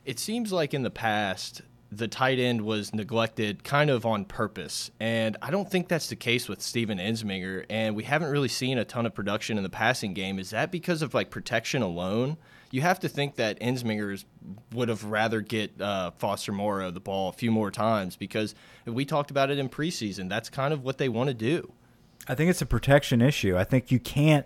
It 0.05 0.19
seems 0.19 0.53
like 0.53 0.73
in 0.73 0.83
the 0.83 0.91
past, 0.91 1.63
the 1.91 2.09
tight 2.09 2.39
end 2.39 2.63
was 2.63 2.95
neglected 2.95 3.65
kind 3.65 3.89
of 3.89 4.05
on 4.05 4.25
purpose. 4.25 4.91
And 5.01 5.37
I 5.41 5.51
don't 5.51 5.71
think 5.71 5.89
that's 5.89 6.09
the 6.09 6.17
case 6.17 6.49
with 6.49 6.61
Steven 6.61 6.99
Ensminger. 6.99 7.65
And 7.71 7.97
we 7.97 8.05
haven't 8.05 8.31
really 8.31 8.49
seen 8.49 8.77
a 8.79 8.85
ton 8.85 9.07
of 9.07 9.15
production 9.15 9.57
in 9.57 9.63
the 9.63 9.71
passing 9.71 10.13
game. 10.13 10.39
Is 10.39 10.51
that 10.51 10.71
because 10.71 11.01
of 11.01 11.15
like 11.15 11.31
protection 11.31 11.81
alone? 11.83 12.37
You 12.71 12.83
have 12.83 13.01
to 13.01 13.09
think 13.09 13.37
that 13.37 13.59
Ensminger 13.61 14.23
would 14.75 14.91
have 14.91 15.05
rather 15.05 15.41
get 15.41 15.81
uh, 15.81 16.11
Foster 16.19 16.53
Moreau 16.53 16.91
the 16.91 17.01
ball 17.01 17.31
a 17.31 17.33
few 17.33 17.51
more 17.51 17.71
times 17.71 18.17
because 18.17 18.55
we 18.85 19.07
talked 19.07 19.31
about 19.31 19.51
it 19.51 19.59
in 19.59 19.71
preseason. 19.71 20.29
That's 20.29 20.51
kind 20.51 20.75
of 20.75 20.85
what 20.85 20.99
they 20.99 21.09
want 21.09 21.29
to 21.29 21.35
do. 21.35 21.73
I 22.29 22.35
think 22.35 22.51
it's 22.51 22.61
a 22.61 22.67
protection 22.67 23.23
issue. 23.23 23.57
I 23.57 23.65
think 23.65 23.91
you 23.91 23.99
can't 23.99 24.45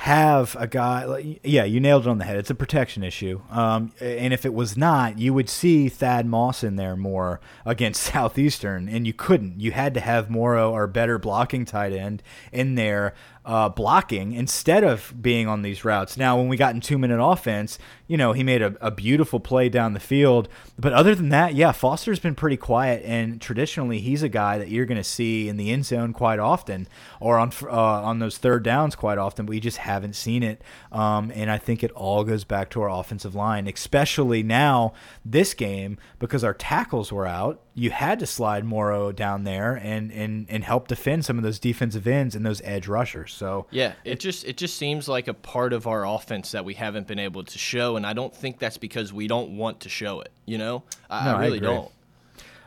have 0.00 0.56
a 0.58 0.66
guy 0.66 1.38
yeah 1.44 1.62
you 1.62 1.78
nailed 1.78 2.06
it 2.06 2.08
on 2.08 2.16
the 2.16 2.24
head. 2.24 2.38
It's 2.38 2.48
a 2.48 2.54
protection 2.54 3.04
issue. 3.04 3.42
Um, 3.50 3.92
and 4.00 4.32
if 4.32 4.46
it 4.46 4.54
was 4.54 4.74
not 4.74 5.18
you 5.18 5.34
would 5.34 5.50
see 5.50 5.90
thad 5.90 6.24
moss 6.24 6.64
in 6.64 6.76
there 6.76 6.96
more 6.96 7.38
against 7.66 8.02
southeastern 8.14 8.88
and 8.88 9.06
you 9.06 9.12
couldn't. 9.12 9.60
You 9.60 9.72
had 9.72 9.92
to 9.92 10.00
have 10.00 10.30
Moreau 10.30 10.72
or 10.72 10.86
better 10.86 11.18
blocking 11.18 11.66
tight 11.66 11.92
end 11.92 12.22
in 12.50 12.76
there 12.76 13.12
uh, 13.44 13.68
blocking 13.70 14.32
instead 14.32 14.84
of 14.84 15.14
being 15.20 15.48
on 15.48 15.62
these 15.62 15.84
routes. 15.84 16.16
Now, 16.16 16.36
when 16.36 16.48
we 16.48 16.56
got 16.56 16.74
in 16.74 16.80
two 16.80 16.98
minute 16.98 17.22
offense, 17.22 17.78
you 18.06 18.16
know, 18.16 18.32
he 18.32 18.42
made 18.42 18.60
a, 18.60 18.76
a, 18.80 18.90
beautiful 18.90 19.40
play 19.40 19.70
down 19.70 19.94
the 19.94 20.00
field. 20.00 20.48
But 20.78 20.92
other 20.92 21.14
than 21.14 21.30
that, 21.30 21.54
yeah, 21.54 21.72
Foster's 21.72 22.18
been 22.18 22.34
pretty 22.34 22.58
quiet. 22.58 23.02
And 23.04 23.40
traditionally, 23.40 24.00
he's 24.00 24.22
a 24.22 24.28
guy 24.28 24.58
that 24.58 24.68
you're 24.68 24.84
going 24.84 24.98
to 24.98 25.04
see 25.04 25.48
in 25.48 25.56
the 25.56 25.70
end 25.70 25.86
zone 25.86 26.12
quite 26.12 26.38
often 26.38 26.86
or 27.18 27.38
on 27.38 27.50
uh, 27.62 27.70
on 27.70 28.18
those 28.18 28.36
third 28.36 28.62
downs 28.62 28.94
quite 28.94 29.16
often. 29.16 29.46
But 29.46 29.50
we 29.50 29.60
just 29.60 29.78
haven't 29.78 30.16
seen 30.16 30.42
it. 30.42 30.60
Um, 30.92 31.32
and 31.34 31.50
I 31.50 31.56
think 31.56 31.82
it 31.82 31.92
all 31.92 32.24
goes 32.24 32.44
back 32.44 32.68
to 32.70 32.82
our 32.82 32.90
offensive 32.90 33.34
line, 33.34 33.66
especially 33.66 34.42
now 34.42 34.92
this 35.24 35.54
game 35.54 35.96
because 36.18 36.44
our 36.44 36.54
tackles 36.54 37.10
were 37.10 37.26
out 37.26 37.62
you 37.80 37.90
had 37.90 38.18
to 38.18 38.26
slide 38.26 38.64
Moreau 38.64 39.10
down 39.10 39.44
there 39.44 39.74
and, 39.74 40.12
and, 40.12 40.46
and 40.50 40.64
help 40.64 40.88
defend 40.88 41.24
some 41.24 41.38
of 41.38 41.44
those 41.44 41.58
defensive 41.58 42.06
ends 42.06 42.34
and 42.34 42.44
those 42.44 42.60
edge 42.62 42.88
rushers. 42.88 43.29
So 43.32 43.66
yeah, 43.70 43.94
it, 44.04 44.12
it 44.12 44.20
just 44.20 44.44
it 44.44 44.56
just 44.56 44.76
seems 44.76 45.08
like 45.08 45.28
a 45.28 45.34
part 45.34 45.72
of 45.72 45.86
our 45.86 46.06
offense 46.06 46.52
that 46.52 46.64
we 46.64 46.74
haven't 46.74 47.06
been 47.06 47.18
able 47.18 47.44
to 47.44 47.58
show, 47.58 47.96
and 47.96 48.06
I 48.06 48.12
don't 48.12 48.34
think 48.34 48.58
that's 48.58 48.78
because 48.78 49.12
we 49.12 49.26
don't 49.26 49.56
want 49.56 49.80
to 49.80 49.88
show 49.88 50.20
it. 50.20 50.30
You 50.46 50.58
know, 50.58 50.82
I, 51.08 51.24
no, 51.24 51.36
I 51.36 51.40
really 51.40 51.58
I 51.58 51.62
don't. 51.62 51.90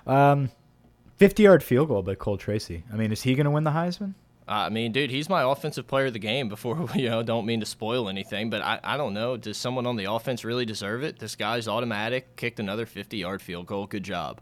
Um, 0.05 0.51
fifty-yard 1.17 1.63
field 1.63 1.89
goal 1.89 2.01
by 2.01 2.15
Cole 2.15 2.37
Tracy. 2.37 2.83
I 2.91 2.95
mean, 2.95 3.11
is 3.11 3.21
he 3.23 3.35
going 3.35 3.45
to 3.45 3.51
win 3.51 3.63
the 3.63 3.71
Heisman? 3.71 4.13
I 4.47 4.69
mean, 4.69 4.91
dude, 4.91 5.09
he's 5.09 5.29
my 5.29 5.49
offensive 5.49 5.87
player 5.87 6.07
of 6.07 6.13
the 6.13 6.19
game. 6.19 6.49
Before 6.49 6.87
you 6.95 7.09
know, 7.09 7.23
don't 7.23 7.45
mean 7.45 7.59
to 7.61 7.65
spoil 7.65 8.09
anything, 8.09 8.49
but 8.49 8.61
I, 8.61 8.79
I 8.83 8.97
don't 8.97 9.13
know. 9.13 9.37
Does 9.37 9.57
someone 9.57 9.85
on 9.85 9.95
the 9.95 10.11
offense 10.11 10.43
really 10.43 10.65
deserve 10.65 11.03
it? 11.03 11.19
This 11.19 11.35
guy's 11.35 11.67
automatic. 11.67 12.35
Kicked 12.35 12.59
another 12.59 12.85
fifty-yard 12.85 13.41
field 13.41 13.67
goal. 13.67 13.87
Good 13.87 14.03
job. 14.03 14.41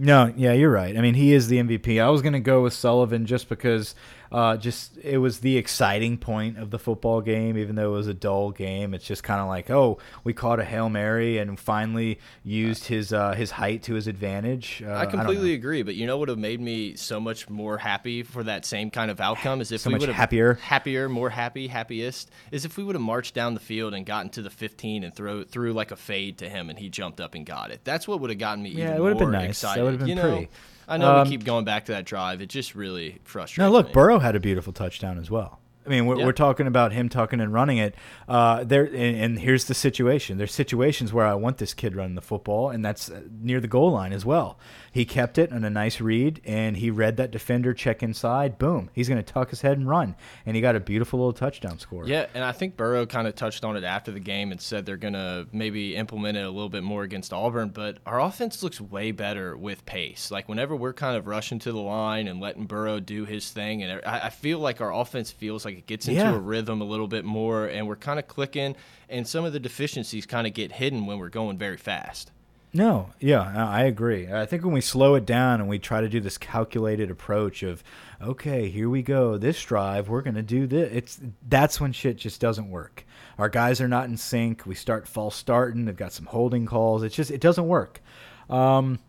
No, 0.00 0.32
yeah, 0.36 0.52
you're 0.52 0.70
right. 0.70 0.96
I 0.96 1.00
mean, 1.00 1.14
he 1.14 1.32
is 1.32 1.48
the 1.48 1.56
MVP. 1.58 2.00
I 2.00 2.08
was 2.08 2.22
going 2.22 2.32
to 2.32 2.40
go 2.40 2.62
with 2.62 2.72
Sullivan 2.72 3.26
just 3.26 3.48
because 3.48 3.96
uh, 4.30 4.56
just 4.56 4.96
it 4.98 5.18
was 5.18 5.40
the 5.40 5.56
exciting 5.56 6.18
point 6.18 6.58
of 6.58 6.70
the 6.70 6.78
football 6.78 7.20
game, 7.20 7.58
even 7.58 7.74
though 7.74 7.94
it 7.94 7.96
was 7.96 8.06
a 8.06 8.14
dull 8.14 8.50
game. 8.50 8.94
It's 8.94 9.04
just 9.04 9.22
kind 9.22 9.40
of 9.40 9.48
like, 9.48 9.70
oh, 9.70 9.98
we 10.24 10.32
caught 10.32 10.60
a 10.60 10.64
hail 10.64 10.88
mary 10.88 11.38
and 11.38 11.58
finally 11.58 12.18
used 12.44 12.86
his 12.86 13.12
uh, 13.12 13.34
his 13.34 13.50
height 13.52 13.82
to 13.84 13.94
his 13.94 14.06
advantage. 14.06 14.82
Uh, 14.86 14.94
I 14.94 15.06
completely 15.06 15.52
I 15.52 15.54
agree, 15.54 15.82
but 15.82 15.94
you 15.94 16.06
know 16.06 16.16
what 16.16 16.28
would 16.28 16.28
have 16.30 16.38
made 16.38 16.60
me 16.60 16.94
so 16.94 17.18
much 17.20 17.48
more 17.48 17.78
happy 17.78 18.22
for 18.22 18.42
that 18.44 18.64
same 18.64 18.90
kind 18.90 19.10
of 19.10 19.20
outcome 19.20 19.60
is 19.60 19.72
if 19.72 19.80
so 19.80 19.90
we 19.90 19.98
would 19.98 20.08
have 20.08 20.16
happier, 20.16 20.54
happier, 20.54 21.08
more 21.08 21.30
happy, 21.30 21.68
happiest 21.68 22.30
is 22.50 22.64
if 22.64 22.76
we 22.76 22.84
would 22.84 22.94
have 22.94 23.02
marched 23.02 23.34
down 23.34 23.54
the 23.54 23.60
field 23.60 23.94
and 23.94 24.04
gotten 24.04 24.30
to 24.30 24.42
the 24.42 24.50
15 24.50 25.04
and 25.04 25.14
throw 25.14 25.42
threw 25.42 25.72
like 25.72 25.90
a 25.90 25.96
fade 25.96 26.38
to 26.38 26.48
him 26.48 26.70
and 26.70 26.78
he 26.78 26.88
jumped 26.88 27.20
up 27.20 27.34
and 27.34 27.46
got 27.46 27.70
it. 27.70 27.80
That's 27.84 28.06
what 28.06 28.20
would 28.20 28.30
have 28.30 28.38
gotten 28.38 28.62
me 28.62 28.70
yeah, 28.70 28.84
even 28.84 28.96
it 28.96 29.00
would 29.00 29.08
have 29.10 29.20
more 29.20 29.30
been 29.30 29.40
nice. 29.40 29.50
excited. 29.50 29.80
That 29.80 29.84
would 29.84 29.92
have 29.92 30.00
been 30.00 30.08
you 30.08 30.14
know, 30.14 30.22
pretty. 30.22 30.48
I 30.88 30.96
know 30.96 31.16
Um, 31.16 31.24
we 31.24 31.30
keep 31.30 31.44
going 31.44 31.64
back 31.64 31.84
to 31.86 31.92
that 31.92 32.04
drive. 32.06 32.40
It 32.40 32.48
just 32.48 32.74
really 32.74 33.18
frustrates 33.24 33.58
Now, 33.58 33.68
look, 33.70 33.88
me. 33.88 33.92
Burrow 33.92 34.18
had 34.18 34.34
a 34.34 34.40
beautiful 34.40 34.72
touchdown 34.72 35.18
as 35.18 35.30
well. 35.30 35.60
I 35.86 35.90
mean, 35.90 36.04
we're, 36.04 36.18
Yeah. 36.18 36.26
we're 36.26 36.32
talking 36.32 36.66
about 36.66 36.92
him 36.92 37.08
tucking 37.08 37.40
and 37.40 37.50
running 37.52 37.78
it. 37.78 37.94
Uh, 38.28 38.62
there, 38.62 38.84
and, 38.84 38.94
and 39.16 39.38
here's 39.38 39.64
the 39.66 39.74
situation. 39.74 40.36
There's 40.36 40.52
situations 40.52 41.14
where 41.14 41.26
I 41.26 41.32
want 41.34 41.56
this 41.58 41.72
kid 41.72 41.96
running 41.96 42.14
the 42.14 42.20
football, 42.20 42.68
and 42.68 42.84
that's 42.84 43.10
uh, 43.10 43.22
near 43.40 43.58
the 43.58 43.68
goal 43.68 43.92
line 43.92 44.12
as 44.12 44.24
well. 44.26 44.58
He 44.92 45.04
kept 45.04 45.38
it 45.38 45.52
on 45.52 45.64
a 45.64 45.70
nice 45.70 46.00
read, 46.00 46.40
and 46.44 46.76
he 46.76 46.90
read 46.90 47.16
that 47.18 47.30
defender 47.30 47.74
check 47.74 48.02
inside. 48.02 48.58
Boom, 48.58 48.90
he's 48.92 49.08
going 49.08 49.22
to 49.22 49.32
tuck 49.32 49.50
his 49.50 49.60
head 49.60 49.76
and 49.78 49.88
run, 49.88 50.16
and 50.46 50.56
he 50.56 50.62
got 50.62 50.76
a 50.76 50.80
beautiful 50.80 51.18
little 51.18 51.32
touchdown 51.32 51.78
score. 51.78 52.06
Yeah, 52.06 52.26
and 52.34 52.42
I 52.42 52.52
think 52.52 52.76
Burrow 52.76 53.04
kind 53.06 53.28
of 53.28 53.34
touched 53.34 53.64
on 53.64 53.76
it 53.76 53.84
after 53.84 54.10
the 54.10 54.20
game 54.20 54.50
and 54.50 54.60
said 54.60 54.86
they're 54.86 54.96
going 54.96 55.14
to 55.14 55.46
maybe 55.52 55.94
implement 55.96 56.36
it 56.38 56.44
a 56.44 56.50
little 56.50 56.68
bit 56.68 56.82
more 56.82 57.02
against 57.02 57.32
Auburn. 57.32 57.68
But 57.68 57.98
our 58.06 58.20
offense 58.20 58.62
looks 58.62 58.80
way 58.80 59.10
better 59.12 59.56
with 59.56 59.84
pace. 59.86 60.30
Like 60.30 60.48
whenever 60.48 60.74
we're 60.74 60.94
kind 60.94 61.16
of 61.16 61.26
rushing 61.26 61.58
to 61.60 61.72
the 61.72 61.78
line 61.78 62.26
and 62.28 62.40
letting 62.40 62.66
Burrow 62.66 62.98
do 63.00 63.24
his 63.24 63.50
thing, 63.50 63.82
and 63.82 64.00
I, 64.06 64.26
I 64.26 64.30
feel 64.30 64.58
like 64.58 64.80
our 64.80 64.92
offense 64.92 65.30
feels 65.30 65.64
like 65.64 65.76
it 65.78 65.86
gets 65.86 66.08
into 66.08 66.20
Yeah. 66.20 66.34
a 66.34 66.38
rhythm 66.38 66.80
a 66.80 66.84
little 66.84 67.08
bit 67.08 67.24
more, 67.24 67.66
and 67.66 67.86
we're 67.86 67.96
kind 67.96 68.18
of 68.18 68.26
clicking, 68.26 68.74
and 69.08 69.26
some 69.28 69.44
of 69.44 69.52
the 69.52 69.60
deficiencies 69.60 70.24
kind 70.26 70.46
of 70.46 70.54
get 70.54 70.72
hidden 70.72 71.06
when 71.06 71.18
we're 71.18 71.28
going 71.28 71.58
very 71.58 71.76
fast. 71.76 72.32
No, 72.78 73.10
yeah, 73.18 73.68
I 73.68 73.82
agree. 73.86 74.32
I 74.32 74.46
think 74.46 74.62
when 74.62 74.72
we 74.72 74.80
slow 74.80 75.16
it 75.16 75.26
down 75.26 75.60
and 75.60 75.68
we 75.68 75.80
try 75.80 76.00
to 76.00 76.08
do 76.08 76.20
this 76.20 76.38
calculated 76.38 77.10
approach 77.10 77.64
of, 77.64 77.82
okay, 78.22 78.68
here 78.68 78.88
we 78.88 79.02
go, 79.02 79.36
this 79.36 79.60
drive, 79.60 80.08
we're 80.08 80.22
gonna 80.22 80.42
do 80.42 80.68
this. 80.68 80.88
It's 80.92 81.20
that's 81.48 81.80
when 81.80 81.92
shit 81.92 82.16
just 82.16 82.40
doesn't 82.40 82.70
work. 82.70 83.04
Our 83.36 83.48
guys 83.48 83.80
are 83.80 83.88
not 83.88 84.08
in 84.08 84.16
sync. 84.16 84.64
We 84.64 84.76
start 84.76 85.08
false 85.08 85.34
starting. 85.34 85.86
They've 85.86 85.96
got 85.96 86.12
some 86.12 86.26
holding 86.26 86.66
calls. 86.66 87.02
It's 87.02 87.16
just 87.16 87.32
it 87.32 87.40
doesn't 87.40 87.66
work. 87.66 88.00
Um, 88.48 89.00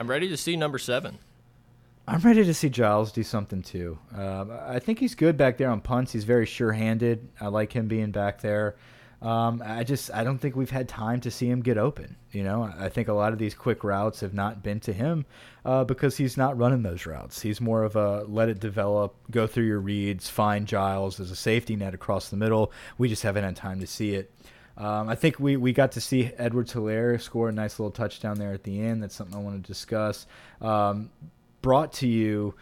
I'm 0.00 0.10
ready 0.10 0.28
to 0.28 0.36
see 0.36 0.56
number 0.56 0.78
seven. 0.78 1.18
I'm 2.08 2.20
ready 2.20 2.42
to 2.42 2.54
see 2.54 2.68
Giles 2.68 3.12
do 3.12 3.22
something 3.22 3.62
too. 3.62 3.96
Um, 4.12 4.50
I 4.66 4.80
think 4.80 4.98
he's 4.98 5.14
good 5.14 5.36
back 5.36 5.56
there 5.56 5.70
on 5.70 5.82
punts. 5.82 6.10
He's 6.12 6.24
very 6.24 6.46
sure-handed. 6.46 7.28
I 7.40 7.46
like 7.46 7.72
him 7.72 7.86
being 7.86 8.10
back 8.10 8.40
there. 8.40 8.74
Um, 9.20 9.62
I 9.64 9.82
just 9.82 10.12
I 10.14 10.22
don't 10.22 10.38
think 10.38 10.54
we've 10.54 10.70
had 10.70 10.88
time 10.88 11.20
to 11.22 11.30
see 11.30 11.48
him 11.48 11.60
get 11.60 11.76
open. 11.76 12.16
You 12.30 12.44
know, 12.44 12.72
I 12.78 12.88
think 12.88 13.08
a 13.08 13.12
lot 13.12 13.32
of 13.32 13.38
these 13.38 13.54
quick 13.54 13.82
routes 13.82 14.20
have 14.20 14.32
not 14.32 14.62
been 14.62 14.78
to 14.80 14.92
him 14.92 15.26
uh, 15.64 15.82
because 15.84 16.16
he's 16.16 16.36
not 16.36 16.56
running 16.56 16.82
those 16.82 17.04
routes. 17.04 17.42
He's 17.42 17.60
more 17.60 17.82
of 17.82 17.96
a 17.96 18.24
let 18.28 18.48
it 18.48 18.60
develop, 18.60 19.16
go 19.30 19.46
through 19.46 19.64
your 19.64 19.80
reads, 19.80 20.28
find 20.28 20.66
Giles 20.66 21.18
as 21.18 21.32
a 21.32 21.36
safety 21.36 21.74
net 21.74 21.94
across 21.94 22.28
the 22.28 22.36
middle. 22.36 22.72
We 22.96 23.08
just 23.08 23.24
haven't 23.24 23.44
had 23.44 23.56
time 23.56 23.80
to 23.80 23.86
see 23.86 24.14
it. 24.14 24.32
Um, 24.76 25.08
I 25.08 25.16
think 25.16 25.40
we, 25.40 25.56
we 25.56 25.72
got 25.72 25.92
to 25.92 26.00
see 26.00 26.30
Edward 26.38 26.68
Helaire 26.68 27.20
score 27.20 27.48
a 27.48 27.52
nice 27.52 27.80
little 27.80 27.90
touchdown 27.90 28.38
there 28.38 28.52
at 28.52 28.62
the 28.62 28.80
end. 28.80 29.02
That's 29.02 29.16
something 29.16 29.36
I 29.36 29.40
want 29.40 29.60
to 29.60 29.66
discuss. 29.66 30.26
Um, 30.60 31.10
brought 31.62 31.92
to 31.94 32.06
you 32.06 32.54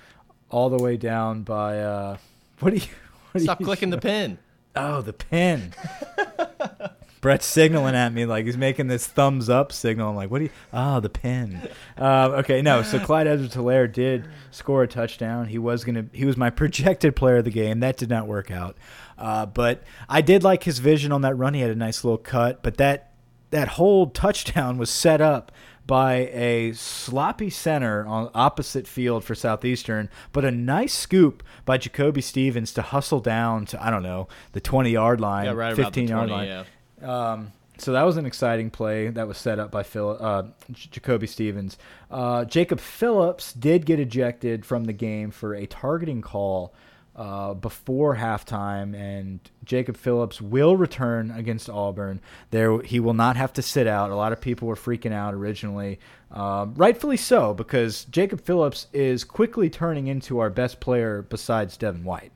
all 0.49 0.71
the 0.71 0.83
way 0.83 0.97
down 0.97 1.43
by 1.43 1.81
uh, 1.81 2.17
what 2.61 2.71
do 2.71 2.77
you? 2.77 2.87
What 3.33 3.43
Stop 3.43 3.63
clicking 3.63 3.91
the 3.91 3.99
pin. 4.01 4.39
Oh, 4.77 5.01
the 5.01 5.13
pin. 5.13 5.73
Brett's 7.23 7.47
signaling 7.47 7.97
at 7.97 8.13
me 8.13 8.25
like 8.25 8.45
he's 8.45 8.57
making 8.57 8.87
this 8.87 9.07
thumbs 9.07 9.49
up 9.49 9.73
signal. 9.73 10.11
I'm 10.11 10.17
like, 10.17 10.31
what 10.31 10.39
do 10.39 10.45
you? 10.45 10.51
Oh, 10.73 11.01
the 11.01 11.09
pin. 11.09 11.69
Um, 11.97 12.33
okay, 12.33 12.63
no. 12.63 12.83
So 12.83 13.01
Clyde 13.01 13.27
Edwards-Helaire 13.27 13.93
did 13.93 14.29
score 14.53 14.85
a 14.85 14.87
touchdown. 14.87 15.47
He 15.47 15.59
was 15.59 15.83
gonna. 15.83 16.07
He 16.13 16.25
was 16.25 16.37
my 16.37 16.51
projected 16.51 17.17
player 17.17 17.39
of 17.39 17.45
the 17.45 17.51
game. 17.51 17.81
That 17.81 17.97
did 17.97 18.11
not 18.11 18.29
work 18.29 18.51
out. 18.51 18.77
Uh, 19.19 19.47
but 19.47 19.83
I 20.09 20.21
did 20.21 20.45
like 20.45 20.63
his 20.63 20.79
vision 20.79 21.11
on 21.11 21.23
that 21.23 21.35
run. 21.35 21.55
He 21.55 21.63
had 21.63 21.71
a 21.71 21.75
nice 21.75 22.05
little 22.05 22.19
cut. 22.19 22.63
But 22.63 22.77
that 22.77 23.13
that 23.51 23.69
whole 23.69 24.09
touchdown 24.09 24.79
was 24.79 24.91
set 24.91 25.21
up 25.21 25.51
by 25.87 26.15
a 26.33 26.73
sloppy 26.73 27.49
center 27.51 28.05
on 28.07 28.31
opposite 28.35 28.87
field 28.89 29.23
for 29.25 29.35
Southeastern, 29.35 30.09
but 30.33 30.45
a 30.45 30.51
nice 30.51 30.93
scoop 30.95 31.43
by 31.65 31.79
Jacoby 31.79 32.21
Stevens 32.21 32.73
to 32.73 32.83
hustle 32.83 33.21
down 33.21 33.67
to 33.67 33.83
I 33.85 33.91
don't 33.91 34.03
know 34.03 34.29
the 34.53 34.61
20 34.61 34.91
yard 34.91 35.21
line, 35.21 35.45
Yeah, 35.47 35.53
right 35.53 35.73
about 35.73 35.93
the 35.93 36.01
15 36.03 36.09
yard 36.09 36.29
20, 36.29 36.33
line. 36.49 36.65
yeah. 37.03 37.31
Um, 37.33 37.53
so 37.79 37.93
that 37.93 38.05
was 38.05 38.17
an 38.17 38.25
exciting 38.25 38.71
play 38.71 39.09
that 39.11 39.29
was 39.29 39.37
set 39.37 39.59
up 39.59 39.71
by 39.71 39.83
Phil, 39.83 40.17
uh, 40.19 40.45
Jacoby 40.73 41.27
Stevens. 41.27 41.77
Uh, 42.11 42.45
Jacob 42.47 42.81
Phillips 42.81 43.53
did 43.53 43.85
get 43.85 44.01
ejected 44.01 44.65
from 44.65 44.85
the 44.85 44.95
game 44.95 45.31
for 45.31 45.55
a 45.55 45.67
targeting 45.67 46.23
call 46.23 46.73
uh, 47.17 47.55
before 47.55 48.17
halftime, 48.17 48.95
and 48.95 49.41
Jacob 49.65 49.97
Phillips 49.97 50.41
will 50.41 50.77
return 50.77 51.31
against 51.31 51.71
Auburn. 51.71 52.21
There, 52.51 52.83
he 52.83 53.01
will 53.01 53.15
not 53.15 53.37
have 53.37 53.55
to 53.55 53.63
sit 53.63 53.87
out. 53.87 54.11
A 54.11 54.17
lot 54.17 54.33
of 54.33 54.41
people 54.41 54.69
were 54.69 54.77
freaking 54.77 55.13
out 55.13 55.33
originally, 55.33 55.99
um, 56.31 56.75
rightfully 56.75 57.17
so, 57.17 57.55
because 57.55 58.05
Jacob 58.05 58.43
Phillips 58.43 58.87
is 58.93 59.25
quickly 59.25 59.71
turning 59.71 60.09
into 60.09 60.39
our 60.39 60.51
best 60.51 60.79
player 60.79 61.23
besides 61.23 61.79
Devin 61.79 62.05
White. 62.05 62.33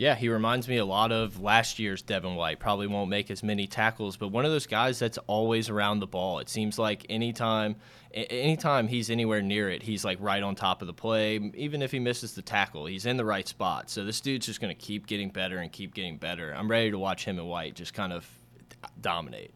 Yeah, 0.00 0.14
he 0.14 0.30
reminds 0.30 0.66
me 0.66 0.78
a 0.78 0.84
lot 0.86 1.12
of 1.12 1.42
last 1.42 1.78
year's 1.78 2.00
Devin 2.00 2.34
White. 2.34 2.58
Probably 2.58 2.86
won't 2.86 3.10
make 3.10 3.30
as 3.30 3.42
many 3.42 3.66
tackles, 3.66 4.16
but 4.16 4.28
one 4.28 4.46
of 4.46 4.50
those 4.50 4.66
guys 4.66 4.98
that's 4.98 5.18
always 5.26 5.68
around 5.68 6.00
the 6.00 6.06
ball. 6.06 6.38
It 6.38 6.48
seems 6.48 6.78
like 6.78 7.04
anytime 7.10 7.76
anytime 8.14 8.88
he's 8.88 9.10
anywhere 9.10 9.42
near 9.42 9.68
it, 9.68 9.82
he's 9.82 10.02
like 10.02 10.16
right 10.18 10.42
on 10.42 10.54
top 10.54 10.80
of 10.80 10.86
the 10.86 10.94
play. 10.94 11.36
Even 11.54 11.82
if 11.82 11.92
he 11.92 11.98
misses 11.98 12.32
the 12.32 12.40
tackle, 12.40 12.86
he's 12.86 13.04
in 13.04 13.18
the 13.18 13.26
right 13.26 13.46
spot. 13.46 13.90
So 13.90 14.02
this 14.02 14.22
dude's 14.22 14.46
just 14.46 14.58
going 14.58 14.74
to 14.74 14.82
keep 14.82 15.06
getting 15.06 15.28
better 15.28 15.58
and 15.58 15.70
keep 15.70 15.92
getting 15.92 16.16
better. 16.16 16.54
I'm 16.56 16.70
ready 16.70 16.90
to 16.92 16.98
watch 16.98 17.26
him 17.26 17.38
and 17.38 17.46
White 17.46 17.74
just 17.74 17.92
kind 17.92 18.14
of 18.14 18.26
uh, 18.82 18.88
dominate. 19.02 19.52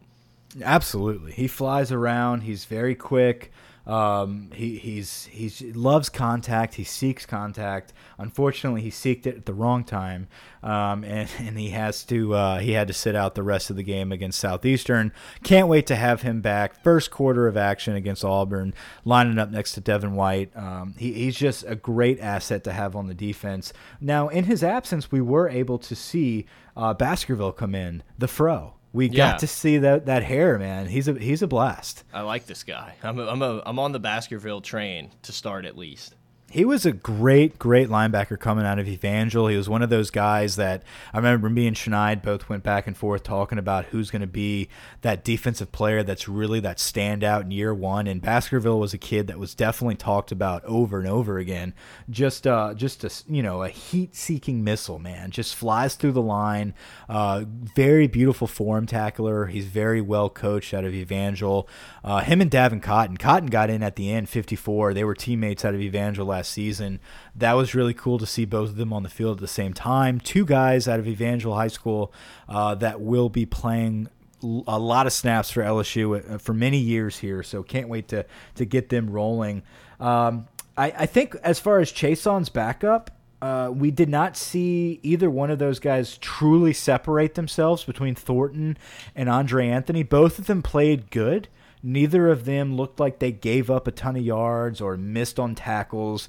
Absolutely, 0.63 1.33
he 1.33 1.49
flies 1.49 1.91
around. 1.91 2.43
He's 2.43 2.67
very 2.67 2.95
quick. 2.95 3.51
Um, 3.87 4.51
he 4.55 4.79
he's 4.79 5.27
he's 5.27 5.61
loves 5.61 6.09
contact. 6.09 6.75
He 6.75 6.85
seeks 6.85 7.27
contact. 7.27 7.93
Unfortunately, 8.19 8.81
he 8.81 8.91
seeked 8.91 9.27
it 9.27 9.37
at 9.37 9.47
the 9.47 9.53
wrong 9.53 9.85
time, 9.85 10.29
um, 10.63 11.05
and 11.05 11.29
and 11.39 11.59
he 11.59 11.71
has 11.71 12.03
to 12.05 12.35
uh, 12.35 12.59
he 12.61 12.73
had 12.73 12.89
to 12.89 12.95
sit 12.95 13.15
out 13.15 13.35
the 13.35 13.43
rest 13.43 13.71
of 13.71 13.77
the 13.77 13.83
game 13.83 14.11
against 14.11 14.41
Southeastern. 14.41 15.13
Can't 15.43 15.69
wait 15.69 15.87
to 15.89 15.97
have 15.97 16.23
him 16.23 16.41
back. 16.41 16.83
First 16.83 17.11
quarter 17.11 17.47
of 17.47 17.57
action 17.57 17.95
against 17.95 18.25
Auburn, 18.25 18.75
lining 19.05 19.39
up 19.39 19.51
next 19.51 19.73
to 19.73 19.81
Devin 19.81 20.15
White. 20.15 20.57
Um, 20.57 20.95
he, 20.99 21.13
he's 21.13 21.37
just 21.37 21.65
a 21.67 21.75
great 21.75 22.21
asset 22.21 22.65
to 22.65 22.73
have 22.73 22.97
on 22.97 23.07
the 23.07 23.15
defense. 23.15 23.73
Now, 24.01 24.29
in 24.29 24.45
his 24.45 24.63
absence, 24.63 25.13
we 25.13 25.21
were 25.21 25.49
able 25.49 25.79
to 25.79 25.95
see 25.95 26.47
uh, 26.77 26.95
Baskerville 26.95 27.53
come 27.53 27.75
in, 27.75 28.03
the 28.19 28.29
fro. 28.29 28.75
We 28.95 29.09
Yeah. 29.09 29.33
got 29.33 29.41
to 29.41 29.47
see 29.47 29.77
that 29.79 30.07
that 30.07 30.23
hair, 30.23 30.57
man. 30.59 30.87
He's 30.87 31.09
a 31.09 31.15
he's 31.15 31.43
a 31.43 31.47
blast. 31.47 32.05
I 32.15 32.21
like 32.23 32.47
this 32.47 32.63
guy. 32.63 32.95
I'm 33.03 33.19
a, 33.19 33.27
I'm 33.27 33.43
a, 33.43 33.61
I'm 33.67 33.79
on 33.79 33.93
the 33.93 33.99
Baskerville 33.99 34.61
train 34.63 35.11
to 35.23 35.33
start 35.33 35.67
at 35.67 35.77
least. 35.77 36.15
He 36.55 36.65
was 36.65 36.87
a 36.87 36.93
great, 36.93 37.59
great 37.59 37.89
linebacker 37.89 38.39
coming 38.39 38.65
out 38.65 38.79
of 38.79 38.87
Evangel. 38.87 39.49
He 39.49 39.57
was 39.57 39.69
one 39.69 39.83
of 39.83 39.91
those 39.91 40.13
guys 40.13 40.55
that 40.55 40.85
I 41.13 41.17
remember 41.17 41.51
me 41.51 41.67
and 41.67 41.77
Schneid 41.77 42.23
both 42.23 42.49
went 42.49 42.63
back 42.63 42.87
and 42.87 42.97
forth 42.97 43.25
talking 43.25 43.59
about 43.59 43.87
who's 43.87 44.09
going 44.09 44.23
to 44.23 44.29
be 44.29 44.69
that 45.01 45.25
defensive 45.25 45.73
player 45.73 46.05
that's 46.05 46.29
really 46.29 46.61
that 46.61 46.77
standout 46.77 47.43
in 47.43 47.51
year 47.51 47.75
one. 47.75 48.07
And 48.07 48.23
Baskerville 48.23 48.79
was 48.79 48.95
a 48.95 48.99
kid 48.99 49.27
that 49.27 49.41
was 49.41 49.53
definitely 49.53 49.97
talked 49.97 50.31
about 50.31 50.65
over 50.65 51.01
and 51.01 51.09
over 51.09 51.39
again. 51.39 51.75
Just, 52.09 52.47
uh, 52.47 52.73
just 52.75 53.03
a 53.03 53.11
you 53.29 53.43
know 53.43 53.65
a 53.65 53.69
heat-seeking 53.69 54.63
missile, 54.63 55.01
man. 55.01 55.33
Just 55.33 55.57
flies 55.57 55.97
through 55.97 56.13
the 56.13 56.23
line. 56.23 56.73
Uh, 57.09 57.47
very 57.49 58.07
beautiful 58.07 58.47
form 58.47 58.87
tackler. 58.87 59.47
He's 59.47 59.67
very 59.67 60.01
well 60.01 60.31
coached 60.31 60.73
out 60.73 60.85
of 60.85 60.95
Evangel. 60.95 61.69
Uh, 62.05 62.21
him 62.21 62.41
and 62.41 62.49
Davin 62.49 62.81
Cotton. 62.81 63.17
Cotton 63.17 63.49
got 63.49 63.71
in 63.71 63.83
at 63.83 63.97
the 63.97 64.13
end, 64.13 64.29
54. 64.29 64.95
They 64.95 65.03
were 65.03 65.17
teammates 65.17 65.65
out 65.65 65.75
of 65.75 65.81
Evangel 65.81 66.27
last 66.27 66.44
last 66.45 66.53
season. 66.53 67.01
That 67.35 67.55
was 67.55 67.75
really 67.75 67.95
cool 67.95 68.19
to 68.19 68.27
see 68.27 68.45
both 68.45 68.71
of 68.71 68.77
them 68.77 68.93
on 68.93 69.03
the 69.03 69.09
field 69.09 69.39
at 69.39 69.41
the 69.41 69.49
same 69.49 69.73
time. 69.73 70.21
Two 70.21 70.45
guys 70.45 70.87
out 70.87 71.01
of 71.01 71.09
Evangel 71.09 71.55
High 71.55 71.69
School 71.69 72.13
uh, 72.49 72.75
that 72.77 73.01
will 73.01 73.29
be 73.29 73.47
playing 73.47 74.09
a 74.43 74.79
lot 74.79 75.07
of 75.07 75.13
snaps 75.13 75.51
for 75.51 75.63
LSU 75.63 76.35
uh, 76.35 76.39
for 76.39 76.53
many 76.53 76.77
years 76.77 77.19
here. 77.19 77.43
So 77.43 77.63
can't 77.63 77.89
wait 77.89 78.09
to 78.09 78.27
to 78.57 78.65
get 78.67 78.91
them 78.91 79.09
rolling. 79.09 79.63
Um, 79.99 80.47
I, 80.77 80.93
I 80.99 81.07
think 81.07 81.35
as 81.43 81.59
far 81.59 81.79
as 81.79 81.91
Chaisson's 81.91 82.51
backup, 82.51 83.11
uh, 83.41 83.71
we 83.73 83.91
did 83.91 84.11
not 84.11 84.37
see 84.37 85.01
either 85.03 85.31
one 85.31 85.51
of 85.51 85.59
those 85.59 85.79
guys 85.79 86.19
truly 86.19 86.75
separate 86.75 87.37
themselves 87.37 87.85
between 87.85 88.15
Thornton 88.15 88.77
and 89.15 89.29
Andre 89.31 89.69
Anthony. 89.69 90.03
Both 90.03 90.39
of 90.39 90.47
them 90.47 90.63
played 90.63 91.11
good. 91.11 91.49
Neither 91.87 92.31
of 92.31 92.47
them 92.47 92.77
looked 92.77 92.99
like 92.99 93.19
they 93.19 93.31
gave 93.31 93.71
up 93.71 93.87
a 93.87 93.93
ton 93.93 94.17
of 94.17 94.25
yards 94.25 94.81
or 94.81 94.97
missed 94.97 95.39
on 95.39 95.55
tackles, 95.55 96.29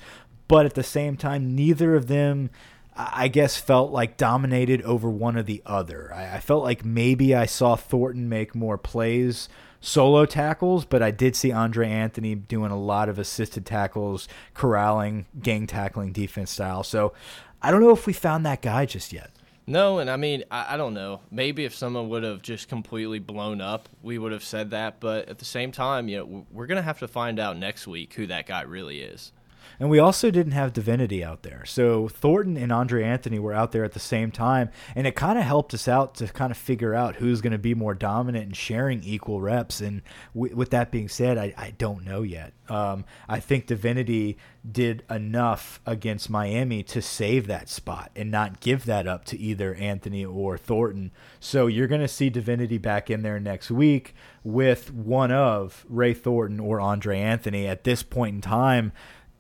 but 0.50 0.66
at 0.66 0.74
the 0.74 0.84
same 0.84 1.16
time, 1.16 1.56
neither 1.56 1.96
of 1.96 2.08
them, 2.08 2.50
I 2.94 3.30
guess, 3.30 3.56
felt 3.56 3.90
like 3.90 4.18
dominated 4.18 4.82
over 4.82 5.10
one 5.10 5.38
or 5.38 5.44
the 5.44 5.64
other. 5.66 6.12
I, 6.14 6.36
I 6.36 6.40
felt 6.42 6.64
like 6.66 6.84
maybe 6.84 7.34
I 7.34 7.46
saw 7.46 7.78
Thornton 7.78 8.28
make 8.28 8.54
more 8.54 8.78
plays 8.78 9.48
solo 9.80 10.26
tackles, 10.26 10.84
but 10.84 11.02
I 11.02 11.12
did 11.12 11.38
see 11.38 11.54
Andre 11.54 11.88
Anthony 11.88 12.36
doing 12.36 12.72
a 12.72 12.80
lot 12.80 13.08
of 13.08 13.18
assisted 13.18 13.66
tackles, 13.66 14.28
corralling, 14.54 15.26
gang 15.42 15.68
tackling 15.68 16.12
defense 16.12 16.52
style. 16.52 16.84
So 16.84 17.14
I 17.62 17.72
don't 17.72 17.82
know 17.82 17.92
if 17.92 18.06
we 18.06 18.12
found 18.12 18.46
that 18.46 18.62
guy 18.62 18.86
just 18.86 19.14
yet. 19.14 19.32
No, 19.68 19.98
and 19.98 20.10
I 20.10 20.18
mean, 20.18 20.44
I, 20.52 20.76
I, 20.76 20.78
don't 20.78 20.94
know. 20.94 21.22
Maybe 21.32 21.66
if 21.66 21.74
someone 21.74 22.10
would 22.10 22.24
have 22.24 22.44
just 22.44 22.70
completely 22.70 23.18
blown 23.18 23.62
up, 23.62 23.90
we 24.04 24.20
would 24.20 24.32
have 24.32 24.44
said 24.44 24.70
that. 24.72 25.00
But 25.00 25.28
at 25.28 25.40
the 25.40 25.46
same 25.46 25.72
time, 25.72 26.08
you 26.08 26.18
know, 26.18 26.46
we're 26.52 26.68
going 26.68 26.78
to 26.78 26.84
have 26.84 27.00
to 27.00 27.08
find 27.08 27.40
out 27.40 27.58
next 27.58 27.88
week 27.88 28.14
who 28.14 28.28
that 28.28 28.46
guy 28.46 28.62
really 28.62 29.02
is. 29.02 29.32
And 29.80 29.90
we 29.90 30.00
also 30.00 30.32
didn't 30.32 30.54
have 30.54 30.74
Divinity 30.74 31.24
out 31.24 31.44
there. 31.44 31.66
So 31.66 32.08
Thornton 32.08 32.58
and 32.58 32.72
Andre 32.72 33.04
Anthony 33.04 33.40
were 33.40 33.54
out 33.54 33.72
there 33.72 33.84
at 33.84 33.94
the 33.94 34.00
same 34.00 34.32
time. 34.32 34.70
And 34.96 35.06
it 35.06 35.16
kind 35.16 35.38
of 35.38 35.46
helped 35.46 35.74
us 35.74 35.88
out 35.88 36.16
to 36.16 36.28
kind 36.28 36.52
of 36.52 36.58
figure 36.58 36.94
out 36.94 37.16
who's 37.16 37.42
going 37.42 37.54
to 37.54 37.58
be 37.58 37.74
more 37.74 37.94
dominant 37.94 38.46
and 38.46 38.56
sharing 38.56 39.04
equal 39.04 39.42
reps. 39.42 39.82
And 39.82 40.02
with 40.34 40.70
that 40.72 40.92
being 40.92 41.10
said, 41.10 41.38
I, 41.38 41.54
I 41.58 41.74
don't 41.78 42.06
know 42.06 42.22
yet. 42.22 42.54
Um, 42.68 43.06
I 43.30 43.40
think 43.40 43.68
Divinity 43.68 44.38
did 44.70 45.04
enough 45.10 45.80
against 45.86 46.30
Miami 46.30 46.82
to 46.84 47.02
save 47.02 47.48
that 47.48 47.70
spot 47.70 48.12
and 48.16 48.32
not 48.32 48.60
give 48.60 48.86
that 48.86 49.08
up 49.08 49.26
to 49.26 49.40
either 49.40 49.76
Anthony 49.76 50.26
or 50.26 50.58
Thornton. 50.58 51.12
So 51.40 51.68
you're 51.68 51.88
going 51.88 52.02
to 52.02 52.08
see 52.08 52.30
Divinity 52.30 52.78
back 52.78 53.12
in 53.12 53.22
there 53.22 53.40
next 53.40 53.70
week 53.70 54.16
with 54.44 54.92
one 54.92 55.32
of 55.32 55.86
Ray 55.88 56.14
Thornton 56.14 56.60
or 56.60 56.80
Andre 56.80 57.20
Anthony. 57.20 57.68
At 57.68 57.84
this 57.84 58.02
point 58.02 58.36
in 58.36 58.42
time, 58.42 58.92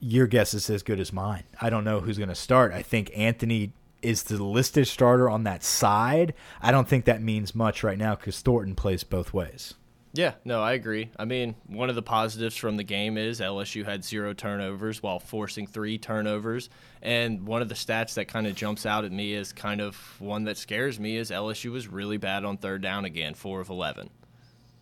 your 0.06 0.28
guess 0.28 0.54
is 0.54 0.70
as 0.70 0.84
good 0.84 1.00
as 1.00 1.12
mine. 1.12 1.44
I 1.60 1.72
don't 1.72 1.84
know 1.84 2.00
who's 2.00 2.18
going 2.18 2.30
to 2.30 2.36
start. 2.36 2.72
I 2.72 2.84
think 2.84 3.12
Anthony 3.16 3.74
is 4.04 4.24
the 4.24 4.42
listed 4.44 4.88
starter 4.88 5.28
on 5.28 5.46
that 5.46 5.64
side. 5.64 6.36
I 6.62 6.72
don't 6.72 6.88
think 6.88 7.06
that 7.06 7.24
means 7.24 7.56
much 7.56 7.84
right 7.84 7.98
now 7.98 8.14
because 8.14 8.40
Thornton 8.42 8.76
plays 8.76 9.04
both 9.04 9.34
ways. 9.34 9.74
Yeah, 10.14 10.36
no, 10.46 10.62
I 10.62 10.74
agree. 10.74 11.10
I 11.18 11.26
mean, 11.26 11.56
one 11.66 11.90
of 11.90 11.96
the 11.96 12.04
positives 12.04 12.56
from 12.56 12.78
the 12.78 12.84
game 12.84 13.18
is 13.18 13.42
LSU 13.42 13.84
had 13.84 14.06
zero 14.06 14.34
turnovers 14.34 15.02
while 15.02 15.20
forcing 15.20 15.66
three 15.66 15.98
turnovers. 15.98 16.70
And 17.02 17.48
one 17.48 17.64
of 17.64 17.68
the 17.68 17.76
stats 17.76 18.14
that 18.14 18.28
kind 18.28 18.46
of 18.46 18.56
jumps 18.56 18.86
out 18.86 19.06
at 19.06 19.12
me 19.12 19.34
is 19.34 19.52
kind 19.52 19.82
of 19.82 19.96
one 20.20 20.44
that 20.44 20.58
scares 20.58 21.00
me 21.00 21.18
is 21.18 21.32
LSU 21.32 21.72
was 21.72 21.88
really 21.88 22.18
bad 22.18 22.46
on 22.46 22.58
third 22.58 22.82
down 22.84 23.06
again, 23.06 23.34
four 23.34 23.60
of 23.60 23.70
11. 23.70 24.10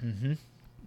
Mm-hmm. 0.04 0.34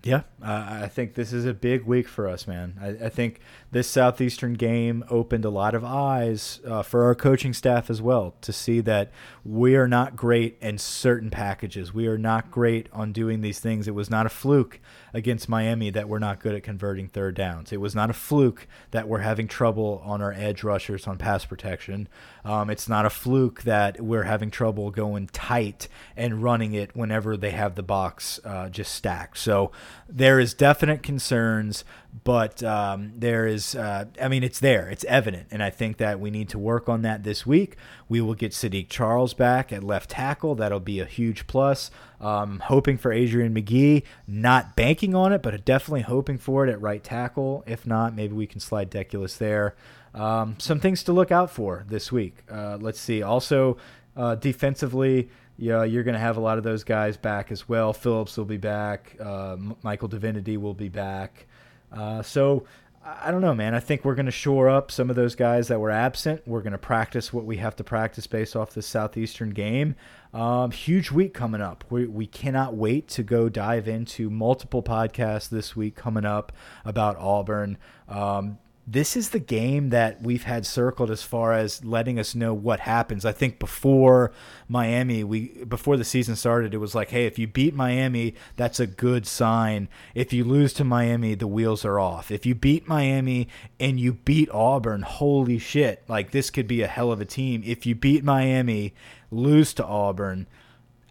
Yeah, 0.07 0.23
uh, 0.41 0.83
I 0.85 0.87
think 0.87 1.15
this 1.15 1.33
is 1.33 1.47
a 1.47 1.53
big 1.53 1.85
week 1.85 2.07
for 2.07 2.29
us, 2.29 2.47
man. 2.47 2.79
I, 2.81 3.07
I 3.07 3.09
think 3.09 3.41
this 3.73 3.89
Southeastern 3.89 4.55
game 4.55 5.03
opened 5.11 5.45
a 5.45 5.51
lot 5.51 5.75
of 5.75 5.85
eyes 5.85 6.61
uh, 6.65 6.85
for 6.85 7.03
our 7.03 7.17
coaching 7.17 7.53
staff 7.53 7.91
as 7.91 8.01
well 8.01 8.37
to 8.43 8.53
see 8.53 8.81
that 8.83 9.11
we 9.45 9.75
are 9.75 9.89
not 9.89 10.15
great 10.15 10.59
in 10.61 10.79
certain 10.79 11.29
packages. 11.29 11.93
We 11.93 12.07
are 12.07 12.19
not 12.19 12.53
great 12.53 12.89
on 12.93 13.13
doing 13.13 13.41
these 13.41 13.59
things. 13.59 13.89
It 13.89 13.97
was 13.97 14.09
not 14.09 14.27
a 14.27 14.29
fluke 14.29 14.79
against 15.17 15.49
Miami 15.49 15.89
that 15.89 16.11
we're 16.11 16.19
not 16.19 16.41
good 16.41 16.55
at 16.55 16.63
converting 16.63 17.09
third 17.09 17.35
downs. 17.35 17.73
It 17.73 17.81
was 17.81 17.95
not 17.95 18.11
a 18.11 18.13
fluke 18.13 18.69
that 18.91 19.09
we're 19.09 19.21
having 19.21 19.49
trouble 19.49 20.03
on 20.05 20.21
our 20.21 20.31
edge 20.31 20.63
rushers 20.63 21.07
on 21.07 21.17
pass 21.17 21.47
protection. 21.47 22.07
Um, 22.45 22.69
it's 22.69 22.87
not 22.87 23.07
a 23.07 23.11
fluke 23.11 23.63
that 23.63 23.99
we're 23.99 24.25
having 24.25 24.51
trouble 24.51 24.91
going 24.91 25.29
tight 25.29 25.89
and 26.19 26.43
running 26.43 26.75
it 26.75 26.95
whenever 26.95 27.35
they 27.35 27.53
have 27.53 27.77
the 27.77 27.83
box 27.83 28.39
uh, 28.45 28.69
just 28.69 28.93
stacked. 28.93 29.39
So 29.39 29.73
there 30.07 30.39
is 30.39 30.53
definite 30.53 31.03
concerns, 31.03 31.83
but 32.25 32.63
um, 32.63 33.13
there 33.17 33.47
is, 33.47 33.75
uh, 33.75 34.07
I 34.21 34.29
mean, 34.29 34.43
it's 34.43 34.61
there, 34.61 34.89
it's 34.89 35.05
evident, 35.05 35.49
and 35.51 35.63
I 35.63 35.71
think 35.71 35.99
that 35.99 36.21
we 36.21 36.31
need 36.31 36.49
to 36.51 36.59
work 36.59 36.89
on 36.89 37.03
that 37.03 37.25
this 37.25 37.47
week. 37.47 37.77
We 38.09 38.21
will 38.21 38.35
get 38.35 38.53
Saahdiq 38.53 38.89
Charles 38.89 39.35
back 39.35 39.73
at 39.73 39.83
left 39.83 40.11
tackle. 40.11 40.55
That'll 40.55 40.81
be 40.81 41.01
a 41.01 41.05
huge 41.05 41.47
plus. 41.47 41.91
Um, 42.21 42.61
hoping 42.65 42.97
for 42.97 43.13
Adrian 43.13 43.53
Magee, 43.53 44.05
not 44.27 44.77
banking 44.77 45.15
on 45.15 45.33
it, 45.33 45.43
but 45.43 45.65
definitely 45.65 46.03
hoping 46.03 46.39
for 46.39 46.67
it 46.67 46.71
at 46.71 46.81
right 46.81 47.03
tackle. 47.03 47.63
If 47.67 47.87
not, 47.87 48.15
maybe 48.15 48.35
we 48.35 48.47
can 48.47 48.61
slide 48.61 48.91
Deculus 48.91 49.37
there. 49.37 49.75
Um, 50.15 50.57
some 50.59 50.81
things 50.81 51.03
to 51.05 51.13
look 51.13 51.31
out 51.31 51.51
for 51.51 51.85
this 51.89 52.11
week. 52.11 52.39
Uh, 52.51 52.79
let's 52.81 53.01
see. 53.01 53.23
Also, 53.23 53.77
uh, 54.17 54.35
defensively, 54.37 55.29
yeah, 55.59 55.85
you're 55.85 56.05
going 56.05 56.15
to 56.15 56.21
have 56.21 56.39
a 56.39 56.41
lot 56.41 56.57
of 56.57 56.65
those 56.65 56.85
guys 56.85 57.17
back 57.17 57.53
as 57.53 57.69
well. 57.69 57.93
Phillips 57.93 58.37
will 58.37 58.47
be 58.47 58.57
back. 58.57 59.17
Uh, 59.21 59.57
Michael 59.83 60.09
Divinity 60.09 60.57
will 60.57 60.75
be 60.75 60.89
back. 60.89 61.47
Uh, 61.93 62.23
so 62.23 62.65
I 63.05 63.31
don't 63.31 63.41
know, 63.41 63.55
man. 63.55 63.73
I 63.75 63.79
think 63.79 64.05
we're 64.05 64.17
going 64.17 64.27
to 64.27 64.33
shore 64.33 64.69
up 64.69 64.91
some 64.91 65.11
of 65.11 65.17
those 65.17 65.37
guys 65.37 65.69
that 65.69 65.79
were 65.79 65.93
absent. 65.93 66.43
We're 66.45 66.63
going 66.63 66.73
to 66.73 66.79
practice 66.79 67.33
what 67.33 67.45
we 67.45 67.59
have 67.59 67.77
to 67.77 67.85
practice 67.85 68.27
based 68.27 68.57
off 68.57 68.71
the 68.71 68.83
Southeastern 68.83 69.51
game. 69.51 69.95
Um, 70.35 70.73
huge 70.73 71.13
week 71.13 71.33
coming 71.33 71.61
up. 71.61 71.85
We, 71.89 72.07
we 72.07 72.27
cannot 72.27 72.75
wait 72.75 73.07
to 73.09 73.23
go 73.23 73.49
dive 73.49 73.87
into 73.87 74.29
multiple 74.29 74.83
podcasts 74.83 75.49
this 75.49 75.77
week 75.77 75.95
coming 75.95 76.25
up 76.25 76.53
about 76.85 77.17
Auburn. 77.19 77.79
Um, 78.09 78.59
this 78.89 79.17
is 79.17 79.31
the 79.31 79.41
game 79.41 79.91
that 79.91 80.23
we've 80.23 80.45
had 80.45 80.65
circled 80.65 81.11
as 81.11 81.25
far 81.25 81.53
as 81.53 81.85
letting 81.85 82.21
us 82.21 82.37
know 82.37 82.55
what 82.55 82.81
happens. 82.81 83.25
I 83.25 83.33
think 83.33 83.59
before 83.59 84.31
Miami, 84.69 85.25
we 85.25 85.65
before 85.65 85.97
the 85.97 86.05
season 86.05 86.37
started, 86.37 86.73
it 86.73 86.79
was 86.79 86.95
like, 86.95 87.11
hey, 87.11 87.27
if 87.27 87.37
you 87.37 87.49
beat 87.49 87.75
Miami, 87.75 88.35
that's 88.55 88.79
a 88.79 88.87
good 88.87 89.27
sign. 89.27 89.89
If 90.15 90.33
you 90.33 90.45
lose 90.45 90.73
to 90.75 90.85
Miami, 90.85 91.35
the 91.35 91.49
wheels 91.49 91.85
are 91.85 91.99
off. 91.99 92.31
If 92.31 92.47
you 92.47 92.55
beat 92.55 92.87
Miami 92.87 93.49
and 93.81 93.99
you 93.99 94.13
beat 94.13 94.49
Auburn, 94.51 95.03
holy 95.03 95.59
shit, 95.59 96.05
like 96.07 96.31
this 96.31 96.51
could 96.51 96.69
be 96.69 96.83
a 96.83 96.87
hell 96.87 97.11
of 97.11 97.21
a 97.21 97.25
team. 97.25 97.63
If 97.67 97.87
you 97.87 97.97
beat 97.97 98.23
Miami, 98.23 98.95
lose 99.33 99.75
to 99.75 99.85
Auburn, 99.85 100.47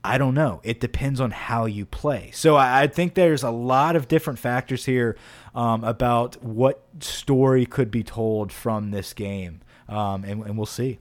I 0.06 0.18
don't 0.18 0.34
know. 0.34 0.62
It 0.64 0.80
depends 0.80 1.20
on 1.20 1.32
how 1.32 1.66
you 1.66 1.86
play. 1.86 2.32
So 2.34 2.56
I, 2.56 2.84
I 2.84 2.88
think 2.88 3.16
there's 3.16 3.44
a 3.44 3.52
lot 3.52 3.96
of 3.96 4.08
different 4.08 4.40
factors 4.40 4.86
here 4.86 5.18
um, 5.54 5.84
about 5.84 6.44
what 6.44 6.84
story 7.00 7.66
could 7.66 7.92
be 7.92 8.04
told 8.04 8.52
from 8.52 8.92
this 8.92 9.14
game, 9.14 9.62
um, 9.90 10.24
and, 10.24 10.44
and 10.44 10.58
we'll 10.58 10.66
see. 10.66 11.00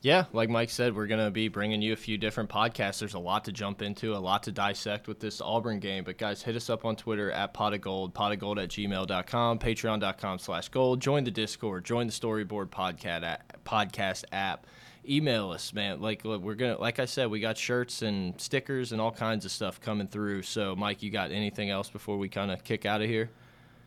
Yeah, 0.00 0.26
like 0.32 0.48
Mike 0.48 0.70
said, 0.70 0.94
we're 0.94 1.08
going 1.08 1.24
to 1.24 1.30
be 1.30 1.48
bringing 1.48 1.82
you 1.82 1.92
a 1.92 1.96
few 1.96 2.18
different 2.18 2.48
podcasts. 2.48 3.00
There's 3.00 3.14
a 3.14 3.18
lot 3.18 3.44
to 3.46 3.52
jump 3.52 3.82
into, 3.82 4.14
a 4.14 4.18
lot 4.18 4.44
to 4.44 4.52
dissect 4.52 5.08
with 5.08 5.18
this 5.18 5.40
Auburn 5.40 5.80
game. 5.80 6.04
But 6.04 6.18
guys, 6.18 6.40
hit 6.40 6.54
us 6.54 6.70
up 6.70 6.84
on 6.84 6.94
Twitter 6.94 7.32
at 7.32 7.52
pot 7.52 7.74
of 7.74 7.80
gold, 7.80 8.14
pot 8.14 8.30
of 8.30 8.38
gold 8.38 8.60
at 8.60 8.68
gmail.com, 8.68 9.58
patreon.com 9.58 10.38
slash 10.38 10.68
gold. 10.68 11.00
Join 11.00 11.24
the 11.24 11.32
Discord, 11.32 11.84
join 11.84 12.06
the 12.06 12.12
Storyboard 12.12 12.68
podcast, 12.68 13.38
podcast 13.64 14.24
app 14.30 14.66
email 15.08 15.50
us, 15.50 15.72
man. 15.72 16.00
Like 16.00 16.24
we're 16.24 16.54
gonna, 16.54 16.78
like 16.78 16.98
I 16.98 17.04
said, 17.04 17.30
we 17.30 17.40
got 17.40 17.56
shirts 17.56 18.02
and 18.02 18.38
stickers 18.40 18.92
and 18.92 19.00
all 19.00 19.12
kinds 19.12 19.44
of 19.44 19.50
stuff 19.50 19.80
coming 19.80 20.08
through. 20.08 20.42
So, 20.42 20.76
Mike, 20.76 21.02
you 21.02 21.10
got 21.10 21.30
anything 21.30 21.70
else 21.70 21.88
before 21.88 22.18
we 22.18 22.28
kind 22.28 22.50
of 22.50 22.64
kick 22.64 22.86
out 22.86 23.02
of 23.02 23.08
here? 23.08 23.30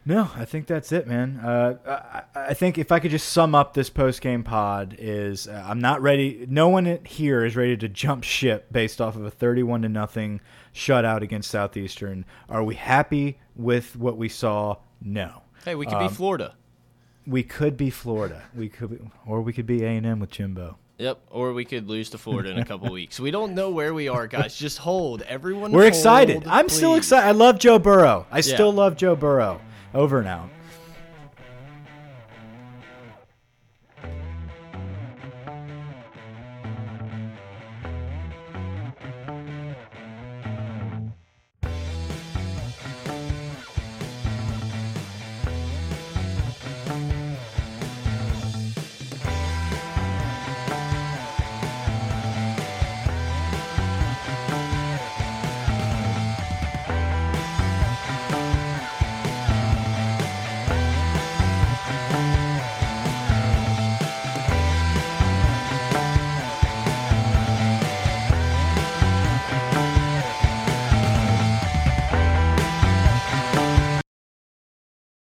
No, 0.03 0.31
I 0.35 0.45
think 0.45 0.65
that's 0.65 0.91
it, 0.91 1.05
man. 1.05 1.39
Uh, 1.43 2.23
I, 2.35 2.49
I, 2.49 2.53
think 2.55 2.79
if 2.79 2.91
I 2.91 2.99
could 2.99 3.11
just 3.11 3.29
sum 3.29 3.53
up 3.53 3.75
this 3.75 3.89
post 3.89 4.21
game 4.21 4.43
pod, 4.43 4.95
is 4.97 5.47
uh, 5.47 5.63
I'm 5.67 5.79
not 5.79 6.01
ready. 6.01 6.47
No 6.49 6.69
one 6.69 6.99
here 7.05 7.45
is 7.45 7.55
ready 7.55 7.77
to 7.77 7.87
jump 7.87 8.23
ship 8.23 8.71
based 8.71 8.99
off 8.99 9.15
of 9.15 9.23
a 9.23 9.29
31 9.29 9.83
to 9.83 9.89
nothing 9.89 10.41
shutout 10.73 11.21
against 11.21 11.51
Southeastern. 11.51 12.25
Are 12.49 12.63
we 12.63 12.73
happy 12.75 13.39
with 13.55 13.95
what 13.95 14.17
we 14.17 14.27
saw? 14.27 14.77
No. 14.99 15.43
Hey, 15.63 15.75
we 15.75 15.85
could 15.85 15.95
um, 15.95 16.07
be 16.07 16.13
Florida. 16.13 16.55
We 17.27 17.43
could 17.43 17.77
be 17.77 17.91
Florida. 17.91 18.41
We 18.55 18.69
could, 18.69 18.89
be, 18.89 18.97
or 19.27 19.41
we 19.41 19.53
could 19.53 19.67
be 19.67 19.83
A 19.83 19.89
and 19.89 20.05
M 20.05 20.19
with 20.19 20.31
Jimbo. 20.31 20.77
Yep, 21.01 21.19
or 21.31 21.53
we 21.53 21.65
could 21.65 21.89
lose 21.89 22.11
to 22.11 22.19
Florida 22.19 22.51
in 22.51 22.59
a 22.59 22.65
couple 22.65 22.91
weeks. 22.93 23.19
We 23.19 23.31
don't 23.31 23.55
know 23.55 23.71
where 23.71 23.91
we 23.91 24.07
are, 24.07 24.27
guys. 24.27 24.55
Just 24.55 24.77
hold. 24.77 25.23
Everyone, 25.23 25.71
we're 25.71 25.81
hold, 25.81 25.87
excited. 25.87 26.43
I'm 26.45 26.67
please. 26.67 26.77
still 26.77 26.93
excited. 26.93 27.27
I 27.27 27.31
love 27.31 27.57
Joe 27.57 27.79
Burrow. 27.79 28.27
I 28.29 28.37
yeah. 28.37 28.41
still 28.41 28.71
love 28.71 28.97
Joe 28.97 29.15
Burrow. 29.15 29.59
Over 29.95 30.21
now. 30.21 30.51